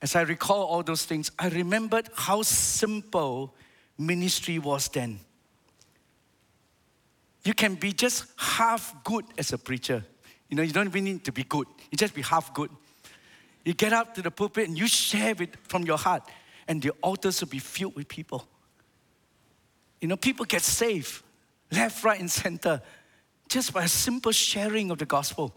as 0.00 0.16
I 0.16 0.22
recall 0.22 0.62
all 0.62 0.82
those 0.82 1.04
things, 1.04 1.30
I 1.38 1.48
remembered 1.50 2.08
how 2.14 2.40
simple 2.40 3.54
ministry 3.98 4.58
was 4.58 4.88
then. 4.88 5.20
You 7.44 7.52
can 7.52 7.74
be 7.74 7.92
just 7.92 8.24
half 8.38 8.94
good 9.04 9.26
as 9.36 9.52
a 9.52 9.58
preacher. 9.58 10.02
You 10.48 10.56
know, 10.56 10.62
you 10.62 10.72
don't 10.72 10.86
even 10.86 11.04
need 11.04 11.24
to 11.26 11.32
be 11.32 11.44
good. 11.44 11.66
You 11.90 11.98
just 11.98 12.14
be 12.14 12.22
half 12.22 12.54
good 12.54 12.70
You 13.68 13.74
get 13.74 13.92
up 13.92 14.14
to 14.14 14.22
the 14.22 14.30
pulpit 14.30 14.66
and 14.66 14.78
you 14.78 14.88
share 14.88 15.34
it 15.42 15.54
from 15.64 15.82
your 15.82 15.98
heart, 15.98 16.22
and 16.66 16.80
the 16.80 16.92
altars 17.02 17.42
will 17.42 17.48
be 17.48 17.58
filled 17.58 17.96
with 17.96 18.08
people. 18.08 18.48
You 20.00 20.08
know, 20.08 20.16
people 20.16 20.46
get 20.46 20.62
saved 20.62 21.22
left, 21.70 22.02
right, 22.02 22.18
and 22.18 22.30
center 22.30 22.80
just 23.46 23.74
by 23.74 23.84
a 23.84 23.88
simple 23.88 24.32
sharing 24.32 24.90
of 24.90 24.96
the 24.96 25.04
gospel. 25.04 25.54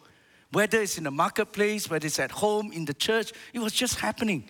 Whether 0.52 0.82
it's 0.82 0.98
in 0.98 1.06
the 1.06 1.12
marketplace, 1.12 1.90
whether 1.90 2.06
it's 2.06 2.20
at 2.20 2.32
home, 2.32 2.74
in 2.74 2.84
the 2.84 2.94
church, 2.94 3.32
it 3.54 3.60
was 3.60 3.72
just 3.72 3.98
happening. 3.98 4.50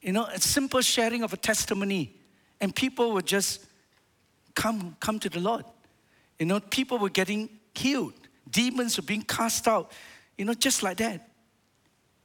You 0.00 0.10
know, 0.10 0.24
a 0.24 0.40
simple 0.40 0.80
sharing 0.80 1.22
of 1.22 1.32
a 1.32 1.36
testimony, 1.36 2.16
and 2.60 2.74
people 2.74 3.12
would 3.12 3.26
just 3.26 3.64
come, 4.56 4.96
come 4.98 5.20
to 5.20 5.28
the 5.28 5.38
Lord. 5.38 5.64
You 6.36 6.46
know, 6.46 6.58
people 6.58 6.98
were 6.98 7.10
getting 7.10 7.48
healed, 7.76 8.14
demons 8.50 8.96
were 8.96 9.04
being 9.04 9.22
cast 9.22 9.68
out, 9.68 9.92
you 10.36 10.44
know, 10.44 10.54
just 10.54 10.82
like 10.82 10.96
that. 10.96 11.28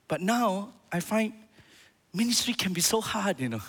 But 0.08 0.22
now 0.22 0.74
I 0.92 1.00
find 1.00 1.34
ministry 2.14 2.54
can 2.54 2.74
be 2.74 2.82
so 2.82 3.02
hard, 3.02 3.40
you 3.40 3.50
know. 3.50 3.62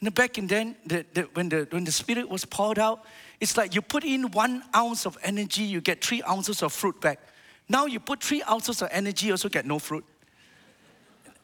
You 0.00 0.06
know, 0.06 0.10
back 0.10 0.36
in 0.36 0.46
then, 0.46 0.76
the, 0.84 1.06
the, 1.14 1.22
when, 1.34 1.48
the, 1.48 1.66
when 1.70 1.84
the 1.84 1.92
Spirit 1.92 2.28
was 2.28 2.44
poured 2.44 2.78
out, 2.78 3.04
it's 3.40 3.56
like 3.56 3.74
you 3.74 3.82
put 3.82 4.04
in 4.04 4.30
one 4.32 4.62
ounce 4.74 5.06
of 5.06 5.16
energy, 5.22 5.62
you 5.62 5.80
get 5.80 6.04
three 6.04 6.22
ounces 6.28 6.62
of 6.62 6.72
fruit 6.72 7.00
back. 7.00 7.20
Now 7.68 7.86
you 7.86 8.00
put 8.00 8.22
three 8.22 8.42
ounces 8.42 8.82
of 8.82 8.88
energy, 8.90 9.26
you 9.26 9.32
also 9.32 9.48
get 9.48 9.64
no 9.66 9.78
fruit. 9.78 10.04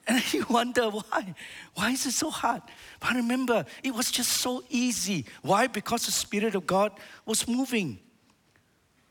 And 0.09 0.33
you 0.33 0.47
wonder 0.49 0.89
why. 0.89 1.35
Why 1.75 1.91
is 1.91 2.07
it 2.07 2.13
so 2.13 2.31
hard? 2.31 2.63
But 2.99 3.15
remember 3.15 3.67
it 3.83 3.95
was 3.95 4.11
just 4.11 4.33
so 4.33 4.65
easy. 4.71 5.27
Why? 5.43 5.67
Because 5.67 6.07
the 6.07 6.13
Spirit 6.13 6.55
of 6.55 6.67
God 6.67 6.93
was 7.27 7.47
moving. 7.47 7.99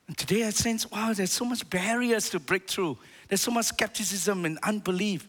And 0.08 0.18
today 0.18 0.44
I 0.46 0.50
sense, 0.50 0.90
wow, 0.90 1.14
there's 1.14 1.32
so 1.32 1.46
much 1.46 1.70
barriers 1.70 2.30
to 2.32 2.40
break 2.40 2.68
through. 2.68 2.98
There's 3.28 3.42
so 3.42 3.52
much 3.52 3.66
skepticism 3.66 4.46
and 4.46 4.58
unbelief. 4.64 5.28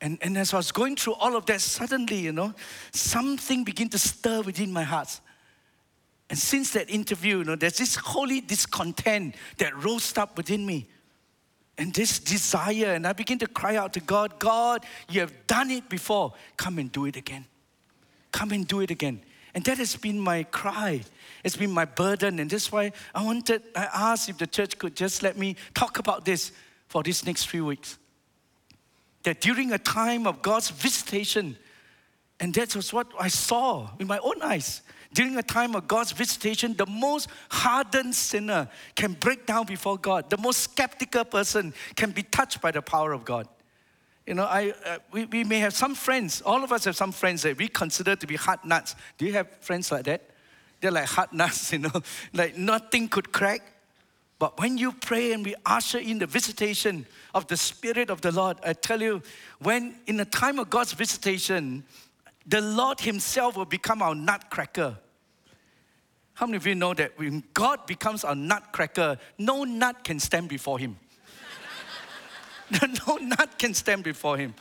And, 0.00 0.18
and 0.20 0.36
as 0.36 0.52
I 0.52 0.56
was 0.56 0.72
going 0.72 0.96
through 0.96 1.14
all 1.14 1.36
of 1.36 1.46
that, 1.46 1.60
suddenly, 1.60 2.16
you 2.16 2.32
know, 2.32 2.52
something 2.92 3.62
began 3.62 3.88
to 3.90 3.98
stir 3.98 4.42
within 4.42 4.72
my 4.72 4.82
heart. 4.82 5.20
And 6.28 6.38
since 6.38 6.72
that 6.72 6.90
interview, 6.90 7.38
you 7.38 7.44
know, 7.44 7.56
there's 7.56 7.78
this 7.78 7.94
holy 7.94 8.40
discontent 8.40 9.36
that 9.58 9.76
rose 9.84 10.16
up 10.16 10.36
within 10.36 10.66
me. 10.66 10.88
And 11.78 11.94
this 11.94 12.18
desire, 12.18 12.94
and 12.94 13.06
I 13.06 13.12
begin 13.12 13.38
to 13.38 13.46
cry 13.46 13.76
out 13.76 13.92
to 13.94 14.00
God, 14.00 14.38
God, 14.38 14.84
you 15.08 15.20
have 15.20 15.46
done 15.46 15.70
it 15.70 15.88
before. 15.88 16.32
Come 16.56 16.78
and 16.78 16.90
do 16.90 17.06
it 17.06 17.16
again. 17.16 17.44
Come 18.32 18.50
and 18.52 18.66
do 18.66 18.80
it 18.80 18.90
again. 18.90 19.20
And 19.54 19.64
that 19.64 19.78
has 19.78 19.94
been 19.96 20.18
my 20.18 20.44
cry. 20.44 21.02
It's 21.44 21.56
been 21.56 21.70
my 21.70 21.84
burden. 21.84 22.40
And 22.40 22.50
that's 22.50 22.72
why 22.72 22.92
I 23.14 23.24
wanted, 23.24 23.62
I 23.76 23.88
asked 23.92 24.28
if 24.28 24.38
the 24.38 24.46
church 24.46 24.78
could 24.78 24.96
just 24.96 25.22
let 25.22 25.36
me 25.36 25.56
talk 25.74 25.98
about 25.98 26.24
this 26.24 26.52
for 26.92 27.02
these 27.02 27.24
next 27.24 27.44
few 27.44 27.64
weeks 27.64 27.96
that 29.22 29.40
during 29.40 29.72
a 29.72 29.78
time 29.78 30.26
of 30.26 30.42
God's 30.42 30.68
visitation, 30.68 31.56
and 32.38 32.52
that 32.52 32.76
was 32.76 32.92
what 32.92 33.06
I 33.18 33.28
saw 33.28 33.88
with 33.96 34.06
my 34.06 34.18
own 34.18 34.42
eyes. 34.42 34.82
During 35.14 35.38
a 35.38 35.42
time 35.42 35.74
of 35.74 35.88
God's 35.88 36.12
visitation, 36.12 36.74
the 36.74 36.84
most 36.84 37.30
hardened 37.50 38.14
sinner 38.14 38.68
can 38.94 39.14
break 39.14 39.46
down 39.46 39.64
before 39.64 39.96
God. 39.96 40.28
The 40.28 40.36
most 40.36 40.58
skeptical 40.58 41.24
person 41.24 41.72
can 41.96 42.10
be 42.10 42.24
touched 42.24 42.60
by 42.60 42.72
the 42.72 42.82
power 42.82 43.14
of 43.14 43.24
God. 43.24 43.48
You 44.26 44.34
know, 44.34 44.44
I, 44.44 44.74
uh, 44.84 44.98
we, 45.12 45.24
we 45.24 45.44
may 45.44 45.60
have 45.60 45.72
some 45.72 45.94
friends, 45.94 46.42
all 46.42 46.62
of 46.62 46.72
us 46.72 46.84
have 46.84 46.96
some 46.96 47.12
friends 47.12 47.40
that 47.42 47.56
we 47.56 47.68
consider 47.68 48.16
to 48.16 48.26
be 48.26 48.36
hard 48.36 48.66
nuts. 48.66 48.96
Do 49.16 49.24
you 49.24 49.32
have 49.32 49.48
friends 49.60 49.90
like 49.90 50.04
that? 50.04 50.28
They're 50.82 50.90
like 50.90 51.06
hard 51.06 51.32
nuts, 51.32 51.72
you 51.72 51.78
know, 51.78 52.02
like 52.34 52.58
nothing 52.58 53.08
could 53.08 53.32
crack. 53.32 53.62
But 54.42 54.58
when 54.58 54.76
you 54.76 54.90
pray 54.90 55.30
and 55.30 55.44
we 55.44 55.54
usher 55.64 55.98
in 55.98 56.18
the 56.18 56.26
visitation 56.26 57.06
of 57.32 57.46
the 57.46 57.56
Spirit 57.56 58.10
of 58.10 58.22
the 58.22 58.32
Lord, 58.32 58.56
I 58.66 58.72
tell 58.72 59.00
you, 59.00 59.22
when 59.60 59.94
in 60.08 60.16
the 60.16 60.24
time 60.24 60.58
of 60.58 60.68
God's 60.68 60.94
visitation, 60.94 61.84
the 62.44 62.60
Lord 62.60 62.98
Himself 62.98 63.56
will 63.56 63.66
become 63.66 64.02
our 64.02 64.16
nutcracker. 64.16 64.98
How 66.34 66.46
many 66.46 66.56
of 66.56 66.66
you 66.66 66.74
know 66.74 66.92
that 66.92 67.16
when 67.16 67.44
God 67.54 67.86
becomes 67.86 68.24
our 68.24 68.34
nutcracker, 68.34 69.16
no 69.38 69.62
nut 69.62 70.02
can 70.02 70.18
stand 70.18 70.48
before 70.48 70.76
Him? 70.76 70.96
no 73.06 73.18
nut 73.18 73.56
can 73.60 73.74
stand 73.74 74.02
before 74.02 74.38
Him. 74.38 74.56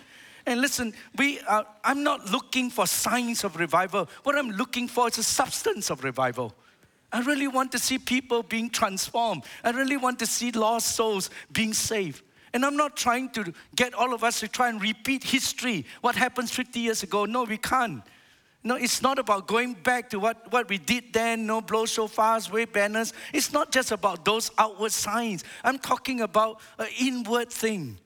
And 0.46 0.62
listen, 0.62 0.94
we 1.18 1.40
are, 1.40 1.66
I'm 1.84 2.04
not 2.04 2.30
looking 2.30 2.70
for 2.70 2.86
signs 2.86 3.44
of 3.44 3.56
revival. 3.56 4.08
What 4.22 4.38
I'm 4.38 4.52
looking 4.52 4.88
for 4.88 5.08
is 5.08 5.18
a 5.18 5.24
substance 5.24 5.90
of 5.90 6.04
revival. 6.04 6.54
I 7.12 7.22
really 7.22 7.48
want 7.48 7.72
to 7.74 7.80
see 7.80 7.98
people 7.98 8.44
being 8.44 8.70
transformed. 8.70 9.44
I 9.64 9.72
really 9.72 9.98
want 9.98 10.20
to 10.20 10.26
see 10.26 10.52
lost 10.52 10.96
souls 10.96 11.30
being 11.52 11.74
saved. 11.74 12.24
And 12.54 12.66
I'm 12.66 12.76
not 12.76 12.98
trying 12.98 13.30
to 13.32 13.54
get 13.76 13.94
all 13.94 14.14
of 14.14 14.24
us 14.24 14.40
to 14.42 14.48
try 14.48 14.70
and 14.70 14.82
repeat 14.82 15.24
history, 15.24 15.86
what 16.02 16.16
happened 16.16 16.50
50 16.50 16.80
years 16.80 17.04
ago. 17.04 17.26
No, 17.26 17.44
we 17.44 17.58
can't. 17.58 18.04
No, 18.64 18.76
it's 18.76 19.02
not 19.02 19.18
about 19.18 19.48
going 19.48 19.74
back 19.74 20.10
to 20.12 20.20
what, 20.20 20.52
what 20.52 20.70
we 20.70 20.78
did 20.78 21.14
then, 21.14 21.48
no 21.48 21.62
blow 21.62 21.86
shofars, 21.86 22.52
wave 22.52 22.72
banners. 22.72 23.14
It's 23.34 23.52
not 23.52 23.72
just 23.72 23.92
about 23.92 24.24
those 24.24 24.52
outward 24.58 24.92
signs. 24.92 25.44
I'm 25.64 25.80
talking 25.80 26.22
about 26.22 26.60
an 26.78 26.88
inward 27.00 27.50
thing. 27.50 27.98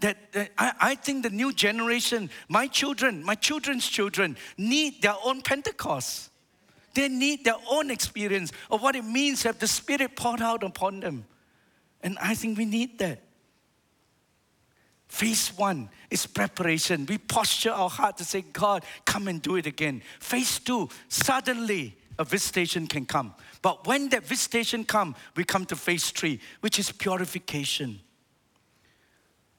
That, 0.00 0.32
that 0.32 0.50
I, 0.58 0.72
I 0.80 0.94
think 0.96 1.22
the 1.22 1.30
new 1.30 1.52
generation, 1.52 2.28
my 2.48 2.66
children, 2.66 3.22
my 3.24 3.36
children's 3.36 3.86
children, 3.86 4.36
need 4.58 5.00
their 5.00 5.14
own 5.24 5.42
Pentecost. 5.42 6.31
They 6.94 7.08
need 7.08 7.44
their 7.44 7.56
own 7.70 7.90
experience 7.90 8.52
of 8.70 8.82
what 8.82 8.96
it 8.96 9.04
means 9.04 9.42
to 9.42 9.48
have 9.48 9.58
the 9.58 9.66
Spirit 9.66 10.16
poured 10.16 10.42
out 10.42 10.62
upon 10.62 11.00
them. 11.00 11.24
And 12.02 12.18
I 12.20 12.34
think 12.34 12.58
we 12.58 12.64
need 12.64 12.98
that. 12.98 13.22
Phase 15.08 15.48
one 15.56 15.90
is 16.10 16.26
preparation. 16.26 17.04
We 17.06 17.18
posture 17.18 17.70
our 17.70 17.90
heart 17.90 18.16
to 18.16 18.24
say, 18.24 18.40
God, 18.40 18.82
come 19.04 19.28
and 19.28 19.42
do 19.42 19.56
it 19.56 19.66
again. 19.66 20.02
Phase 20.20 20.58
two, 20.58 20.88
suddenly 21.08 21.96
a 22.18 22.24
visitation 22.24 22.86
can 22.86 23.04
come. 23.04 23.34
But 23.60 23.86
when 23.86 24.08
that 24.08 24.24
visitation 24.24 24.84
comes, 24.84 25.16
we 25.36 25.44
come 25.44 25.66
to 25.66 25.76
phase 25.76 26.10
three, 26.10 26.40
which 26.60 26.78
is 26.78 26.90
purification. 26.90 28.00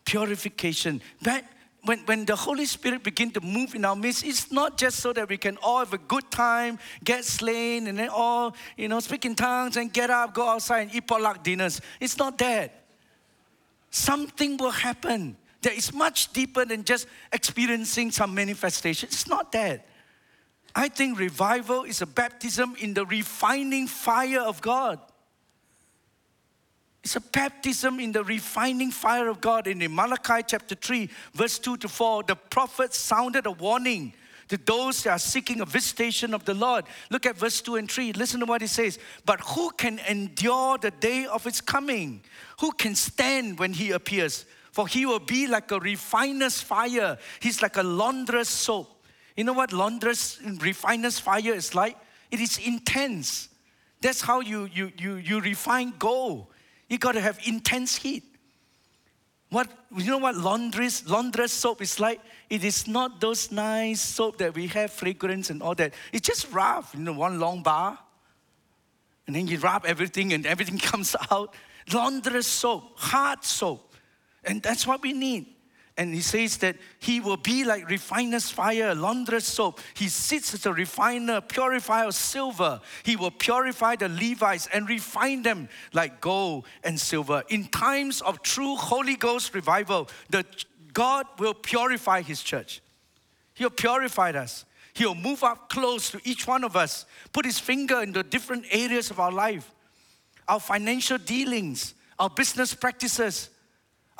Purification. 0.06 1.02
That 1.22 1.46
when, 1.86 2.00
when 2.06 2.26
the 2.26 2.36
Holy 2.36 2.66
Spirit 2.66 3.04
begin 3.04 3.32
to 3.32 3.42
move 3.42 3.76
in 3.76 3.84
our 3.84 3.96
midst, 3.96 4.26
it's 4.26 4.52
not 4.52 4.78
just 4.78 5.00
so 5.00 5.12
that 5.14 5.28
we 5.28 5.38
can 5.38 5.58
all 5.62 5.80
have 5.80 5.94
a 5.94 5.98
good 5.98 6.30
time, 6.32 6.80
get 7.04 7.26
slain, 7.26 7.88
and 7.88 8.00
then 8.00 8.10
all, 8.10 8.56
you 8.78 8.88
know, 8.88 9.00
speak 9.00 9.26
in 9.26 9.36
tongues 9.36 9.76
and 9.76 9.92
get 9.92 10.10
up, 10.10 10.34
go 10.34 10.48
outside 10.48 10.82
and 10.82 10.96
eat 10.96 11.06
potluck 11.08 11.44
dinners. 11.44 11.82
It's 12.00 12.18
not 12.18 12.38
that. 12.38 12.86
Something 13.90 14.58
will 14.58 14.72
happen 14.72 15.36
that 15.62 15.74
is 15.74 15.94
much 15.94 16.32
deeper 16.32 16.66
than 16.66 16.84
just 16.84 17.06
experiencing 17.32 18.12
some 18.12 18.34
manifestation. 18.34 19.08
It's 19.08 19.28
not 19.28 19.52
that. 19.52 19.86
I 20.76 20.90
think 20.90 21.20
revival 21.20 21.84
is 21.84 22.02
a 22.02 22.06
baptism 22.06 22.76
in 22.80 22.94
the 22.94 23.06
refining 23.06 23.88
fire 23.88 24.42
of 24.42 24.62
God. 24.62 25.00
It's 27.04 27.18
a 27.18 27.22
baptism 27.22 28.00
in 28.00 28.14
the 28.14 28.24
refining 28.24 28.90
fire 28.90 29.28
of 29.28 29.42
God. 29.42 29.68
And 29.68 29.84
in 29.84 29.94
Malachi 29.94 30.42
chapter 30.48 30.74
3, 30.74 31.10
verse 31.34 31.60
2 31.60 31.78
to 31.78 31.90
4, 31.90 32.24
the 32.24 32.36
prophet 32.36 32.94
sounded 32.94 33.46
a 33.46 33.52
warning 33.52 34.14
to 34.48 34.58
those 34.58 35.04
that 35.04 35.12
are 35.12 35.20
seeking 35.20 35.60
a 35.60 35.66
visitation 35.66 36.34
of 36.34 36.46
the 36.46 36.54
Lord. 36.54 36.86
Look 37.10 37.26
at 37.26 37.38
verse 37.38 37.62
2 37.62 37.76
and 37.76 37.92
3. 37.92 38.14
Listen 38.14 38.40
to 38.40 38.46
what 38.46 38.62
he 38.62 38.68
says. 38.68 39.00
But 39.26 39.42
who 39.42 39.72
can 39.72 40.00
endure 40.08 40.78
the 40.78 40.92
day 40.92 41.26
of 41.26 41.44
his 41.44 41.60
coming? 41.60 42.22
Who 42.62 42.72
can 42.72 42.96
stand 42.96 43.60
when 43.60 43.74
he 43.74 43.92
appears? 43.92 44.46
For 44.72 44.88
he 44.88 45.06
will 45.06 45.20
be 45.20 45.46
like 45.48 45.72
a 45.72 45.80
refiner's 45.80 46.62
fire. 46.62 47.18
He's 47.42 47.62
like 47.62 47.76
a 47.76 47.84
launderer's 47.84 48.50
soap. 48.50 49.06
You 49.36 49.44
know 49.44 49.54
what 49.54 49.74
launderer's 49.74 50.40
refiner's 50.60 51.20
fire 51.20 51.54
is 51.54 51.76
like? 51.76 51.98
It 52.32 52.40
is 52.40 52.60
intense. 52.60 53.50
That's 54.02 54.22
how 54.22 54.40
you, 54.40 54.70
you, 54.74 54.92
you, 54.98 55.16
you 55.16 55.42
refine 55.42 55.94
gold. 56.00 56.48
You 56.94 57.00
got 57.00 57.14
to 57.14 57.22
have 57.22 57.40
intense 57.48 57.96
heat. 57.96 58.24
What 59.50 59.68
you 59.98 60.12
know 60.12 60.20
what 60.20 60.36
laundress 60.36 61.08
laundress 61.08 61.52
soap 61.52 61.82
is 61.82 62.00
like? 62.00 62.22
It 62.52 62.64
is 62.64 62.88
not 62.88 63.20
those 63.20 63.52
nice 63.52 64.00
soap 64.00 64.38
that 64.38 64.54
we 64.54 64.68
have 64.68 64.92
fragrance 64.92 65.50
and 65.50 65.64
all 65.64 65.74
that. 65.74 65.96
It's 66.12 66.28
just 66.28 66.52
rough, 66.52 66.94
you 66.94 67.00
know, 67.00 67.14
one 67.14 67.40
long 67.40 67.64
bar. 67.64 67.98
And 69.26 69.36
then 69.36 69.48
you 69.48 69.58
rub 69.58 69.88
everything 69.88 70.34
and 70.34 70.46
everything 70.46 70.78
comes 70.92 71.16
out. 71.32 71.56
Laundress 71.92 72.46
soap, 72.46 72.92
hard 72.96 73.44
soap. 73.44 73.96
And 74.44 74.62
that's 74.62 74.86
what 74.86 75.02
we 75.02 75.14
need. 75.14 75.48
And 75.96 76.14
he 76.14 76.22
says 76.22 76.58
that 76.58 76.78
he 77.00 77.20
will 77.20 77.38
be 77.38 77.64
like 77.64 77.88
refiner's 77.88 78.50
fire, 78.50 78.96
launderer's 78.96 79.46
soap. 79.46 79.80
He 79.94 80.08
sits 80.08 80.54
as 80.56 80.66
a 80.66 80.74
refiner, 80.74 81.40
purifier 81.40 82.08
of 82.08 82.16
silver. 82.16 82.82
He 83.04 83.16
will 83.16 83.30
purify 83.30 83.96
the 83.96 84.10
Levites 84.10 84.68
and 84.74 84.90
refine 84.90 85.44
them 85.44 85.70
like 85.94 86.20
gold 86.20 86.66
and 86.84 87.00
silver. 87.00 87.44
In 87.50 87.66
times 87.66 88.22
of 88.22 88.42
true 88.42 88.76
Holy 88.76 89.16
Ghost 89.16 89.54
revival, 89.54 90.10
the 90.32 90.44
God 90.94 91.28
will 91.38 91.54
purify 91.54 92.22
his 92.22 92.42
church. 92.42 92.82
He'll 93.54 93.70
purify 93.70 94.32
us. 94.32 94.66
He'll 94.94 95.16
move 95.16 95.44
up 95.44 95.70
close 95.70 96.12
to 96.12 96.22
each 96.24 96.48
one 96.48 96.64
of 96.64 96.76
us, 96.76 97.06
put 97.34 97.46
his 97.46 97.60
finger 97.60 98.02
in 98.02 98.14
the 98.14 98.24
different 98.24 98.66
areas 98.72 99.12
of 99.12 99.20
our 99.20 99.32
life, 99.32 99.72
our 100.48 100.60
financial 100.60 101.18
dealings, 101.18 101.96
our 102.20 102.30
business 102.30 102.74
practices, 102.76 103.50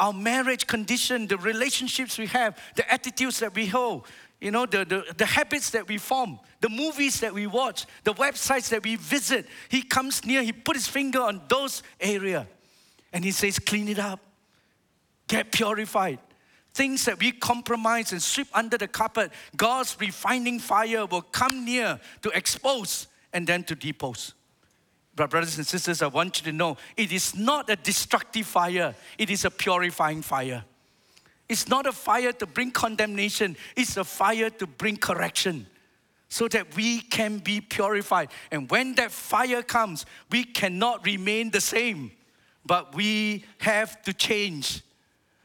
our 0.04 0.12
marriage 0.12 0.68
condition, 0.68 1.28
the 1.28 1.38
relationships 1.38 2.18
we 2.18 2.26
have, 2.26 2.62
the 2.76 2.92
attitudes 2.92 3.40
that 3.40 3.56
we 3.56 3.68
hold, 3.68 4.06
you 4.42 4.52
know, 4.52 4.66
the, 4.66 4.84
the, 4.84 5.14
the 5.16 5.26
habits 5.26 5.70
that 5.70 5.88
we 5.88 5.98
form, 5.98 6.38
the 6.60 6.68
movies 6.68 7.22
that 7.22 7.34
we 7.34 7.48
watch, 7.48 7.86
the 8.04 8.14
websites 8.16 8.68
that 8.68 8.84
we 8.84 8.98
visit. 8.98 9.48
He 9.70 9.82
comes 9.82 10.26
near, 10.26 10.44
he 10.44 10.52
put 10.52 10.76
his 10.76 10.90
finger 10.90 11.22
on 11.22 11.42
those 11.48 11.84
areas, 12.02 12.46
and 13.14 13.24
he 13.24 13.32
says, 13.32 13.60
clean 13.60 13.88
it 13.88 13.98
up, 13.98 14.20
get 15.30 15.54
purified. 15.54 16.20
Things 16.74 17.06
that 17.06 17.18
we 17.18 17.32
compromise 17.32 18.12
and 18.12 18.22
sweep 18.22 18.50
under 18.54 18.78
the 18.78 18.90
carpet, 18.90 19.32
God's 19.56 19.96
refining 19.98 20.60
fire 20.60 21.06
will 21.06 21.22
come 21.22 21.64
near 21.64 21.98
to 22.24 22.30
expose 22.32 23.08
and 23.32 23.48
then 23.48 23.64
to 23.64 23.76
depose. 23.76 24.34
But, 25.16 25.30
brothers 25.30 25.58
and 25.58 25.68
sisters, 25.68 26.02
I 26.02 26.08
want 26.08 26.40
you 26.40 26.52
to 26.52 26.58
know 26.58 26.78
it 26.98 27.12
is 27.12 27.36
not 27.36 27.70
a 27.70 27.76
destructive 27.76 28.48
fire, 28.48 28.96
it 29.18 29.30
is 29.30 29.46
a 29.46 29.52
purifying 29.52 30.22
fire. 30.22 30.64
It's 31.48 31.68
not 31.68 31.86
a 31.86 31.92
fire 31.92 32.32
to 32.32 32.46
bring 32.46 32.72
condemnation, 32.72 33.56
it's 33.76 33.98
a 33.98 34.04
fire 34.04 34.50
to 34.50 34.66
bring 34.66 34.98
correction 34.98 35.68
so 36.30 36.48
that 36.48 36.76
we 36.76 37.00
can 37.00 37.38
be 37.38 37.62
purified. 37.62 38.30
And 38.52 38.70
when 38.72 38.96
that 38.96 39.12
fire 39.12 39.62
comes, 39.62 40.08
we 40.32 40.44
cannot 40.44 41.06
remain 41.06 41.52
the 41.52 41.62
same, 41.62 42.12
but 42.66 42.96
we 42.96 43.46
have 43.60 44.02
to 44.04 44.14
change. 44.14 44.82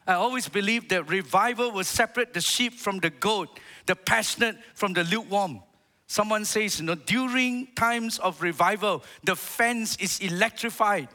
I 0.06 0.14
always 0.14 0.48
believe 0.48 0.88
that 0.88 1.10
revival 1.10 1.72
will 1.72 1.84
separate 1.84 2.32
the 2.32 2.40
sheep 2.40 2.72
from 2.72 3.00
the 3.00 3.10
goat, 3.10 3.60
the 3.84 3.94
passionate 3.94 4.56
from 4.72 4.94
the 4.94 5.04
lukewarm. 5.04 5.60
Someone 6.10 6.46
says, 6.46 6.80
you 6.80 6.86
know, 6.86 6.94
during 6.94 7.66
times 7.76 8.18
of 8.18 8.40
revival, 8.40 9.04
the 9.22 9.36
fence 9.36 9.94
is 9.96 10.18
electrified. 10.20 11.08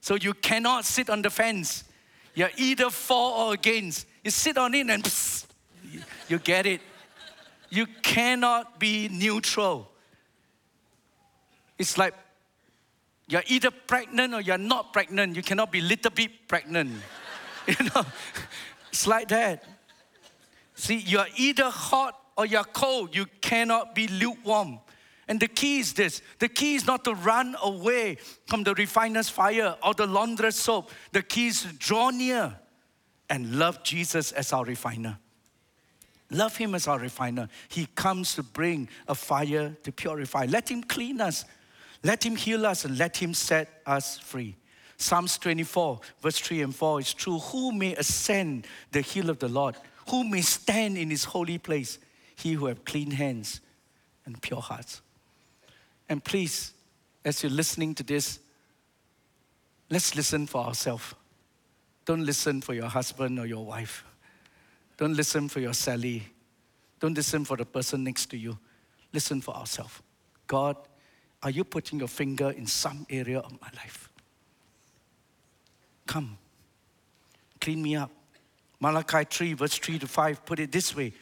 So 0.00 0.14
you 0.14 0.32
cannot 0.32 0.86
sit 0.86 1.10
on 1.10 1.20
the 1.20 1.28
fence. 1.28 1.84
You're 2.34 2.50
either 2.56 2.88
for 2.88 3.32
or 3.36 3.52
against. 3.52 4.06
You 4.24 4.30
sit 4.30 4.56
on 4.56 4.74
it 4.74 4.88
and 4.88 5.06
you 6.28 6.38
get 6.38 6.64
it. 6.64 6.80
You 7.68 7.86
cannot 8.02 8.80
be 8.80 9.08
neutral. 9.08 9.90
It's 11.76 11.98
like 11.98 12.14
you're 13.28 13.44
either 13.46 13.70
pregnant 13.70 14.32
or 14.32 14.40
you're 14.40 14.56
not 14.56 14.94
pregnant. 14.94 15.36
You 15.36 15.42
cannot 15.42 15.70
be 15.70 15.82
little 15.82 16.10
bit 16.10 16.48
pregnant. 16.48 16.92
you 17.68 17.90
know, 17.94 18.06
it's 18.88 19.06
like 19.06 19.28
that. 19.28 19.64
See, 20.74 20.96
you're 20.96 21.26
either 21.36 21.68
hot 21.68 22.18
or 22.36 22.46
you're 22.46 22.64
cold. 22.64 23.14
You 23.14 23.26
cannot 23.40 23.94
be 23.94 24.08
lukewarm. 24.08 24.80
And 25.26 25.40
the 25.40 25.48
key 25.48 25.78
is 25.78 25.94
this 25.94 26.22
the 26.38 26.48
key 26.48 26.74
is 26.74 26.86
not 26.86 27.04
to 27.04 27.14
run 27.14 27.56
away 27.62 28.18
from 28.46 28.62
the 28.62 28.74
refiner's 28.74 29.28
fire 29.28 29.76
or 29.82 29.94
the 29.94 30.06
launderer's 30.06 30.56
soap. 30.56 30.90
The 31.12 31.22
key 31.22 31.48
is 31.48 31.62
to 31.62 31.72
draw 31.72 32.10
near 32.10 32.58
and 33.30 33.58
love 33.58 33.82
Jesus 33.82 34.32
as 34.32 34.52
our 34.52 34.64
refiner. 34.64 35.18
Love 36.30 36.56
Him 36.56 36.74
as 36.74 36.88
our 36.88 36.98
refiner. 36.98 37.48
He 37.68 37.86
comes 37.94 38.34
to 38.34 38.42
bring 38.42 38.88
a 39.08 39.14
fire 39.14 39.76
to 39.82 39.92
purify. 39.92 40.46
Let 40.48 40.70
Him 40.70 40.82
clean 40.82 41.20
us, 41.20 41.44
let 42.02 42.24
Him 42.24 42.36
heal 42.36 42.66
us, 42.66 42.84
and 42.84 42.98
let 42.98 43.16
Him 43.16 43.34
set 43.34 43.80
us 43.86 44.18
free. 44.18 44.56
Psalms 44.96 45.38
24, 45.38 46.00
verse 46.20 46.38
3 46.38 46.62
and 46.62 46.74
4 46.74 47.00
is 47.00 47.14
true. 47.14 47.38
Who 47.38 47.72
may 47.72 47.94
ascend 47.94 48.66
the 48.90 49.00
hill 49.00 49.30
of 49.30 49.38
the 49.38 49.48
Lord? 49.48 49.76
Who 50.10 50.24
may 50.24 50.40
stand 50.40 50.96
in 50.96 51.10
His 51.10 51.24
holy 51.24 51.58
place? 51.58 51.98
He 52.36 52.52
who 52.52 52.66
have 52.66 52.84
clean 52.84 53.12
hands 53.12 53.60
and 54.26 54.40
pure 54.40 54.60
hearts. 54.60 55.00
And 56.08 56.22
please, 56.22 56.72
as 57.24 57.42
you're 57.42 57.52
listening 57.52 57.94
to 57.96 58.02
this, 58.02 58.38
let's 59.90 60.14
listen 60.14 60.46
for 60.46 60.64
ourselves. 60.64 61.14
Don't 62.04 62.24
listen 62.24 62.60
for 62.60 62.74
your 62.74 62.88
husband 62.88 63.38
or 63.38 63.46
your 63.46 63.64
wife. 63.64 64.04
Don't 64.96 65.14
listen 65.14 65.48
for 65.48 65.60
your 65.60 65.72
Sally. 65.72 66.22
Don't 67.00 67.14
listen 67.14 67.44
for 67.44 67.56
the 67.56 67.64
person 67.64 68.04
next 68.04 68.26
to 68.26 68.36
you. 68.36 68.58
Listen 69.12 69.40
for 69.40 69.54
ourselves. 69.54 70.00
God, 70.46 70.76
are 71.42 71.50
you 71.50 71.64
putting 71.64 71.98
your 71.98 72.08
finger 72.08 72.50
in 72.50 72.66
some 72.66 73.06
area 73.10 73.38
of 73.38 73.52
my 73.52 73.68
life? 73.76 74.10
Come, 76.06 76.36
clean 77.60 77.82
me 77.82 77.96
up. 77.96 78.10
Malachi 78.80 79.24
3, 79.24 79.52
verse 79.54 79.78
3 79.78 79.98
to 80.00 80.06
5, 80.06 80.44
put 80.44 80.60
it 80.60 80.70
this 80.70 80.94
way. 80.94 81.12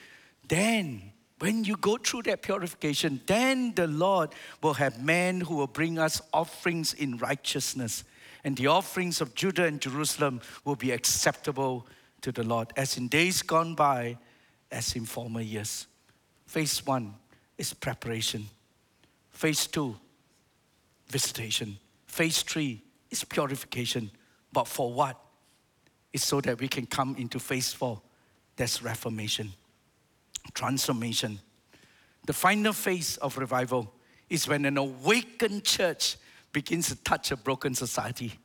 Then 0.52 1.12
when 1.38 1.64
you 1.64 1.78
go 1.78 1.96
through 1.96 2.24
that 2.24 2.42
purification, 2.42 3.22
then 3.24 3.72
the 3.74 3.86
Lord 3.86 4.34
will 4.62 4.74
have 4.74 5.02
men 5.02 5.40
who 5.40 5.56
will 5.56 5.66
bring 5.66 5.98
us 5.98 6.20
offerings 6.30 6.92
in 6.92 7.16
righteousness. 7.16 8.04
And 8.44 8.54
the 8.54 8.66
offerings 8.66 9.22
of 9.22 9.34
Judah 9.34 9.64
and 9.64 9.80
Jerusalem 9.80 10.42
will 10.66 10.76
be 10.76 10.90
acceptable 10.90 11.86
to 12.20 12.32
the 12.32 12.42
Lord, 12.42 12.70
as 12.76 12.98
in 12.98 13.08
days 13.08 13.40
gone 13.40 13.74
by, 13.74 14.18
as 14.70 14.94
in 14.94 15.06
former 15.06 15.40
years. 15.40 15.86
Phase 16.44 16.84
one 16.84 17.14
is 17.56 17.72
preparation. 17.72 18.46
Phase 19.30 19.66
two, 19.66 19.96
visitation. 21.08 21.78
Phase 22.04 22.42
three 22.42 22.82
is 23.10 23.24
purification. 23.24 24.10
But 24.52 24.68
for 24.68 24.92
what? 24.92 25.18
It's 26.12 26.26
so 26.26 26.42
that 26.42 26.60
we 26.60 26.68
can 26.68 26.84
come 26.84 27.16
into 27.16 27.38
phase 27.38 27.72
four. 27.72 28.02
That's 28.56 28.82
reformation 28.82 29.54
transformation. 30.55 31.40
The 32.26 32.33
final 32.33 32.72
phase 32.72 33.16
of 33.18 33.38
revival 33.38 33.92
is 34.28 34.46
when 34.46 34.64
an 34.64 34.78
awakened 34.78 35.64
church 35.64 36.16
begins 36.52 36.88
to 36.88 36.96
touch 36.96 37.31
a 37.31 37.37
broken 37.37 37.74
society. 37.74 38.38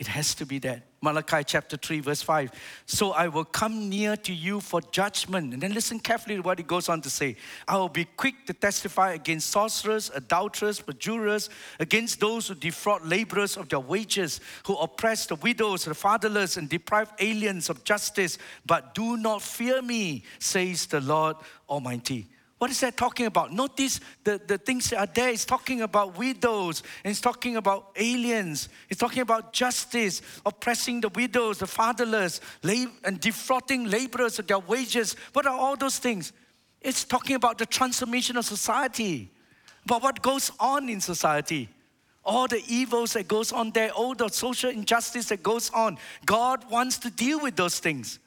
It 0.00 0.06
has 0.06 0.34
to 0.36 0.46
be 0.46 0.58
that. 0.60 0.84
Malachi 1.02 1.44
chapter 1.44 1.76
3, 1.76 2.00
verse 2.00 2.22
5. 2.22 2.50
So 2.86 3.12
I 3.12 3.28
will 3.28 3.44
come 3.44 3.90
near 3.90 4.16
to 4.16 4.32
you 4.32 4.60
for 4.60 4.80
judgment. 4.80 5.52
And 5.52 5.62
then 5.62 5.74
listen 5.74 6.00
carefully 6.00 6.36
to 6.36 6.40
what 6.40 6.56
he 6.56 6.64
goes 6.64 6.88
on 6.88 7.02
to 7.02 7.10
say. 7.10 7.36
I 7.68 7.76
will 7.76 7.90
be 7.90 8.06
quick 8.06 8.46
to 8.46 8.54
testify 8.54 9.12
against 9.12 9.50
sorcerers, 9.50 10.10
adulterers, 10.14 10.80
perjurers, 10.80 11.50
against 11.78 12.18
those 12.18 12.48
who 12.48 12.54
defraud 12.54 13.04
laborers 13.04 13.58
of 13.58 13.68
their 13.68 13.80
wages, 13.80 14.40
who 14.64 14.74
oppress 14.76 15.26
the 15.26 15.34
widows, 15.34 15.84
the 15.84 15.94
fatherless, 15.94 16.56
and 16.56 16.66
deprive 16.66 17.12
aliens 17.18 17.68
of 17.68 17.84
justice. 17.84 18.38
But 18.64 18.94
do 18.94 19.18
not 19.18 19.42
fear 19.42 19.82
me, 19.82 20.24
says 20.38 20.86
the 20.86 21.02
Lord 21.02 21.36
Almighty. 21.68 22.26
What 22.60 22.70
is 22.70 22.80
that 22.80 22.98
talking 22.98 23.24
about? 23.24 23.54
Notice 23.54 24.00
the, 24.22 24.38
the 24.46 24.58
things 24.58 24.90
that 24.90 24.98
are 24.98 25.06
there. 25.06 25.30
It's 25.30 25.46
talking 25.46 25.80
about 25.80 26.18
widows, 26.18 26.82
and 27.02 27.10
it's 27.10 27.20
talking 27.22 27.56
about 27.56 27.92
aliens. 27.96 28.68
It's 28.90 29.00
talking 29.00 29.22
about 29.22 29.54
justice, 29.54 30.20
oppressing 30.44 31.00
the 31.00 31.08
widows, 31.08 31.60
the 31.60 31.66
fatherless, 31.66 32.42
and 32.62 33.18
defrauding 33.18 33.88
laborers 33.88 34.38
of 34.38 34.46
their 34.46 34.58
wages. 34.58 35.16
What 35.32 35.46
are 35.46 35.56
all 35.56 35.74
those 35.74 35.98
things? 35.98 36.34
It's 36.82 37.02
talking 37.02 37.34
about 37.34 37.56
the 37.56 37.64
transformation 37.64 38.36
of 38.36 38.44
society, 38.44 39.30
about 39.86 40.02
what 40.02 40.20
goes 40.20 40.52
on 40.60 40.90
in 40.90 41.00
society. 41.00 41.70
All 42.22 42.46
the 42.46 42.62
evils 42.68 43.14
that 43.14 43.26
goes 43.26 43.52
on 43.52 43.70
there, 43.70 43.90
all 43.92 44.14
the 44.14 44.28
social 44.28 44.68
injustice 44.68 45.30
that 45.30 45.42
goes 45.42 45.70
on. 45.70 45.96
God 46.26 46.70
wants 46.70 46.98
to 46.98 47.10
deal 47.10 47.40
with 47.40 47.56
those 47.56 47.78
things. 47.78 48.18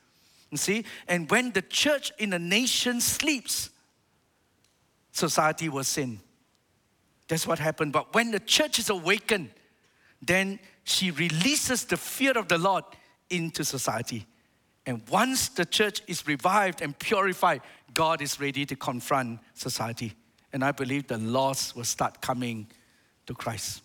You 0.50 0.58
see? 0.58 0.86
And 1.08 1.30
when 1.30 1.52
the 1.52 1.62
church 1.62 2.12
in 2.18 2.34
a 2.34 2.40
nation 2.40 3.00
sleeps, 3.00 3.70
society 5.14 5.70
will 5.70 5.86
sin. 5.86 6.20
That's 7.30 7.48
what 7.48 7.60
happened. 7.60 7.94
But 7.94 8.14
when 8.14 8.32
the 8.32 8.40
church 8.40 8.80
is 8.80 8.90
awakened, 8.90 9.52
then 10.22 10.60
she 10.84 11.12
releases 11.12 11.86
the 11.86 11.96
fear 11.96 12.38
of 12.38 12.50
the 12.50 12.58
Lord 12.58 12.84
into 13.30 13.64
society. 13.64 14.26
And 14.86 15.02
once 15.08 15.48
the 15.48 15.66
church 15.66 16.02
is 16.08 16.28
revived 16.28 16.82
and 16.82 16.98
purified, 17.00 17.62
God 17.94 18.22
is 18.22 18.40
ready 18.40 18.66
to 18.66 18.76
confront 18.76 19.40
society. 19.54 20.14
And 20.52 20.64
I 20.64 20.72
believe 20.72 21.08
the 21.08 21.18
lost 21.18 21.76
will 21.76 21.86
start 21.86 22.22
coming 22.22 22.68
to 23.28 23.34
Christ. 23.34 23.82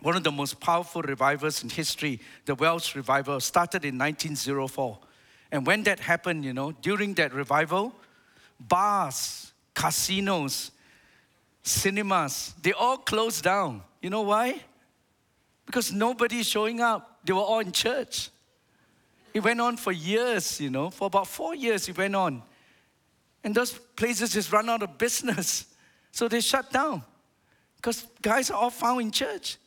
One 0.00 0.16
of 0.16 0.24
the 0.24 0.32
most 0.32 0.60
powerful 0.60 1.02
revivals 1.02 1.62
in 1.62 1.70
history, 1.70 2.20
the 2.46 2.54
Welsh 2.54 2.94
revival, 2.94 3.40
started 3.40 3.84
in 3.84 3.98
1904. 3.98 4.98
And 5.52 5.66
when 5.66 5.82
that 5.84 6.00
happened, 6.00 6.44
you 6.44 6.52
know, 6.52 6.72
during 6.72 7.14
that 7.14 7.32
revival, 7.32 7.94
bars 8.60 9.52
casinos, 9.78 10.72
cinemas, 11.62 12.52
they 12.60 12.72
all 12.72 12.96
closed 12.96 13.44
down. 13.44 13.80
You 14.02 14.10
know 14.10 14.22
why? 14.22 14.60
Because 15.66 15.92
nobody's 15.92 16.48
showing 16.48 16.80
up. 16.80 17.20
They 17.24 17.32
were 17.32 17.40
all 17.40 17.60
in 17.60 17.70
church. 17.70 18.30
It 19.32 19.44
went 19.44 19.60
on 19.60 19.76
for 19.76 19.92
years, 19.92 20.60
you 20.60 20.68
know, 20.68 20.90
for 20.90 21.06
about 21.06 21.28
four 21.28 21.54
years 21.54 21.88
it 21.88 21.96
went 21.96 22.16
on. 22.16 22.42
And 23.44 23.54
those 23.54 23.70
places 23.72 24.32
just 24.32 24.52
run 24.52 24.68
out 24.68 24.82
of 24.82 24.98
business. 24.98 25.66
So 26.10 26.26
they 26.26 26.40
shut 26.40 26.72
down. 26.72 27.04
Because 27.76 28.04
guys 28.20 28.50
are 28.50 28.60
all 28.60 28.70
found 28.70 29.02
in 29.02 29.10
church. 29.12 29.58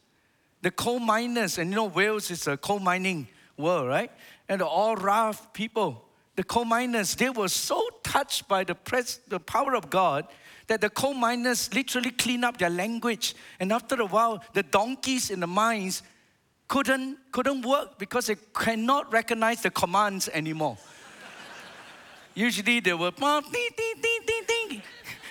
The 0.62 0.71
coal 0.71 1.00
miners, 1.00 1.58
and 1.58 1.69
you 1.69 1.76
know, 1.78 1.86
Wales 1.86 2.30
is 2.30 2.47
a 2.47 2.58
coal 2.58 2.80
mining 2.80 3.30
world, 3.56 3.88
right? 3.88 4.12
And 4.50 4.62
all 4.62 4.97
rough 4.97 5.54
people 5.54 6.04
the 6.36 6.44
coal 6.44 6.65
miners, 6.65 7.15
they 7.15 7.30
were 7.30 7.50
so 7.50 7.88
touched 8.04 8.48
by 8.48 8.63
the, 8.63 8.76
pres- 8.76 9.20
the 9.28 9.39
power 9.39 9.76
of 9.76 9.89
God 9.89 10.28
that 10.67 10.80
the 10.80 10.89
coal 10.89 11.13
miners 11.13 11.74
literally 11.74 12.12
clean 12.12 12.44
up 12.44 12.58
their 12.58 12.70
language. 12.70 13.36
And 13.60 13.74
after 13.74 13.96
a 14.02 14.06
while, 14.06 14.41
the 14.54 14.63
donkeys 14.63 15.30
in 15.30 15.41
the 15.41 15.48
mines 15.48 16.04
couldn't, 16.70 17.17
couldn't 17.34 17.63
work 17.63 18.00
because 18.00 18.28
they 18.28 18.38
cannot 18.56 19.12
recognize 19.12 19.62
the 19.62 19.70
commands 19.70 20.30
anymore. 20.30 20.78
Usually 22.34 22.80
they 22.80 22.94
were 22.94 23.12
ding, 23.12 23.41
ding, 23.52 23.94
ding, 24.02 24.20
ding, 24.26 24.44
ding. 24.48 24.82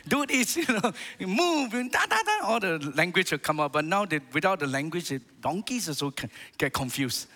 do 0.06 0.26
this, 0.26 0.56
you 0.58 0.66
know, 0.68 0.92
move, 1.20 1.70
da, 1.90 2.04
da, 2.06 2.22
da, 2.22 2.32
all 2.42 2.60
the 2.60 2.92
language 2.94 3.30
will 3.30 3.38
come 3.38 3.60
up. 3.60 3.72
But 3.72 3.86
now 3.86 4.04
they, 4.04 4.20
without 4.34 4.60
the 4.60 4.66
language, 4.66 5.08
the 5.08 5.22
donkeys 5.40 5.88
also 5.88 6.12
get 6.58 6.74
confused. 6.74 7.26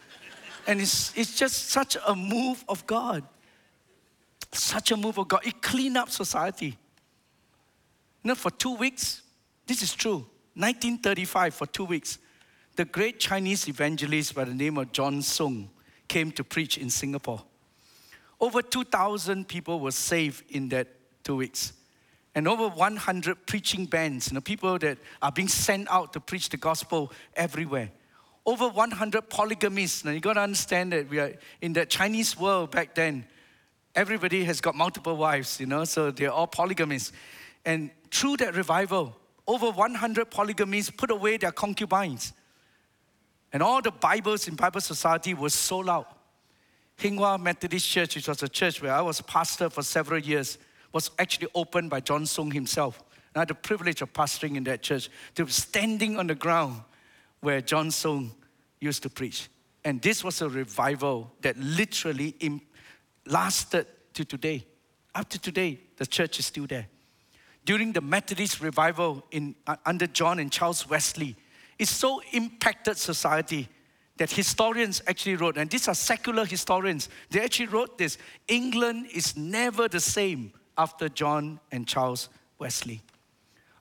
And 0.66 0.80
it's, 0.82 1.16
it's 1.16 1.38
just 1.38 1.70
such 1.70 1.96
a 2.06 2.14
move 2.14 2.62
of 2.68 2.86
God. 2.86 3.24
Such 4.54 4.90
a 4.90 4.96
move 4.96 5.18
of 5.18 5.28
God. 5.28 5.46
It 5.46 5.60
cleaned 5.60 5.96
up 5.96 6.10
society. 6.10 6.76
You 8.22 8.28
know, 8.28 8.34
for 8.34 8.50
two 8.50 8.74
weeks, 8.74 9.22
this 9.66 9.82
is 9.82 9.94
true. 9.94 10.26
1935, 10.54 11.54
for 11.54 11.66
two 11.66 11.84
weeks, 11.84 12.18
the 12.76 12.84
great 12.84 13.20
Chinese 13.20 13.68
evangelist 13.68 14.34
by 14.34 14.44
the 14.44 14.54
name 14.54 14.78
of 14.78 14.92
John 14.92 15.22
Sung 15.22 15.68
came 16.08 16.30
to 16.32 16.44
preach 16.44 16.78
in 16.78 16.90
Singapore. 16.90 17.42
Over 18.40 18.62
2,000 18.62 19.46
people 19.46 19.80
were 19.80 19.90
saved 19.90 20.44
in 20.50 20.68
that 20.70 20.88
two 21.22 21.36
weeks. 21.36 21.72
And 22.34 22.48
over 22.48 22.68
100 22.68 23.46
preaching 23.46 23.86
bands, 23.86 24.28
you 24.28 24.34
know, 24.34 24.40
people 24.40 24.78
that 24.78 24.98
are 25.22 25.30
being 25.30 25.48
sent 25.48 25.90
out 25.90 26.12
to 26.14 26.20
preach 26.20 26.48
the 26.48 26.56
gospel 26.56 27.12
everywhere. 27.36 27.90
Over 28.44 28.68
100 28.68 29.30
polygamists. 29.30 30.04
Now 30.04 30.10
you 30.10 30.20
got 30.20 30.34
to 30.34 30.40
understand 30.40 30.92
that 30.92 31.08
we 31.08 31.20
are 31.20 31.32
in 31.60 31.72
the 31.72 31.86
Chinese 31.86 32.38
world 32.38 32.72
back 32.72 32.94
then. 32.94 33.24
Everybody 33.94 34.44
has 34.44 34.60
got 34.60 34.74
multiple 34.74 35.16
wives, 35.16 35.60
you 35.60 35.66
know, 35.66 35.84
so 35.84 36.10
they're 36.10 36.32
all 36.32 36.46
polygamists. 36.46 37.12
And 37.64 37.90
through 38.10 38.38
that 38.38 38.56
revival, 38.56 39.16
over 39.46 39.70
100 39.70 40.30
polygamists 40.30 40.90
put 40.90 41.10
away 41.10 41.36
their 41.36 41.52
concubines. 41.52 42.32
And 43.52 43.62
all 43.62 43.80
the 43.80 43.92
Bibles 43.92 44.48
in 44.48 44.56
Bible 44.56 44.80
Society 44.80 45.32
were 45.32 45.50
sold 45.50 45.88
out. 45.88 46.18
Hinghwa 46.98 47.40
Methodist 47.40 47.88
Church, 47.88 48.16
which 48.16 48.28
was 48.28 48.42
a 48.42 48.48
church 48.48 48.82
where 48.82 48.92
I 48.92 49.00
was 49.00 49.20
pastor 49.20 49.70
for 49.70 49.82
several 49.82 50.20
years, 50.20 50.58
was 50.92 51.10
actually 51.18 51.48
opened 51.54 51.90
by 51.90 52.00
John 52.00 52.26
Sung 52.26 52.50
himself. 52.50 52.98
And 52.98 53.36
I 53.36 53.40
had 53.40 53.48
the 53.48 53.54
privilege 53.54 54.02
of 54.02 54.12
pastoring 54.12 54.56
in 54.56 54.64
that 54.64 54.82
church, 54.82 55.08
to 55.34 55.46
standing 55.48 56.18
on 56.18 56.26
the 56.26 56.34
ground 56.34 56.82
where 57.40 57.60
John 57.60 57.90
Sung 57.90 58.32
used 58.80 59.02
to 59.02 59.10
preach. 59.10 59.48
And 59.84 60.00
this 60.00 60.24
was 60.24 60.40
a 60.40 60.48
revival 60.48 61.32
that 61.42 61.58
literally 61.58 62.34
lasted 63.26 63.86
to 64.14 64.24
today. 64.24 64.64
Up 65.14 65.28
to 65.30 65.38
today, 65.38 65.80
the 65.96 66.06
church 66.06 66.38
is 66.38 66.46
still 66.46 66.66
there 66.66 66.88
during 67.64 67.92
the 67.92 68.00
Methodist 68.00 68.60
revival 68.60 69.24
in, 69.30 69.54
uh, 69.66 69.76
under 69.86 70.06
John 70.06 70.38
and 70.38 70.52
Charles 70.52 70.88
Wesley, 70.88 71.36
it 71.78 71.88
so 71.88 72.20
impacted 72.32 72.96
society 72.96 73.68
that 74.16 74.30
historians 74.30 75.02
actually 75.06 75.36
wrote, 75.36 75.56
and 75.56 75.68
these 75.68 75.88
are 75.88 75.94
secular 75.94 76.44
historians, 76.44 77.08
they 77.30 77.40
actually 77.40 77.66
wrote 77.66 77.98
this 77.98 78.16
England 78.46 79.06
is 79.12 79.36
never 79.36 79.88
the 79.88 80.00
same 80.00 80.52
after 80.78 81.08
John 81.08 81.58
and 81.72 81.86
Charles 81.88 82.28
Wesley. 82.58 83.00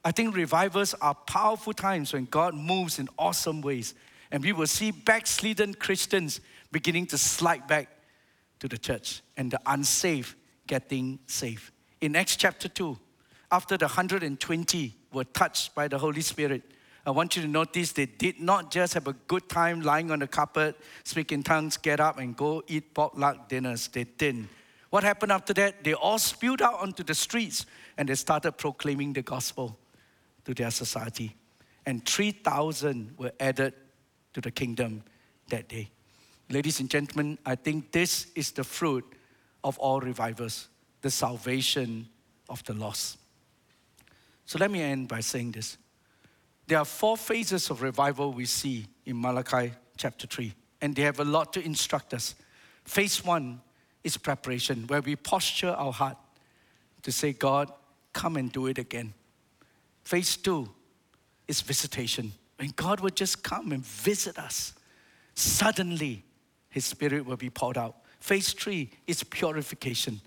I 0.04 0.12
think 0.12 0.36
revivals 0.36 0.96
are 0.96 1.14
powerful 1.14 1.74
times 1.74 2.14
when 2.14 2.26
God 2.26 2.56
moves 2.56 3.00
in 3.00 3.10
awesome 3.18 3.62
ways, 3.62 3.94
and 4.32 4.44
we 4.44 4.54
will 4.54 4.68
see 4.68 4.92
backslidden 4.92 5.76
Christians 5.76 6.42
beginning 6.72 7.06
to 7.08 7.18
slide 7.18 7.68
back 7.68 7.90
to 8.64 8.70
the 8.70 8.78
church 8.78 9.22
and 9.36 9.52
the 9.52 9.60
unsaved 9.66 10.36
getting 10.68 11.20
saved. 11.28 11.70
In 12.00 12.16
Acts 12.16 12.38
chapter 12.38 12.70
2, 12.70 12.98
after 13.52 13.76
the 13.76 13.88
120 13.88 14.96
were 15.12 15.26
touched 15.26 15.76
by 15.76 15.90
the 15.90 15.98
Holy 15.98 16.22
Spirit, 16.22 16.62
I 17.06 17.12
want 17.12 17.36
you 17.36 17.42
to 17.42 17.48
notice 17.50 17.92
they 17.92 18.06
did 18.06 18.40
not 18.40 18.72
just 18.72 18.94
have 18.94 19.08
a 19.08 19.14
good 19.28 19.50
time 19.50 19.82
lying 19.82 20.12
on 20.12 20.20
the 20.20 20.28
carpet, 20.28 20.78
speaking 21.04 21.44
tongues, 21.44 21.76
get 21.76 22.00
up 22.00 22.20
and 22.20 22.38
go 22.38 22.64
eat 22.70 22.94
potluck 22.94 23.50
dinners. 23.50 23.90
They 23.90 24.06
didn't. 24.06 24.48
What 24.92 25.04
happened 25.04 25.34
after 25.34 25.54
that? 25.56 25.84
They 25.84 25.94
all 25.94 26.18
spewed 26.18 26.62
out 26.62 26.80
onto 26.80 27.04
the 27.04 27.16
streets 27.16 27.66
and 27.98 28.08
they 28.08 28.16
started 28.16 28.54
proclaiming 28.54 29.12
the 29.12 29.24
gospel 29.24 29.78
to 30.46 30.54
their 30.54 30.72
society. 30.72 31.36
And 31.86 32.06
3,000 32.06 33.16
were 33.18 33.34
added 33.42 33.74
to 34.32 34.40
the 34.40 34.52
kingdom 34.52 35.04
that 35.50 35.68
day. 35.68 35.90
Ladies 36.54 36.80
and 36.80 36.88
gentlemen, 36.88 37.40
I 37.48 37.56
think 37.56 37.92
this 37.92 38.28
is 38.36 38.52
the 38.52 38.64
fruit 38.64 39.04
of 39.64 39.76
all 39.80 40.00
revivals 40.00 40.68
the 41.02 41.10
salvation 41.10 42.08
of 42.48 42.64
the 42.66 42.76
lost. 42.76 43.18
So 44.46 44.60
let 44.60 44.70
me 44.70 44.80
end 44.80 45.08
by 45.08 45.22
saying 45.22 45.54
this. 45.54 45.78
There 46.68 46.78
are 46.78 46.86
four 46.86 47.18
phases 47.18 47.72
of 47.72 47.82
revival 47.82 48.32
we 48.32 48.46
see 48.46 48.86
in 49.08 49.20
Malachi 49.20 49.74
chapter 49.98 50.28
3, 50.28 50.54
and 50.80 50.96
they 50.96 51.02
have 51.02 51.20
a 51.20 51.26
lot 51.26 51.54
to 51.54 51.66
instruct 51.66 52.14
us. 52.14 52.36
Phase 52.86 53.26
one 53.26 53.60
is 54.04 54.16
preparation, 54.16 54.86
where 54.86 55.02
we 55.02 55.16
posture 55.16 55.72
our 55.72 55.92
heart 55.92 56.18
to 57.02 57.12
say, 57.12 57.34
God, 57.34 57.72
come 58.14 58.38
and 58.38 58.52
do 58.52 58.68
it 58.68 58.78
again. 58.78 59.16
Phase 60.04 60.38
two 60.38 60.70
is 61.48 61.62
visitation, 61.62 62.32
when 62.58 62.72
God 62.76 63.00
will 63.00 63.10
just 63.10 63.42
come 63.42 63.72
and 63.72 63.84
visit 63.84 64.38
us. 64.38 64.74
Suddenly, 65.34 66.24
His 66.74 66.84
Spirit 66.84 67.26
will 67.26 67.38
be 67.38 67.50
poured 67.50 67.78
out. 67.78 67.96
Phase 68.20 68.52
three 68.52 68.90
is 69.08 69.24
purification 69.24 70.20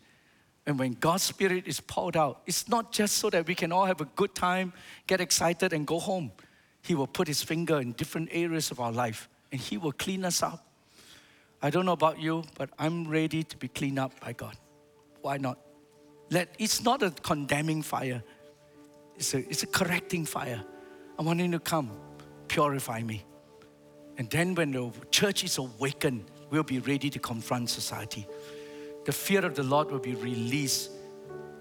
and 0.67 0.79
when 0.79 0.95
God's 0.95 1.23
Spirit 1.23 1.65
is 1.67 1.81
poured 1.81 2.17
out, 2.17 2.43
it's 2.45 2.69
not 2.69 2.91
just 2.91 3.19
so 3.19 3.31
that 3.31 3.47
we 3.47 3.55
can 3.55 3.71
all 3.71 3.87
have 3.87 4.01
a 4.01 4.05
good 4.05 4.35
time, 4.35 4.73
get 5.07 5.21
excited, 5.21 5.73
and 5.73 5.87
go 5.87 6.01
home. 6.01 6.33
He 6.83 6.95
will 6.97 7.07
put 7.07 7.29
His 7.29 7.41
finger 7.43 7.81
in 7.81 7.93
different 7.93 8.31
areas 8.33 8.73
of 8.73 8.81
our 8.81 8.91
life 8.91 9.29
and 9.53 9.61
He 9.61 9.79
will 9.79 9.93
clean 9.93 10.25
us 10.25 10.43
up. 10.43 10.67
I 11.63 11.71
don't 11.71 11.87
know 11.87 11.93
about 11.93 12.21
you, 12.21 12.43
but 12.59 12.71
I'm 12.79 13.09
ready 13.09 13.45
to 13.45 13.57
be 13.57 13.69
cleaned 13.69 13.99
up 13.99 14.19
by 14.21 14.33
God. 14.33 14.57
Why 15.23 15.37
not? 15.37 15.59
Let, 16.31 16.55
it's 16.59 16.83
not 16.83 17.03
a 17.03 17.11
condemning 17.11 17.83
fire, 17.83 18.23
it's 19.15 19.35
a, 19.35 19.39
it's 19.49 19.63
a 19.63 19.69
correcting 19.69 20.25
fire. 20.25 20.63
I 21.17 21.23
want 21.23 21.41
Him 21.41 21.53
to 21.53 21.61
come, 21.61 21.93
purify 22.49 23.03
me. 23.03 23.25
And 24.19 24.29
then 24.31 24.55
when 24.57 24.73
the 24.73 24.91
church 25.13 25.45
is 25.45 25.59
awakened, 25.59 26.25
we'll 26.51 26.63
be 26.63 26.79
ready 26.81 27.11
to 27.11 27.19
confront 27.19 27.71
society 27.71 28.27
the 29.07 29.13
fear 29.13 29.47
of 29.47 29.55
the 29.55 29.63
Lord 29.63 29.93
will 29.93 30.01
be 30.01 30.17
released 30.17 30.91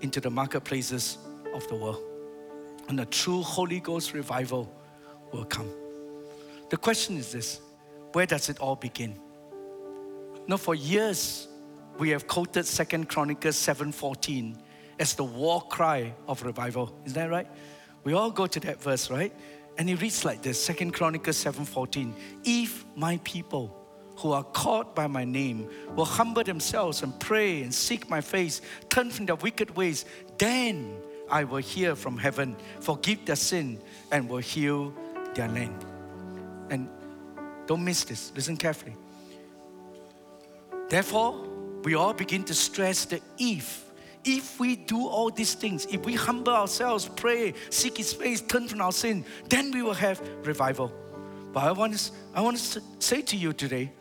into 0.02 0.20
the 0.20 0.32
marketplaces 0.32 1.20
of 1.54 1.66
the 1.68 1.76
world. 1.76 2.02
And 2.90 3.00
a 3.00 3.06
true 3.06 3.44
Holy 3.44 3.80
Ghost 3.80 4.14
revival 4.14 4.68
will 5.32 5.46
come. 5.46 5.70
The 6.70 6.78
question 6.78 7.18
is 7.18 7.32
this 7.32 7.62
where 8.14 8.26
does 8.26 8.50
it 8.50 8.60
all 8.60 8.76
begin? 8.76 9.20
Now, 10.48 10.58
for 10.58 10.74
years, 10.74 11.48
we 12.00 12.10
have 12.10 12.26
quoted 12.26 12.66
Second 12.66 13.10
Chronicles 13.10 13.58
7:14 13.58 14.58
as 15.00 15.14
the 15.14 15.24
war 15.24 15.62
cry 15.68 16.16
of 16.28 16.42
revival. 16.44 16.98
Is 17.06 17.14
that 17.14 17.30
right? 17.30 17.48
We 18.04 18.14
all 18.14 18.32
go 18.32 18.48
to 18.48 18.60
that 18.62 18.82
verse, 18.82 19.12
right? 19.12 19.34
And 19.78 19.88
it 19.88 20.02
reads 20.02 20.26
like 20.26 20.42
this: 20.42 20.64
Second 20.64 20.94
Chronicles 20.94 21.38
7:14. 21.38 22.16
If 22.44 22.86
my 22.96 23.20
people 23.24 23.85
who 24.18 24.32
are 24.32 24.44
called 24.44 24.96
by 24.96 25.08
my 25.08 25.26
name 25.26 25.70
will 25.96 26.06
humble 26.06 26.44
themselves 26.44 27.04
and 27.04 27.18
pray 27.20 27.62
and 27.64 27.74
seek 27.74 28.10
my 28.10 28.22
face, 28.22 28.62
turn 28.90 29.10
from 29.10 29.26
their 29.26 29.36
wicked 29.36 29.76
ways, 29.76 30.06
then 30.38 30.96
I 31.30 31.44
will 31.44 31.58
hear 31.58 31.96
from 31.96 32.18
heaven, 32.18 32.56
forgive 32.80 33.26
their 33.26 33.36
sin, 33.36 33.80
and 34.12 34.30
will 34.30 34.38
heal 34.38 34.94
their 35.34 35.48
land. 35.48 35.86
And 36.70 36.90
don't 37.66 37.84
miss 37.84 38.04
this, 38.04 38.32
listen 38.36 38.58
carefully. 38.58 38.96
Therefore, 40.90 41.48
we 41.84 41.96
all 41.96 42.14
begin 42.14 42.44
to 42.46 42.54
stress 42.54 43.06
the 43.06 43.22
if. 43.38 43.84
If 44.24 44.60
we 44.60 44.76
do 44.76 45.08
all 45.08 45.30
these 45.30 45.54
things, 45.54 45.86
if 45.86 46.04
we 46.04 46.16
humble 46.16 46.54
ourselves, 46.54 47.10
pray, 47.16 47.54
seek 47.70 47.98
His 47.98 48.12
face, 48.12 48.42
turn 48.42 48.68
from 48.68 48.82
our 48.82 48.92
sin, 48.92 49.24
then 49.50 49.72
we 49.72 49.84
will 49.84 49.94
have 49.94 50.20
revival. 50.44 50.92
But 51.54 51.64
I 51.64 51.72
want 51.72 51.98
to, 51.98 52.12
I 52.34 52.42
want 52.42 52.58
to 52.58 52.82
say 53.00 53.22
to 53.22 53.38
you 53.38 53.54
today 53.54 53.92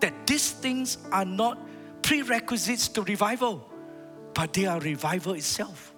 that 0.00 0.26
these 0.26 0.50
things 0.50 0.98
are 1.12 1.24
not 1.24 1.58
prerequisites 2.02 2.88
to 2.88 3.02
revival, 3.02 3.70
but 4.34 4.52
they 4.52 4.66
are 4.66 4.80
revival 4.80 5.34
itself. 5.34 5.94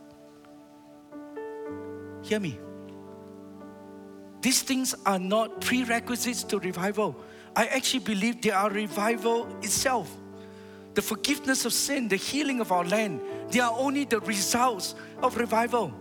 Hear 2.23 2.41
me. 2.41 2.59
These 4.41 4.63
things 4.63 4.95
are 5.05 5.19
not 5.19 5.61
prerequisites 5.61 6.45
to 6.45 6.59
revival. 6.59 7.17
I 7.55 7.67
actually 7.67 8.01
believe 8.01 8.43
they 8.43 8.51
are 8.51 8.71
revival 8.71 9.49
itself. 9.63 10.15
The 10.95 11.03
forgiveness 11.03 11.65
of 11.65 11.73
sin, 11.73 12.09
the 12.09 12.17
healing 12.17 12.61
of 12.61 12.73
our 12.73 12.85
land, 12.85 13.21
they 13.51 13.61
are 13.61 13.73
only 13.77 14.05
the 14.05 14.21
results 14.21 14.95
of 15.23 15.37
revival. 15.37 15.93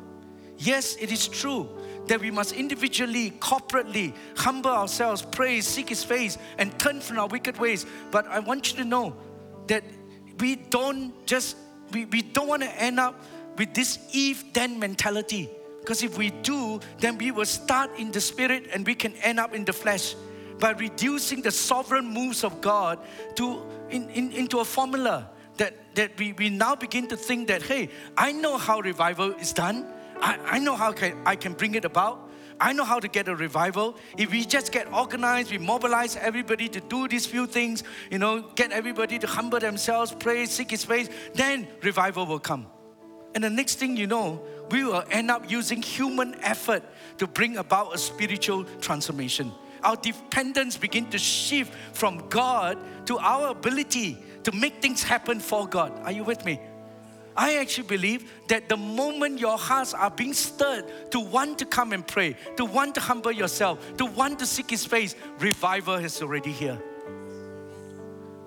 Yes, 0.58 0.96
it 0.98 1.12
is 1.12 1.28
true 1.28 1.70
that 2.08 2.20
we 2.20 2.32
must 2.32 2.54
individually, 2.54 3.32
corporately 3.40 4.14
humble 4.38 4.72
ourselves, 4.72 5.22
pray, 5.22 5.62
seek 5.62 5.90
His 5.90 6.04
face, 6.04 6.38
and 6.58 6.78
turn 6.80 7.02
from 7.02 7.20
our 7.20 7.28
wicked 7.28 7.58
ways. 7.58 7.86
But 8.12 8.28
I 8.28 8.40
want 8.40 8.72
you 8.72 8.84
to 8.84 8.86
know 8.86 9.16
that 9.68 9.84
we 10.40 10.56
don't 10.56 11.26
just, 11.26 11.58
we, 11.92 12.06
we 12.06 12.22
don't 12.22 12.48
want 12.48 12.64
to 12.64 12.82
end 12.82 13.00
up 13.00 13.20
with 13.58 13.74
this 13.74 14.00
if 14.14 14.54
then 14.54 14.80
mentality. 14.80 15.50
Because 15.80 16.04
if 16.04 16.18
we 16.18 16.32
do, 16.32 16.80
then 17.00 17.18
we 17.18 17.32
will 17.32 17.46
start 17.46 17.92
in 17.98 18.12
the 18.12 18.22
spirit 18.22 18.70
and 18.74 18.86
we 18.86 18.96
can 18.96 19.14
end 19.18 19.40
up 19.40 19.54
in 19.54 19.66
the 19.66 19.74
flesh. 19.74 20.16
by 20.60 20.72
reducing 20.72 21.42
the 21.42 21.52
sovereign 21.52 22.08
moves 22.08 22.44
of 22.44 22.62
God 22.62 23.00
to, 23.36 23.62
in, 23.90 24.10
in, 24.10 24.32
into 24.32 24.60
a 24.60 24.66
formula 24.66 25.30
that, 25.58 25.96
that 25.96 26.18
we, 26.18 26.34
we 26.34 26.50
now 26.50 26.76
begin 26.76 27.08
to 27.08 27.18
think 27.18 27.48
that, 27.48 27.62
hey, 27.62 27.90
I 28.18 28.32
know 28.32 28.58
how 28.58 28.80
revival 28.80 29.32
is 29.34 29.54
done. 29.54 29.86
I, 30.22 30.38
I 30.46 30.60
know 30.60 30.76
how 30.76 30.92
can, 30.92 31.18
I 31.26 31.36
can 31.36 31.54
bring 31.54 31.76
it 31.76 31.86
about. 31.86 32.30
I 32.60 32.72
know 32.72 32.86
how 32.86 33.00
to 33.00 33.08
get 33.08 33.28
a 33.28 33.36
revival. 33.36 33.98
If 34.18 34.32
we 34.32 34.46
just 34.46 34.72
get 34.72 34.92
organized, 34.94 35.52
we 35.52 35.58
mobilize 35.58 36.16
everybody 36.16 36.70
to 36.70 36.80
do 36.80 37.08
these 37.08 37.26
few 37.26 37.48
things, 37.48 37.84
you 38.10 38.18
know, 38.18 38.42
get 38.56 38.72
everybody 38.72 39.20
to 39.20 39.28
humble 39.28 39.60
themselves, 39.60 40.16
pray, 40.18 40.46
seek 40.46 40.72
His 40.72 40.86
face, 40.86 41.10
then 41.34 41.68
revival 41.82 42.26
will 42.26 42.40
come. 42.40 42.68
And 43.34 43.44
the 43.44 43.50
next 43.50 43.76
thing 43.76 43.98
you 43.98 44.08
know, 44.08 44.42
we 44.72 44.86
will 44.86 45.04
end 45.12 45.30
up 45.30 45.52
using 45.52 45.82
human 45.82 46.36
effort 46.42 46.84
to 47.18 47.28
bring 47.28 47.58
about 47.58 47.94
a 47.94 47.98
spiritual 47.98 48.64
transformation. 48.80 49.52
Our 49.84 49.98
dependence 49.98 50.78
begin 50.78 51.10
to 51.10 51.18
shift 51.18 51.74
from 51.94 52.30
God 52.30 52.78
to 53.08 53.20
our 53.20 53.50
ability 53.50 54.18
to 54.44 54.52
make 54.54 54.82
things 54.82 55.04
happen 55.04 55.40
for 55.40 55.68
God. 55.68 55.92
Are 56.04 56.12
you 56.12 56.24
with 56.24 56.46
me? 56.46 56.60
I 57.38 57.58
actually 57.58 57.88
believe 57.88 58.32
that 58.48 58.70
the 58.70 58.78
moment 58.78 59.40
your 59.40 59.58
hearts 59.58 59.94
are 59.94 60.10
being 60.10 60.34
stirred 60.34 60.86
to 61.12 61.20
want 61.20 61.60
to 61.60 61.66
come 61.66 61.92
and 61.92 62.06
pray, 62.06 62.38
to 62.56 62.64
want 62.64 62.96
to 62.96 63.02
humble 63.02 63.32
yourself, 63.32 63.98
to 63.98 64.06
want 64.06 64.40
to 64.40 64.46
seek 64.46 64.70
His 64.70 64.86
face, 64.86 65.16
revival 65.40 65.96
is 65.96 66.22
already 66.22 66.52
here. 66.52 66.82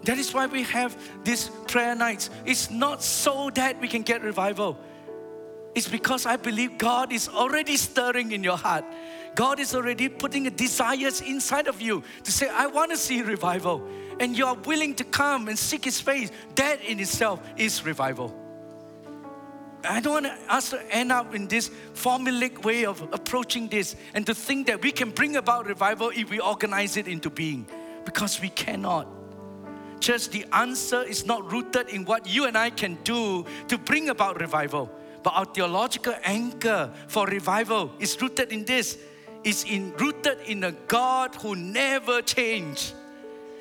That 0.04 0.16
is 0.16 0.32
why 0.32 0.46
we 0.46 0.62
have 0.62 0.96
these 1.22 1.50
prayer 1.66 1.94
nights. 1.94 2.30
It's 2.46 2.70
not 2.70 3.02
so 3.02 3.50
that 3.54 3.78
we 3.78 3.88
can 3.88 4.02
get 4.02 4.22
revival. 4.22 4.78
It's 5.74 5.88
because 5.88 6.24
I 6.24 6.36
believe 6.36 6.78
God 6.78 7.12
is 7.12 7.28
already 7.28 7.76
stirring 7.76 8.32
in 8.32 8.42
your 8.42 8.56
heart. 8.56 8.84
God 9.34 9.60
is 9.60 9.74
already 9.74 10.08
putting 10.08 10.46
a 10.46 10.50
desires 10.50 11.20
inside 11.20 11.68
of 11.68 11.82
you 11.82 12.02
to 12.24 12.32
say, 12.32 12.48
I 12.48 12.68
want 12.68 12.90
to 12.90 12.96
see 12.96 13.20
revival. 13.20 13.86
And 14.18 14.36
you 14.36 14.46
are 14.46 14.54
willing 14.54 14.94
to 14.94 15.04
come 15.04 15.46
and 15.48 15.58
seek 15.58 15.84
His 15.84 16.00
face. 16.00 16.30
That 16.54 16.82
in 16.82 17.00
itself 17.00 17.40
is 17.58 17.84
revival. 17.84 18.47
I 19.84 20.00
don't 20.00 20.24
want 20.24 20.26
us 20.48 20.70
to 20.70 20.94
end 20.94 21.12
up 21.12 21.34
in 21.34 21.46
this 21.46 21.70
formulaic 21.94 22.64
way 22.64 22.84
of 22.84 23.00
approaching 23.12 23.68
this 23.68 23.94
and 24.14 24.26
to 24.26 24.34
think 24.34 24.66
that 24.66 24.82
we 24.82 24.90
can 24.90 25.10
bring 25.10 25.36
about 25.36 25.66
revival 25.66 26.10
if 26.14 26.30
we 26.30 26.40
organize 26.40 26.96
it 26.96 27.06
into 27.06 27.30
being, 27.30 27.66
because 28.04 28.40
we 28.40 28.48
cannot. 28.48 29.06
Church, 30.00 30.28
the 30.30 30.44
answer 30.52 31.02
is 31.02 31.26
not 31.26 31.50
rooted 31.50 31.88
in 31.88 32.04
what 32.04 32.26
you 32.26 32.46
and 32.46 32.56
I 32.56 32.70
can 32.70 32.98
do 33.04 33.44
to 33.68 33.78
bring 33.78 34.08
about 34.08 34.40
revival, 34.40 34.90
but 35.22 35.30
our 35.34 35.44
theological 35.44 36.14
anchor 36.22 36.92
for 37.08 37.26
revival 37.26 37.92
is 37.98 38.20
rooted 38.20 38.52
in 38.52 38.64
this. 38.64 38.98
Is 39.44 39.64
in 39.64 39.92
rooted 39.98 40.38
in 40.46 40.64
a 40.64 40.72
God 40.72 41.36
who 41.36 41.54
never 41.54 42.20
changed 42.22 42.92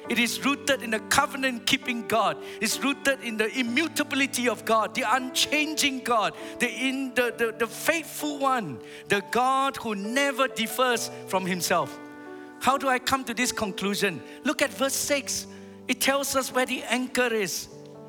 it 0.10 0.20
is 0.20 0.44
rooted 0.46 0.82
in 0.82 0.92
the 0.92 1.00
covenant 1.00 1.66
keeping 1.66 2.08
God. 2.08 2.38
It's 2.62 2.80
rooted 2.80 3.22
in 3.22 3.38
the 3.38 3.52
immutability 3.58 4.48
of 4.48 4.66
God, 4.66 4.96
the 4.96 5.04
unchanging 5.08 6.00
God, 6.00 6.34
the, 6.60 6.70
in, 6.70 7.14
the, 7.14 7.34
the, 7.38 7.56
the 7.58 7.68
faithful 7.68 8.40
one, 8.40 8.80
the 9.10 9.24
God 9.32 9.78
who 9.78 9.96
never 9.96 10.48
differs 10.48 11.12
from 11.28 11.46
himself. 11.46 11.98
How 12.60 12.78
do 12.78 12.88
I 12.88 13.00
come 13.00 13.24
to 13.26 13.34
this 13.34 13.52
conclusion? 13.52 14.22
Look 14.44 14.62
at 14.62 14.72
verse 14.72 14.96
6. 14.96 15.48
It 15.88 16.02
tells 16.02 16.36
us 16.36 16.52
where 16.52 16.66
the 16.66 16.84
anchor 16.84 17.34
is. 17.34 17.68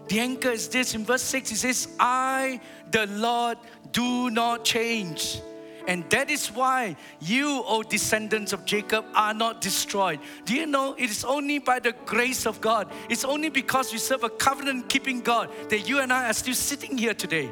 The 0.08 0.20
anchor 0.20 0.50
is 0.50 0.68
this 0.68 0.94
in 0.94 1.04
verse 1.04 1.22
6 1.22 1.52
it 1.52 1.56
says, 1.56 1.88
I, 2.00 2.60
the 2.90 3.06
Lord, 3.06 3.58
do 3.92 4.30
not 4.30 4.64
change. 4.64 5.40
And 5.88 6.04
that 6.10 6.30
is 6.30 6.48
why 6.48 6.96
you, 7.18 7.64
O 7.66 7.82
descendants 7.82 8.52
of 8.52 8.66
Jacob, 8.66 9.06
are 9.14 9.32
not 9.32 9.62
destroyed. 9.62 10.20
Do 10.44 10.54
you 10.54 10.66
know 10.66 10.94
it 10.98 11.08
is 11.08 11.24
only 11.24 11.58
by 11.60 11.78
the 11.80 11.94
grace 12.04 12.46
of 12.46 12.60
God, 12.60 12.92
it's 13.08 13.24
only 13.24 13.48
because 13.48 13.90
we 13.90 13.96
serve 13.96 14.22
a 14.22 14.28
covenant 14.28 14.90
keeping 14.90 15.22
God 15.22 15.48
that 15.70 15.88
you 15.88 16.00
and 16.00 16.12
I 16.12 16.28
are 16.28 16.34
still 16.34 16.54
sitting 16.54 16.98
here 16.98 17.14
today. 17.14 17.50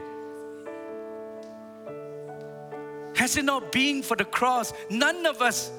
Has 3.17 3.39
it 3.39 3.47
not 3.47 3.73
been 3.73 4.03
for 4.03 4.15
the 4.15 4.27
cross, 4.27 4.75
none 4.91 5.25
of 5.25 5.41
us 5.41 5.73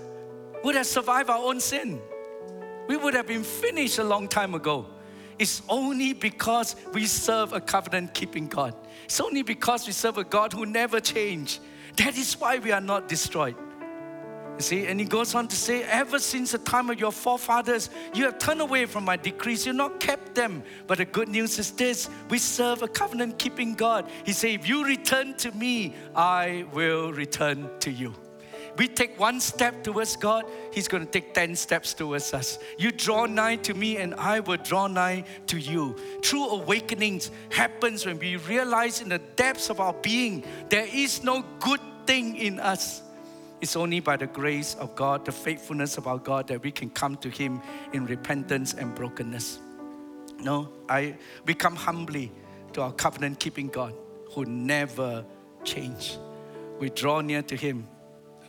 would 0.64 0.74
have 0.74 0.88
survived 0.88 1.30
our 1.30 1.38
own 1.38 1.60
sin. 1.60 2.02
We 2.88 2.98
would 2.98 3.14
have 3.14 3.28
been 3.28 3.44
finished 3.44 4.00
a 4.00 4.04
long 4.04 4.28
time 4.28 4.56
ago. 4.56 4.88
It's 5.38 5.62
only 5.70 6.14
because 6.14 6.76
we 6.92 7.06
serve 7.06 7.54
a 7.54 7.62
covenant 7.62 8.16
keeping 8.16 8.48
God. 8.48 8.74
It's 9.06 9.22
only 9.22 9.44
because 9.44 9.86
we 9.86 9.94
serve 9.94 10.18
a 10.18 10.24
God 10.24 10.54
who 10.54 10.66
never 10.66 11.00
changed 11.00 11.60
that 11.98 12.18
is 12.18 12.40
why 12.40 12.60
we 12.60 12.72
are 12.72 12.82
not 12.82 13.08
destroyed. 13.08 13.56
You 14.58 14.64
see, 14.64 14.88
and 14.88 15.00
he 15.00 15.06
goes 15.06 15.36
on 15.36 15.48
to 15.50 15.56
say, 15.56 15.84
ever 15.84 16.18
since 16.18 16.52
the 16.52 16.58
time 16.58 16.90
of 16.90 17.00
your 17.00 17.12
forefathers, 17.12 17.92
you 18.16 18.24
have 18.26 18.40
turned 18.40 18.60
away 18.62 18.88
from 18.88 19.06
my 19.06 19.16
decrees, 19.16 19.68
you've 19.68 19.76
not 19.76 20.00
kept 20.00 20.34
them. 20.34 20.64
But 20.88 20.98
the 20.98 21.06
good 21.06 21.30
news 21.30 21.60
is 21.60 21.72
this 21.72 22.10
we 22.30 22.40
serve 22.40 22.82
a 22.82 22.88
covenant 22.88 23.38
keeping 23.38 23.76
God. 23.76 24.10
He 24.26 24.34
said, 24.34 24.52
If 24.52 24.68
you 24.68 24.84
return 24.84 25.36
to 25.36 25.52
me, 25.52 25.94
I 26.16 26.66
will 26.74 27.14
return 27.14 27.70
to 27.82 27.92
you 27.92 28.16
we 28.78 28.88
take 28.88 29.20
one 29.20 29.40
step 29.40 29.84
towards 29.84 30.16
God, 30.16 30.46
He's 30.72 30.88
going 30.88 31.06
to 31.06 31.12
take 31.12 31.34
10 31.34 31.56
steps 31.56 31.94
towards 31.94 32.34
us. 32.34 32.60
You 32.78 32.92
draw 32.92 33.26
nigh 33.26 33.56
to 33.58 33.74
me, 33.74 33.98
and 33.98 34.14
I 34.16 34.40
will 34.40 34.58
draw 34.58 34.88
nigh 34.88 35.24
to 35.48 35.58
you. 35.58 35.96
True 36.22 36.48
awakenings 36.50 37.32
happens 37.50 38.06
when 38.06 38.20
we 38.20 38.36
realize 38.38 39.02
in 39.02 39.10
the 39.10 39.20
depths 39.20 39.70
of 39.70 39.80
our 39.80 39.94
being 39.94 40.46
there 40.70 40.86
is 40.86 41.24
no 41.24 41.44
good 41.60 41.82
thing 42.06 42.36
in 42.38 42.60
us. 42.60 43.02
It's 43.60 43.76
only 43.76 44.00
by 44.00 44.18
the 44.18 44.28
grace 44.28 44.76
of 44.76 44.96
God, 44.96 45.26
the 45.26 45.32
faithfulness 45.32 45.98
of 45.98 46.06
our 46.06 46.20
God, 46.20 46.48
that 46.48 46.62
we 46.62 46.72
can 46.72 46.92
come 46.92 47.16
to 47.18 47.30
Him 47.30 47.60
in 47.94 48.06
repentance 48.06 48.76
and 48.76 48.94
brokenness. 48.94 49.60
No, 50.40 50.70
I 50.88 51.16
we 51.46 51.56
come 51.56 51.76
humbly 51.76 52.32
to 52.74 52.84
our 52.84 52.92
covenant 52.92 53.40
keeping 53.40 53.70
God 53.70 53.96
who 54.34 54.46
never 54.46 55.26
change. 55.64 56.18
We 56.80 56.92
draw 56.92 57.22
near 57.22 57.42
to 57.42 57.56
Him 57.56 57.88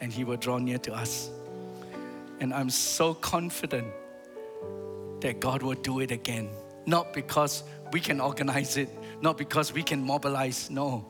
and 0.00 0.12
He 0.12 0.24
will 0.24 0.36
draw 0.36 0.58
near 0.58 0.78
to 0.78 0.94
us. 0.94 1.30
And 2.40 2.54
I'm 2.54 2.70
so 2.70 3.14
confident 3.14 3.86
that 5.20 5.40
God 5.40 5.62
will 5.62 5.74
do 5.74 6.00
it 6.00 6.10
again. 6.10 6.48
Not 6.86 7.12
because 7.12 7.64
we 7.92 8.00
can 8.00 8.20
organize 8.20 8.76
it, 8.76 8.88
not 9.20 9.36
because 9.36 9.72
we 9.72 9.82
can 9.82 10.02
mobilize, 10.02 10.70
no, 10.70 11.06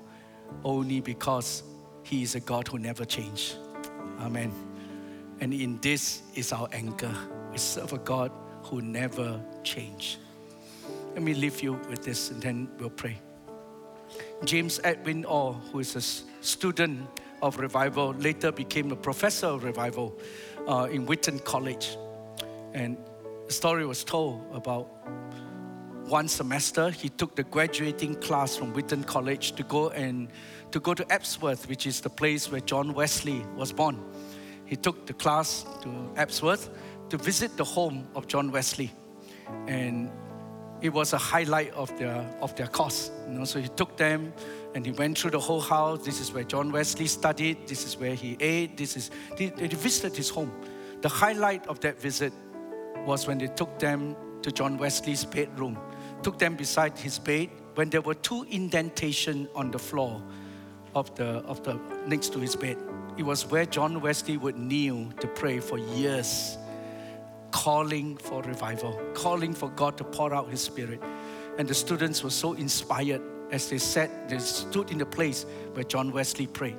only 0.64 1.00
because 1.00 1.62
He 2.02 2.22
is 2.22 2.34
a 2.34 2.40
God 2.40 2.68
who 2.68 2.78
never 2.78 3.04
changes. 3.04 3.56
Amen. 4.20 4.52
And 5.40 5.54
in 5.54 5.78
this 5.80 6.22
is 6.34 6.52
our 6.52 6.68
anchor. 6.72 7.14
We 7.52 7.58
serve 7.58 7.92
a 7.92 7.98
God 7.98 8.32
who 8.62 8.80
never 8.82 9.40
changes. 9.62 10.18
Let 11.14 11.22
me 11.22 11.34
leave 11.34 11.62
you 11.62 11.74
with 11.88 12.04
this 12.04 12.30
and 12.30 12.42
then 12.42 12.68
we'll 12.78 12.90
pray. 12.90 13.18
James 14.44 14.80
Edwin 14.84 15.24
Orr, 15.24 15.54
who 15.54 15.80
is 15.80 15.96
a 15.96 16.00
student 16.44 17.08
of 17.42 17.58
revival, 17.58 18.14
later 18.14 18.52
became 18.52 18.92
a 18.92 18.96
professor 18.96 19.46
of 19.46 19.64
revival 19.64 20.18
uh, 20.66 20.88
in 20.90 21.06
Wheaton 21.06 21.38
College. 21.40 21.96
And 22.74 22.96
the 23.46 23.52
story 23.52 23.86
was 23.86 24.04
told 24.04 24.44
about 24.52 24.88
one 26.08 26.28
semester 26.28 26.90
he 26.90 27.08
took 27.08 27.36
the 27.36 27.44
graduating 27.44 28.14
class 28.16 28.56
from 28.56 28.72
Wheaton 28.72 29.04
College 29.04 29.52
to 29.52 29.62
go 29.62 29.90
and 29.90 30.28
to 30.70 30.80
go 30.80 30.94
to 30.94 31.04
Epworth, 31.12 31.68
which 31.68 31.86
is 31.86 32.00
the 32.00 32.10
place 32.10 32.50
where 32.50 32.60
John 32.60 32.94
Wesley 32.94 33.44
was 33.56 33.72
born. 33.72 34.02
He 34.64 34.76
took 34.76 35.06
the 35.06 35.14
class 35.14 35.64
to 35.82 36.12
Epworth 36.16 36.70
to 37.10 37.16
visit 37.16 37.56
the 37.56 37.64
home 37.64 38.06
of 38.14 38.26
John 38.26 38.50
Wesley. 38.50 38.92
And 39.66 40.10
it 40.80 40.90
was 40.90 41.12
a 41.12 41.18
highlight 41.18 41.72
of 41.74 41.96
their 41.98 42.24
of 42.40 42.54
their 42.56 42.66
course. 42.66 43.10
You 43.28 43.38
know, 43.38 43.44
so 43.44 43.60
he 43.60 43.68
took 43.68 43.96
them 43.96 44.32
and 44.74 44.84
he 44.84 44.92
went 44.92 45.18
through 45.18 45.32
the 45.32 45.40
whole 45.40 45.60
house. 45.60 46.04
This 46.04 46.20
is 46.20 46.32
where 46.32 46.44
John 46.44 46.70
Wesley 46.70 47.06
studied. 47.06 47.66
This 47.66 47.84
is 47.84 47.96
where 47.96 48.14
he 48.14 48.36
ate. 48.40 48.76
This 48.76 48.96
is 48.96 49.10
they, 49.36 49.46
they 49.46 49.68
visited 49.68 50.16
his 50.16 50.28
home. 50.30 50.52
The 51.00 51.08
highlight 51.08 51.66
of 51.66 51.80
that 51.80 52.00
visit 52.00 52.32
was 53.06 53.26
when 53.26 53.38
they 53.38 53.48
took 53.48 53.78
them 53.78 54.16
to 54.42 54.52
John 54.52 54.78
Wesley's 54.78 55.24
bedroom, 55.24 55.78
took 56.22 56.38
them 56.38 56.56
beside 56.56 56.98
his 56.98 57.18
bed 57.18 57.48
when 57.74 57.90
there 57.90 58.00
were 58.00 58.14
two 58.14 58.44
indentations 58.50 59.48
on 59.54 59.70
the 59.70 59.78
floor 59.78 60.20
of 60.94 61.14
the 61.14 61.42
of 61.46 61.62
the 61.62 61.78
next 62.06 62.32
to 62.32 62.40
his 62.40 62.56
bed. 62.56 62.76
It 63.16 63.22
was 63.24 63.46
where 63.46 63.66
John 63.66 64.00
Wesley 64.00 64.36
would 64.36 64.58
kneel 64.58 65.10
to 65.20 65.26
pray 65.28 65.60
for 65.60 65.78
years, 65.78 66.57
calling 67.50 68.16
for 68.16 68.42
revival, 68.42 69.00
calling 69.14 69.52
for 69.52 69.68
God 69.70 69.96
to 69.98 70.04
pour 70.04 70.34
out 70.34 70.50
His 70.50 70.60
Spirit. 70.60 71.00
And 71.58 71.66
the 71.66 71.74
students 71.74 72.22
were 72.22 72.30
so 72.30 72.52
inspired 72.54 73.22
as 73.50 73.68
they 73.68 73.78
sat, 73.78 74.28
they 74.28 74.38
stood 74.38 74.90
in 74.90 74.98
the 74.98 75.06
place 75.06 75.46
where 75.72 75.84
John 75.84 76.12
Wesley 76.12 76.46
prayed. 76.46 76.76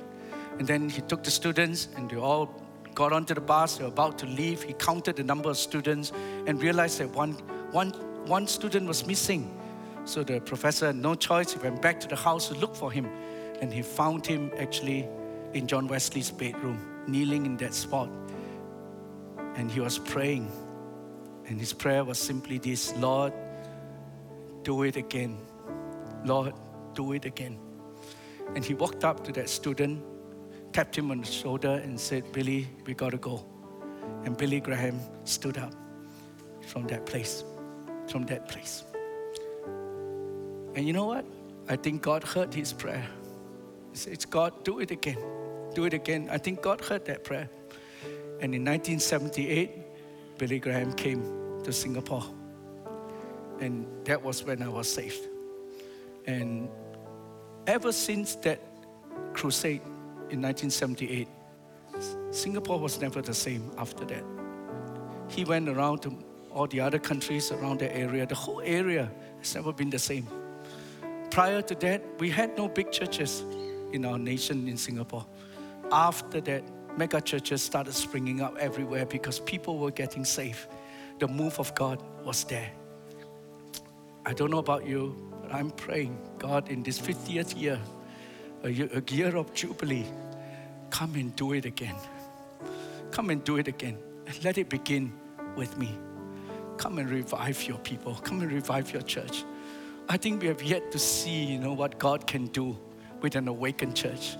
And 0.58 0.66
then 0.66 0.88
he 0.88 1.00
took 1.02 1.24
the 1.24 1.30
students 1.30 1.88
and 1.96 2.08
they 2.08 2.16
all 2.16 2.54
got 2.94 3.12
onto 3.12 3.34
the 3.34 3.40
bus, 3.40 3.78
they 3.78 3.84
were 3.84 3.90
about 3.90 4.18
to 4.18 4.26
leave. 4.26 4.62
He 4.62 4.72
counted 4.74 5.16
the 5.16 5.24
number 5.24 5.50
of 5.50 5.56
students 5.56 6.12
and 6.46 6.62
realized 6.62 6.98
that 6.98 7.10
one, 7.10 7.32
one, 7.72 7.90
one 8.26 8.46
student 8.46 8.86
was 8.86 9.06
missing. 9.06 9.56
So 10.04 10.22
the 10.22 10.40
professor 10.40 10.86
had 10.86 10.96
no 10.96 11.14
choice. 11.14 11.52
He 11.52 11.58
went 11.58 11.80
back 11.82 12.00
to 12.00 12.08
the 12.08 12.16
house 12.16 12.48
to 12.48 12.54
look 12.54 12.74
for 12.74 12.90
him. 12.90 13.08
And 13.60 13.72
he 13.72 13.82
found 13.82 14.26
him 14.26 14.50
actually 14.58 15.08
in 15.52 15.66
John 15.66 15.88
Wesley's 15.88 16.30
bedroom, 16.30 16.78
kneeling 17.06 17.46
in 17.46 17.56
that 17.58 17.74
spot. 17.74 18.08
And 19.56 19.70
he 19.70 19.80
was 19.80 19.98
praying. 19.98 20.50
And 21.46 21.58
his 21.58 21.72
prayer 21.72 22.04
was 22.04 22.18
simply 22.18 22.58
this 22.58 22.94
Lord, 22.96 23.32
do 24.62 24.82
it 24.84 24.96
again. 24.96 25.38
Lord, 26.24 26.54
do 26.94 27.12
it 27.12 27.24
again. 27.24 27.58
And 28.54 28.64
he 28.64 28.74
walked 28.74 29.04
up 29.04 29.24
to 29.24 29.32
that 29.32 29.48
student, 29.48 30.02
tapped 30.72 30.96
him 30.96 31.10
on 31.10 31.20
the 31.20 31.26
shoulder, 31.26 31.80
and 31.82 31.98
said, 31.98 32.30
Billy, 32.32 32.68
we 32.86 32.94
got 32.94 33.10
to 33.10 33.16
go. 33.16 33.44
And 34.24 34.36
Billy 34.36 34.60
Graham 34.60 35.00
stood 35.24 35.56
up 35.58 35.74
from 36.66 36.86
that 36.88 37.06
place, 37.06 37.44
from 38.08 38.26
that 38.26 38.48
place. 38.48 38.84
And 40.74 40.86
you 40.86 40.92
know 40.92 41.06
what? 41.06 41.24
I 41.68 41.76
think 41.76 42.02
God 42.02 42.22
heard 42.22 42.54
his 42.54 42.72
prayer. 42.72 43.06
He 43.92 43.98
says, 43.98 44.24
God, 44.24 44.64
do 44.64 44.78
it 44.80 44.90
again. 44.90 45.18
Do 45.74 45.84
it 45.84 45.94
again. 45.94 46.28
I 46.30 46.38
think 46.38 46.62
God 46.62 46.80
heard 46.80 47.04
that 47.06 47.24
prayer. 47.24 47.48
And 48.40 48.54
in 48.54 48.64
1978, 48.64 49.70
Billy 50.38 50.58
Graham 50.58 50.92
came 50.94 51.62
to 51.64 51.72
Singapore. 51.72 52.24
And 53.60 53.86
that 54.04 54.22
was 54.22 54.42
when 54.42 54.62
I 54.62 54.68
was 54.68 54.90
saved. 54.90 55.28
And 56.26 56.68
ever 57.66 57.92
since 57.92 58.36
that 58.36 58.60
crusade 59.34 59.82
in 60.30 60.40
1978, 60.40 61.28
Singapore 62.30 62.78
was 62.78 63.00
never 63.00 63.20
the 63.20 63.34
same 63.34 63.70
after 63.76 64.04
that. 64.06 64.24
He 65.28 65.44
went 65.44 65.68
around 65.68 66.00
to 66.02 66.16
all 66.50 66.66
the 66.66 66.80
other 66.80 66.98
countries 66.98 67.52
around 67.52 67.80
the 67.80 67.94
area. 67.94 68.26
The 68.26 68.34
whole 68.34 68.60
area 68.64 69.10
has 69.38 69.54
never 69.54 69.72
been 69.72 69.90
the 69.90 69.98
same. 69.98 70.26
Prior 71.30 71.62
to 71.62 71.74
that, 71.76 72.02
we 72.18 72.30
had 72.30 72.56
no 72.56 72.68
big 72.68 72.90
churches 72.90 73.44
in 73.92 74.04
our 74.04 74.18
nation 74.18 74.66
in 74.68 74.76
Singapore. 74.76 75.26
After 75.92 76.40
that, 76.40 76.64
mega 76.96 77.20
churches 77.20 77.62
started 77.62 77.94
springing 77.94 78.40
up 78.40 78.56
everywhere 78.58 79.06
because 79.06 79.40
people 79.40 79.78
were 79.78 79.90
getting 79.90 80.24
saved. 80.24 80.66
The 81.18 81.28
move 81.28 81.58
of 81.58 81.74
God 81.74 82.02
was 82.24 82.44
there. 82.44 82.70
I 84.24 84.32
don't 84.32 84.50
know 84.50 84.58
about 84.58 84.86
you, 84.86 85.16
but 85.42 85.52
I'm 85.54 85.70
praying, 85.70 86.18
God, 86.38 86.68
in 86.68 86.82
this 86.82 86.98
50th 86.98 87.60
year, 87.60 87.78
a 88.62 88.70
year, 88.70 89.36
of 89.36 89.54
Jubilee, 89.54 90.06
come 90.90 91.14
and 91.14 91.34
do 91.36 91.52
it 91.52 91.64
again. 91.64 91.94
Come 93.10 93.30
and 93.30 93.42
do 93.42 93.56
it 93.56 93.68
again. 93.68 93.96
And 94.26 94.44
let 94.44 94.58
it 94.58 94.68
begin 94.68 95.12
with 95.56 95.76
me. 95.78 95.98
Come 96.76 96.98
and 96.98 97.10
revive 97.10 97.66
your 97.66 97.78
people. 97.78 98.14
Come 98.14 98.42
and 98.42 98.52
revive 98.52 98.92
your 98.92 99.02
church. 99.02 99.44
I 100.08 100.16
think 100.16 100.42
we 100.42 100.48
have 100.48 100.62
yet 100.62 100.92
to 100.92 100.98
see, 100.98 101.44
you 101.44 101.58
know, 101.58 101.72
what 101.72 101.98
God 101.98 102.26
can 102.26 102.46
do 102.48 102.76
with 103.22 103.36
an 103.36 103.48
awakened 103.48 103.96
church. 103.96 104.36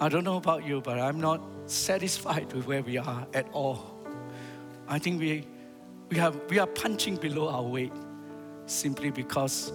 I 0.00 0.08
don't 0.08 0.22
know 0.22 0.36
about 0.36 0.64
you, 0.64 0.80
but 0.80 0.98
I'm 1.00 1.20
not 1.20 1.42
satisfied 1.66 2.52
with 2.52 2.66
where 2.66 2.82
we 2.82 2.98
are 2.98 3.26
at 3.34 3.48
all. 3.52 3.98
I 4.86 4.98
think 4.98 5.20
we, 5.20 5.44
we, 6.08 6.16
have, 6.18 6.40
we 6.48 6.60
are 6.60 6.68
punching 6.68 7.16
below 7.16 7.48
our 7.48 7.64
weight 7.64 7.92
simply 8.66 9.10
because 9.10 9.72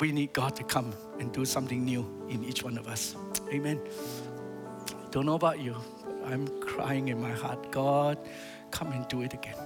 we 0.00 0.10
need 0.10 0.32
God 0.32 0.56
to 0.56 0.64
come 0.64 0.92
and 1.20 1.32
do 1.32 1.44
something 1.44 1.84
new 1.84 2.04
in 2.28 2.42
each 2.42 2.64
one 2.64 2.76
of 2.76 2.88
us. 2.88 3.14
Amen. 3.52 3.80
Don't 5.12 5.26
know 5.26 5.34
about 5.34 5.60
you, 5.60 5.76
I'm 6.24 6.48
crying 6.60 7.08
in 7.08 7.22
my 7.22 7.30
heart. 7.30 7.70
God, 7.70 8.18
come 8.72 8.90
and 8.90 9.06
do 9.06 9.22
it 9.22 9.32
again. 9.34 9.56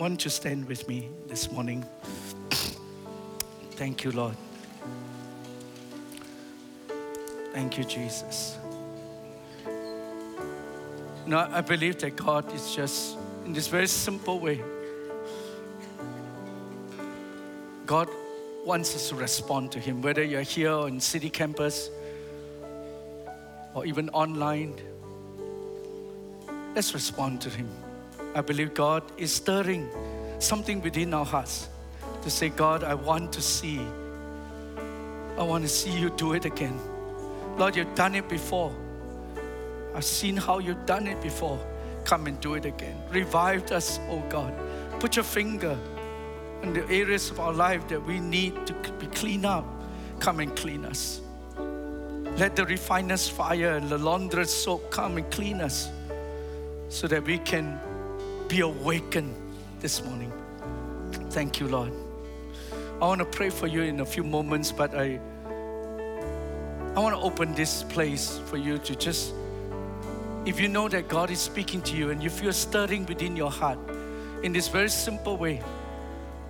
Won't 0.00 0.24
you 0.24 0.30
stand 0.30 0.66
with 0.66 0.88
me 0.88 1.10
this 1.28 1.52
morning? 1.52 1.84
Thank 3.72 4.02
you, 4.02 4.10
Lord. 4.10 4.34
Thank 7.52 7.76
you, 7.76 7.84
Jesus. 7.84 8.56
Now, 11.26 11.48
I 11.52 11.60
believe 11.60 11.98
that 11.98 12.16
God 12.16 12.52
is 12.54 12.74
just 12.74 13.16
in 13.44 13.52
this 13.52 13.68
very 13.68 13.86
simple 13.86 14.40
way. 14.40 14.60
God 17.84 18.08
wants 18.64 18.94
us 18.94 19.10
to 19.10 19.16
respond 19.16 19.70
to 19.72 19.80
Him, 19.80 20.02
whether 20.02 20.22
you're 20.22 20.42
here 20.42 20.72
on 20.72 20.98
city 20.98 21.28
campus 21.28 21.90
or 23.74 23.84
even 23.84 24.08
online. 24.10 24.74
Let's 26.74 26.94
respond 26.94 27.40
to 27.42 27.50
Him. 27.50 27.68
I 28.34 28.40
believe 28.40 28.72
God 28.72 29.02
is 29.18 29.32
stirring 29.32 29.90
something 30.38 30.80
within 30.80 31.12
our 31.12 31.24
hearts 31.24 31.68
to 32.22 32.30
say, 32.30 32.48
God, 32.48 32.82
I 32.82 32.94
want 32.94 33.32
to 33.34 33.42
see. 33.42 33.80
I 35.36 35.42
want 35.42 35.64
to 35.64 35.68
see 35.68 35.90
you 35.90 36.10
do 36.10 36.32
it 36.32 36.44
again. 36.44 36.78
Lord, 37.56 37.76
you've 37.76 37.94
done 37.94 38.14
it 38.14 38.28
before. 38.28 38.74
I've 39.94 40.04
seen 40.04 40.36
how 40.36 40.58
you've 40.58 40.86
done 40.86 41.06
it 41.06 41.20
before. 41.20 41.58
Come 42.04 42.26
and 42.26 42.40
do 42.40 42.54
it 42.54 42.64
again. 42.64 42.96
Revived 43.10 43.72
us, 43.72 44.00
oh 44.08 44.22
God. 44.28 44.52
Put 45.00 45.16
your 45.16 45.24
finger 45.24 45.78
in 46.62 46.72
the 46.72 46.88
areas 46.88 47.30
of 47.30 47.40
our 47.40 47.52
life 47.52 47.86
that 47.88 48.04
we 48.04 48.20
need 48.20 48.66
to 48.66 48.72
be 48.98 49.06
cleaned 49.08 49.46
up. 49.46 49.64
Come 50.20 50.40
and 50.40 50.54
clean 50.56 50.84
us. 50.84 51.20
Let 52.36 52.56
the 52.56 52.64
refiner's 52.64 53.28
fire 53.28 53.76
and 53.76 53.88
the 53.88 53.98
launderer's 53.98 54.52
soap 54.52 54.90
come 54.90 55.18
and 55.18 55.30
clean 55.30 55.60
us 55.60 55.90
so 56.88 57.06
that 57.08 57.24
we 57.24 57.38
can 57.38 57.78
be 58.48 58.60
awakened 58.60 59.34
this 59.80 60.02
morning. 60.04 60.32
Thank 61.30 61.60
you, 61.60 61.68
Lord. 61.68 61.92
I 63.00 63.06
want 63.06 63.18
to 63.18 63.24
pray 63.24 63.50
for 63.50 63.66
you 63.66 63.82
in 63.82 64.00
a 64.00 64.06
few 64.06 64.22
moments, 64.22 64.72
but 64.72 64.94
I, 64.94 65.20
I 66.94 67.00
want 67.00 67.16
to 67.16 67.22
open 67.22 67.54
this 67.54 67.84
place 67.84 68.38
for 68.44 68.58
you 68.58 68.76
to 68.76 68.94
just, 68.94 69.32
if 70.44 70.60
you 70.60 70.68
know 70.68 70.90
that 70.90 71.08
God 71.08 71.30
is 71.30 71.38
speaking 71.38 71.80
to 71.82 71.96
you 71.96 72.10
and 72.10 72.22
you 72.22 72.28
feel 72.28 72.52
stirring 72.52 73.06
within 73.06 73.34
your 73.34 73.50
heart 73.50 73.78
in 74.42 74.52
this 74.52 74.68
very 74.68 74.90
simple 74.90 75.38
way, 75.38 75.62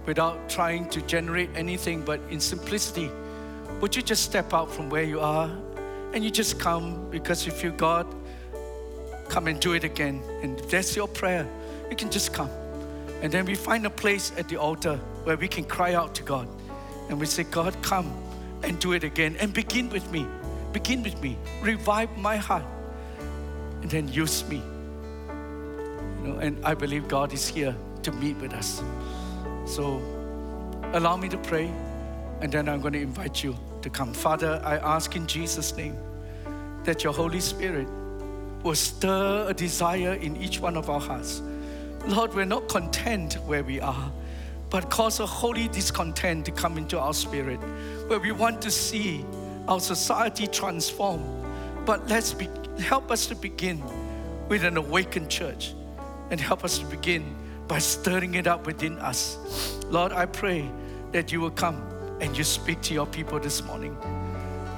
without 0.05 0.49
trying 0.49 0.89
to 0.89 1.01
generate 1.03 1.49
anything, 1.55 2.03
but 2.03 2.19
in 2.29 2.41
simplicity, 2.41 3.09
would 3.81 3.95
you 3.95 4.03
just 4.03 4.25
step 4.25 4.53
out 4.53 4.69
from 4.69 4.91
where 4.91 5.05
you 5.05 5.21
are 5.21 5.49
and 6.13 6.25
you 6.25 6.31
just 6.31 6.59
come 6.59 7.09
because 7.09 7.47
you 7.47 7.53
feel 7.53 7.71
God, 7.71 8.05
come 9.29 9.47
and 9.47 9.61
do 9.61 9.75
it 9.75 9.85
again. 9.85 10.25
And 10.43 10.59
if 10.59 10.71
that's 10.71 10.97
your 10.97 11.07
prayer, 11.07 11.47
you 11.89 11.95
can 11.95 12.11
just 12.11 12.33
come. 12.33 12.51
And 13.23 13.31
then 13.31 13.45
we 13.45 13.55
find 13.55 13.87
a 13.87 13.91
place 13.91 14.33
at 14.37 14.49
the 14.49 14.57
altar 14.57 14.97
where 15.23 15.37
we 15.37 15.47
can 15.47 15.63
cry 15.63 15.95
out 15.95 16.17
to 16.17 16.25
God. 16.25 16.49
And 17.09 17.21
we 17.21 17.27
say, 17.27 17.45
God, 17.45 17.81
come 17.81 18.13
and 18.63 18.79
do 18.79 18.93
it 18.93 19.05
again. 19.05 19.37
And 19.39 19.53
begin 19.53 19.89
with 19.91 20.11
me. 20.11 20.27
Begin 20.73 21.03
with 21.03 21.21
me. 21.23 21.37
Revive 21.61 22.17
my 22.17 22.37
heart. 22.37 22.65
And 23.83 23.91
then 23.91 24.09
use 24.09 24.45
me. 24.49 24.57
You 24.57 26.29
know, 26.29 26.39
and 26.39 26.65
I 26.65 26.75
believe 26.75 27.09
God 27.09 27.33
is 27.33 27.49
here 27.49 27.75
to 28.03 28.13
meet 28.13 28.37
with 28.37 28.53
us. 28.53 28.83
So 29.67 30.01
allow 30.93 31.17
me 31.17 31.29
to 31.29 31.39
pray, 31.39 31.71
and 32.41 32.53
then 32.53 32.69
I'm 32.69 32.81
going 32.81 32.95
to 32.95 33.01
invite 33.01 33.43
you 33.43 33.57
to 33.83 33.91
come. 33.91 34.13
Father, 34.13 34.61
I 34.65 34.77
ask 34.77 35.17
in 35.17 35.27
Jesus' 35.27 35.77
name 35.77 35.97
that 36.85 37.05
your 37.05 37.13
Holy 37.13 37.41
Spirit 37.41 37.89
will 38.63 38.75
stir 38.75 39.47
a 39.49 39.55
desire 39.55 40.15
in 40.15 40.37
each 40.37 40.61
one 40.61 40.77
of 40.77 40.91
our 40.91 41.01
hearts. 41.01 41.43
Lord, 42.07 42.35
we're 42.35 42.45
not 42.45 42.69
content 42.69 43.35
where 43.47 43.65
we 43.65 43.81
are, 43.81 44.13
but 44.73 44.89
cause 44.89 45.21
a 45.21 45.27
holy 45.27 45.69
discontent 45.69 46.47
to 46.47 46.51
come 46.51 46.79
into 46.79 46.99
our 46.99 47.13
spirit, 47.13 47.61
where 48.07 48.19
we 48.19 48.33
want 48.33 48.63
to 48.63 48.71
see 48.71 49.23
our 49.69 49.79
society 49.79 50.47
transform. 50.47 51.23
But 51.85 52.09
let's 52.09 52.33
be, 52.33 52.49
help 52.81 53.11
us 53.11 53.27
to 53.27 53.35
begin 53.35 53.83
with 54.49 54.65
an 54.65 54.79
awakened 54.79 55.29
church 55.29 55.75
and 56.31 56.41
help 56.41 56.65
us 56.65 56.79
to 56.79 56.87
begin 56.87 57.37
by 57.69 57.81
stirring 57.81 58.35
it 58.35 58.47
up 58.47 58.67
within 58.67 58.99
us. 58.99 59.37
Lord, 59.91 60.11
I 60.11 60.25
pray 60.25 60.71
that 61.13 61.31
you 61.31 61.43
will 61.43 61.51
come 61.51 61.77
and 62.23 62.35
you 62.37 62.43
speak 62.43 62.81
to 62.83 62.95
your 62.95 63.07
people 63.07 63.39
this 63.39 63.63
morning. 63.63 63.95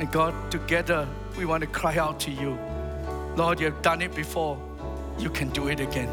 And 0.00 0.10
God, 0.10 0.34
together 0.50 1.06
we 1.38 1.44
want 1.44 1.60
to 1.60 1.68
cry 1.68 1.98
out 1.98 2.18
to 2.20 2.32
you. 2.32 2.58
Lord, 3.36 3.60
you 3.60 3.66
have 3.66 3.80
done 3.82 4.02
it 4.02 4.12
before. 4.12 4.58
You 5.20 5.30
can 5.30 5.50
do 5.50 5.68
it 5.68 5.78
again. 5.78 6.10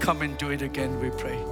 Come 0.00 0.22
and 0.22 0.38
do 0.38 0.50
it 0.50 0.62
again, 0.62 0.98
we 0.98 1.10
pray. 1.10 1.51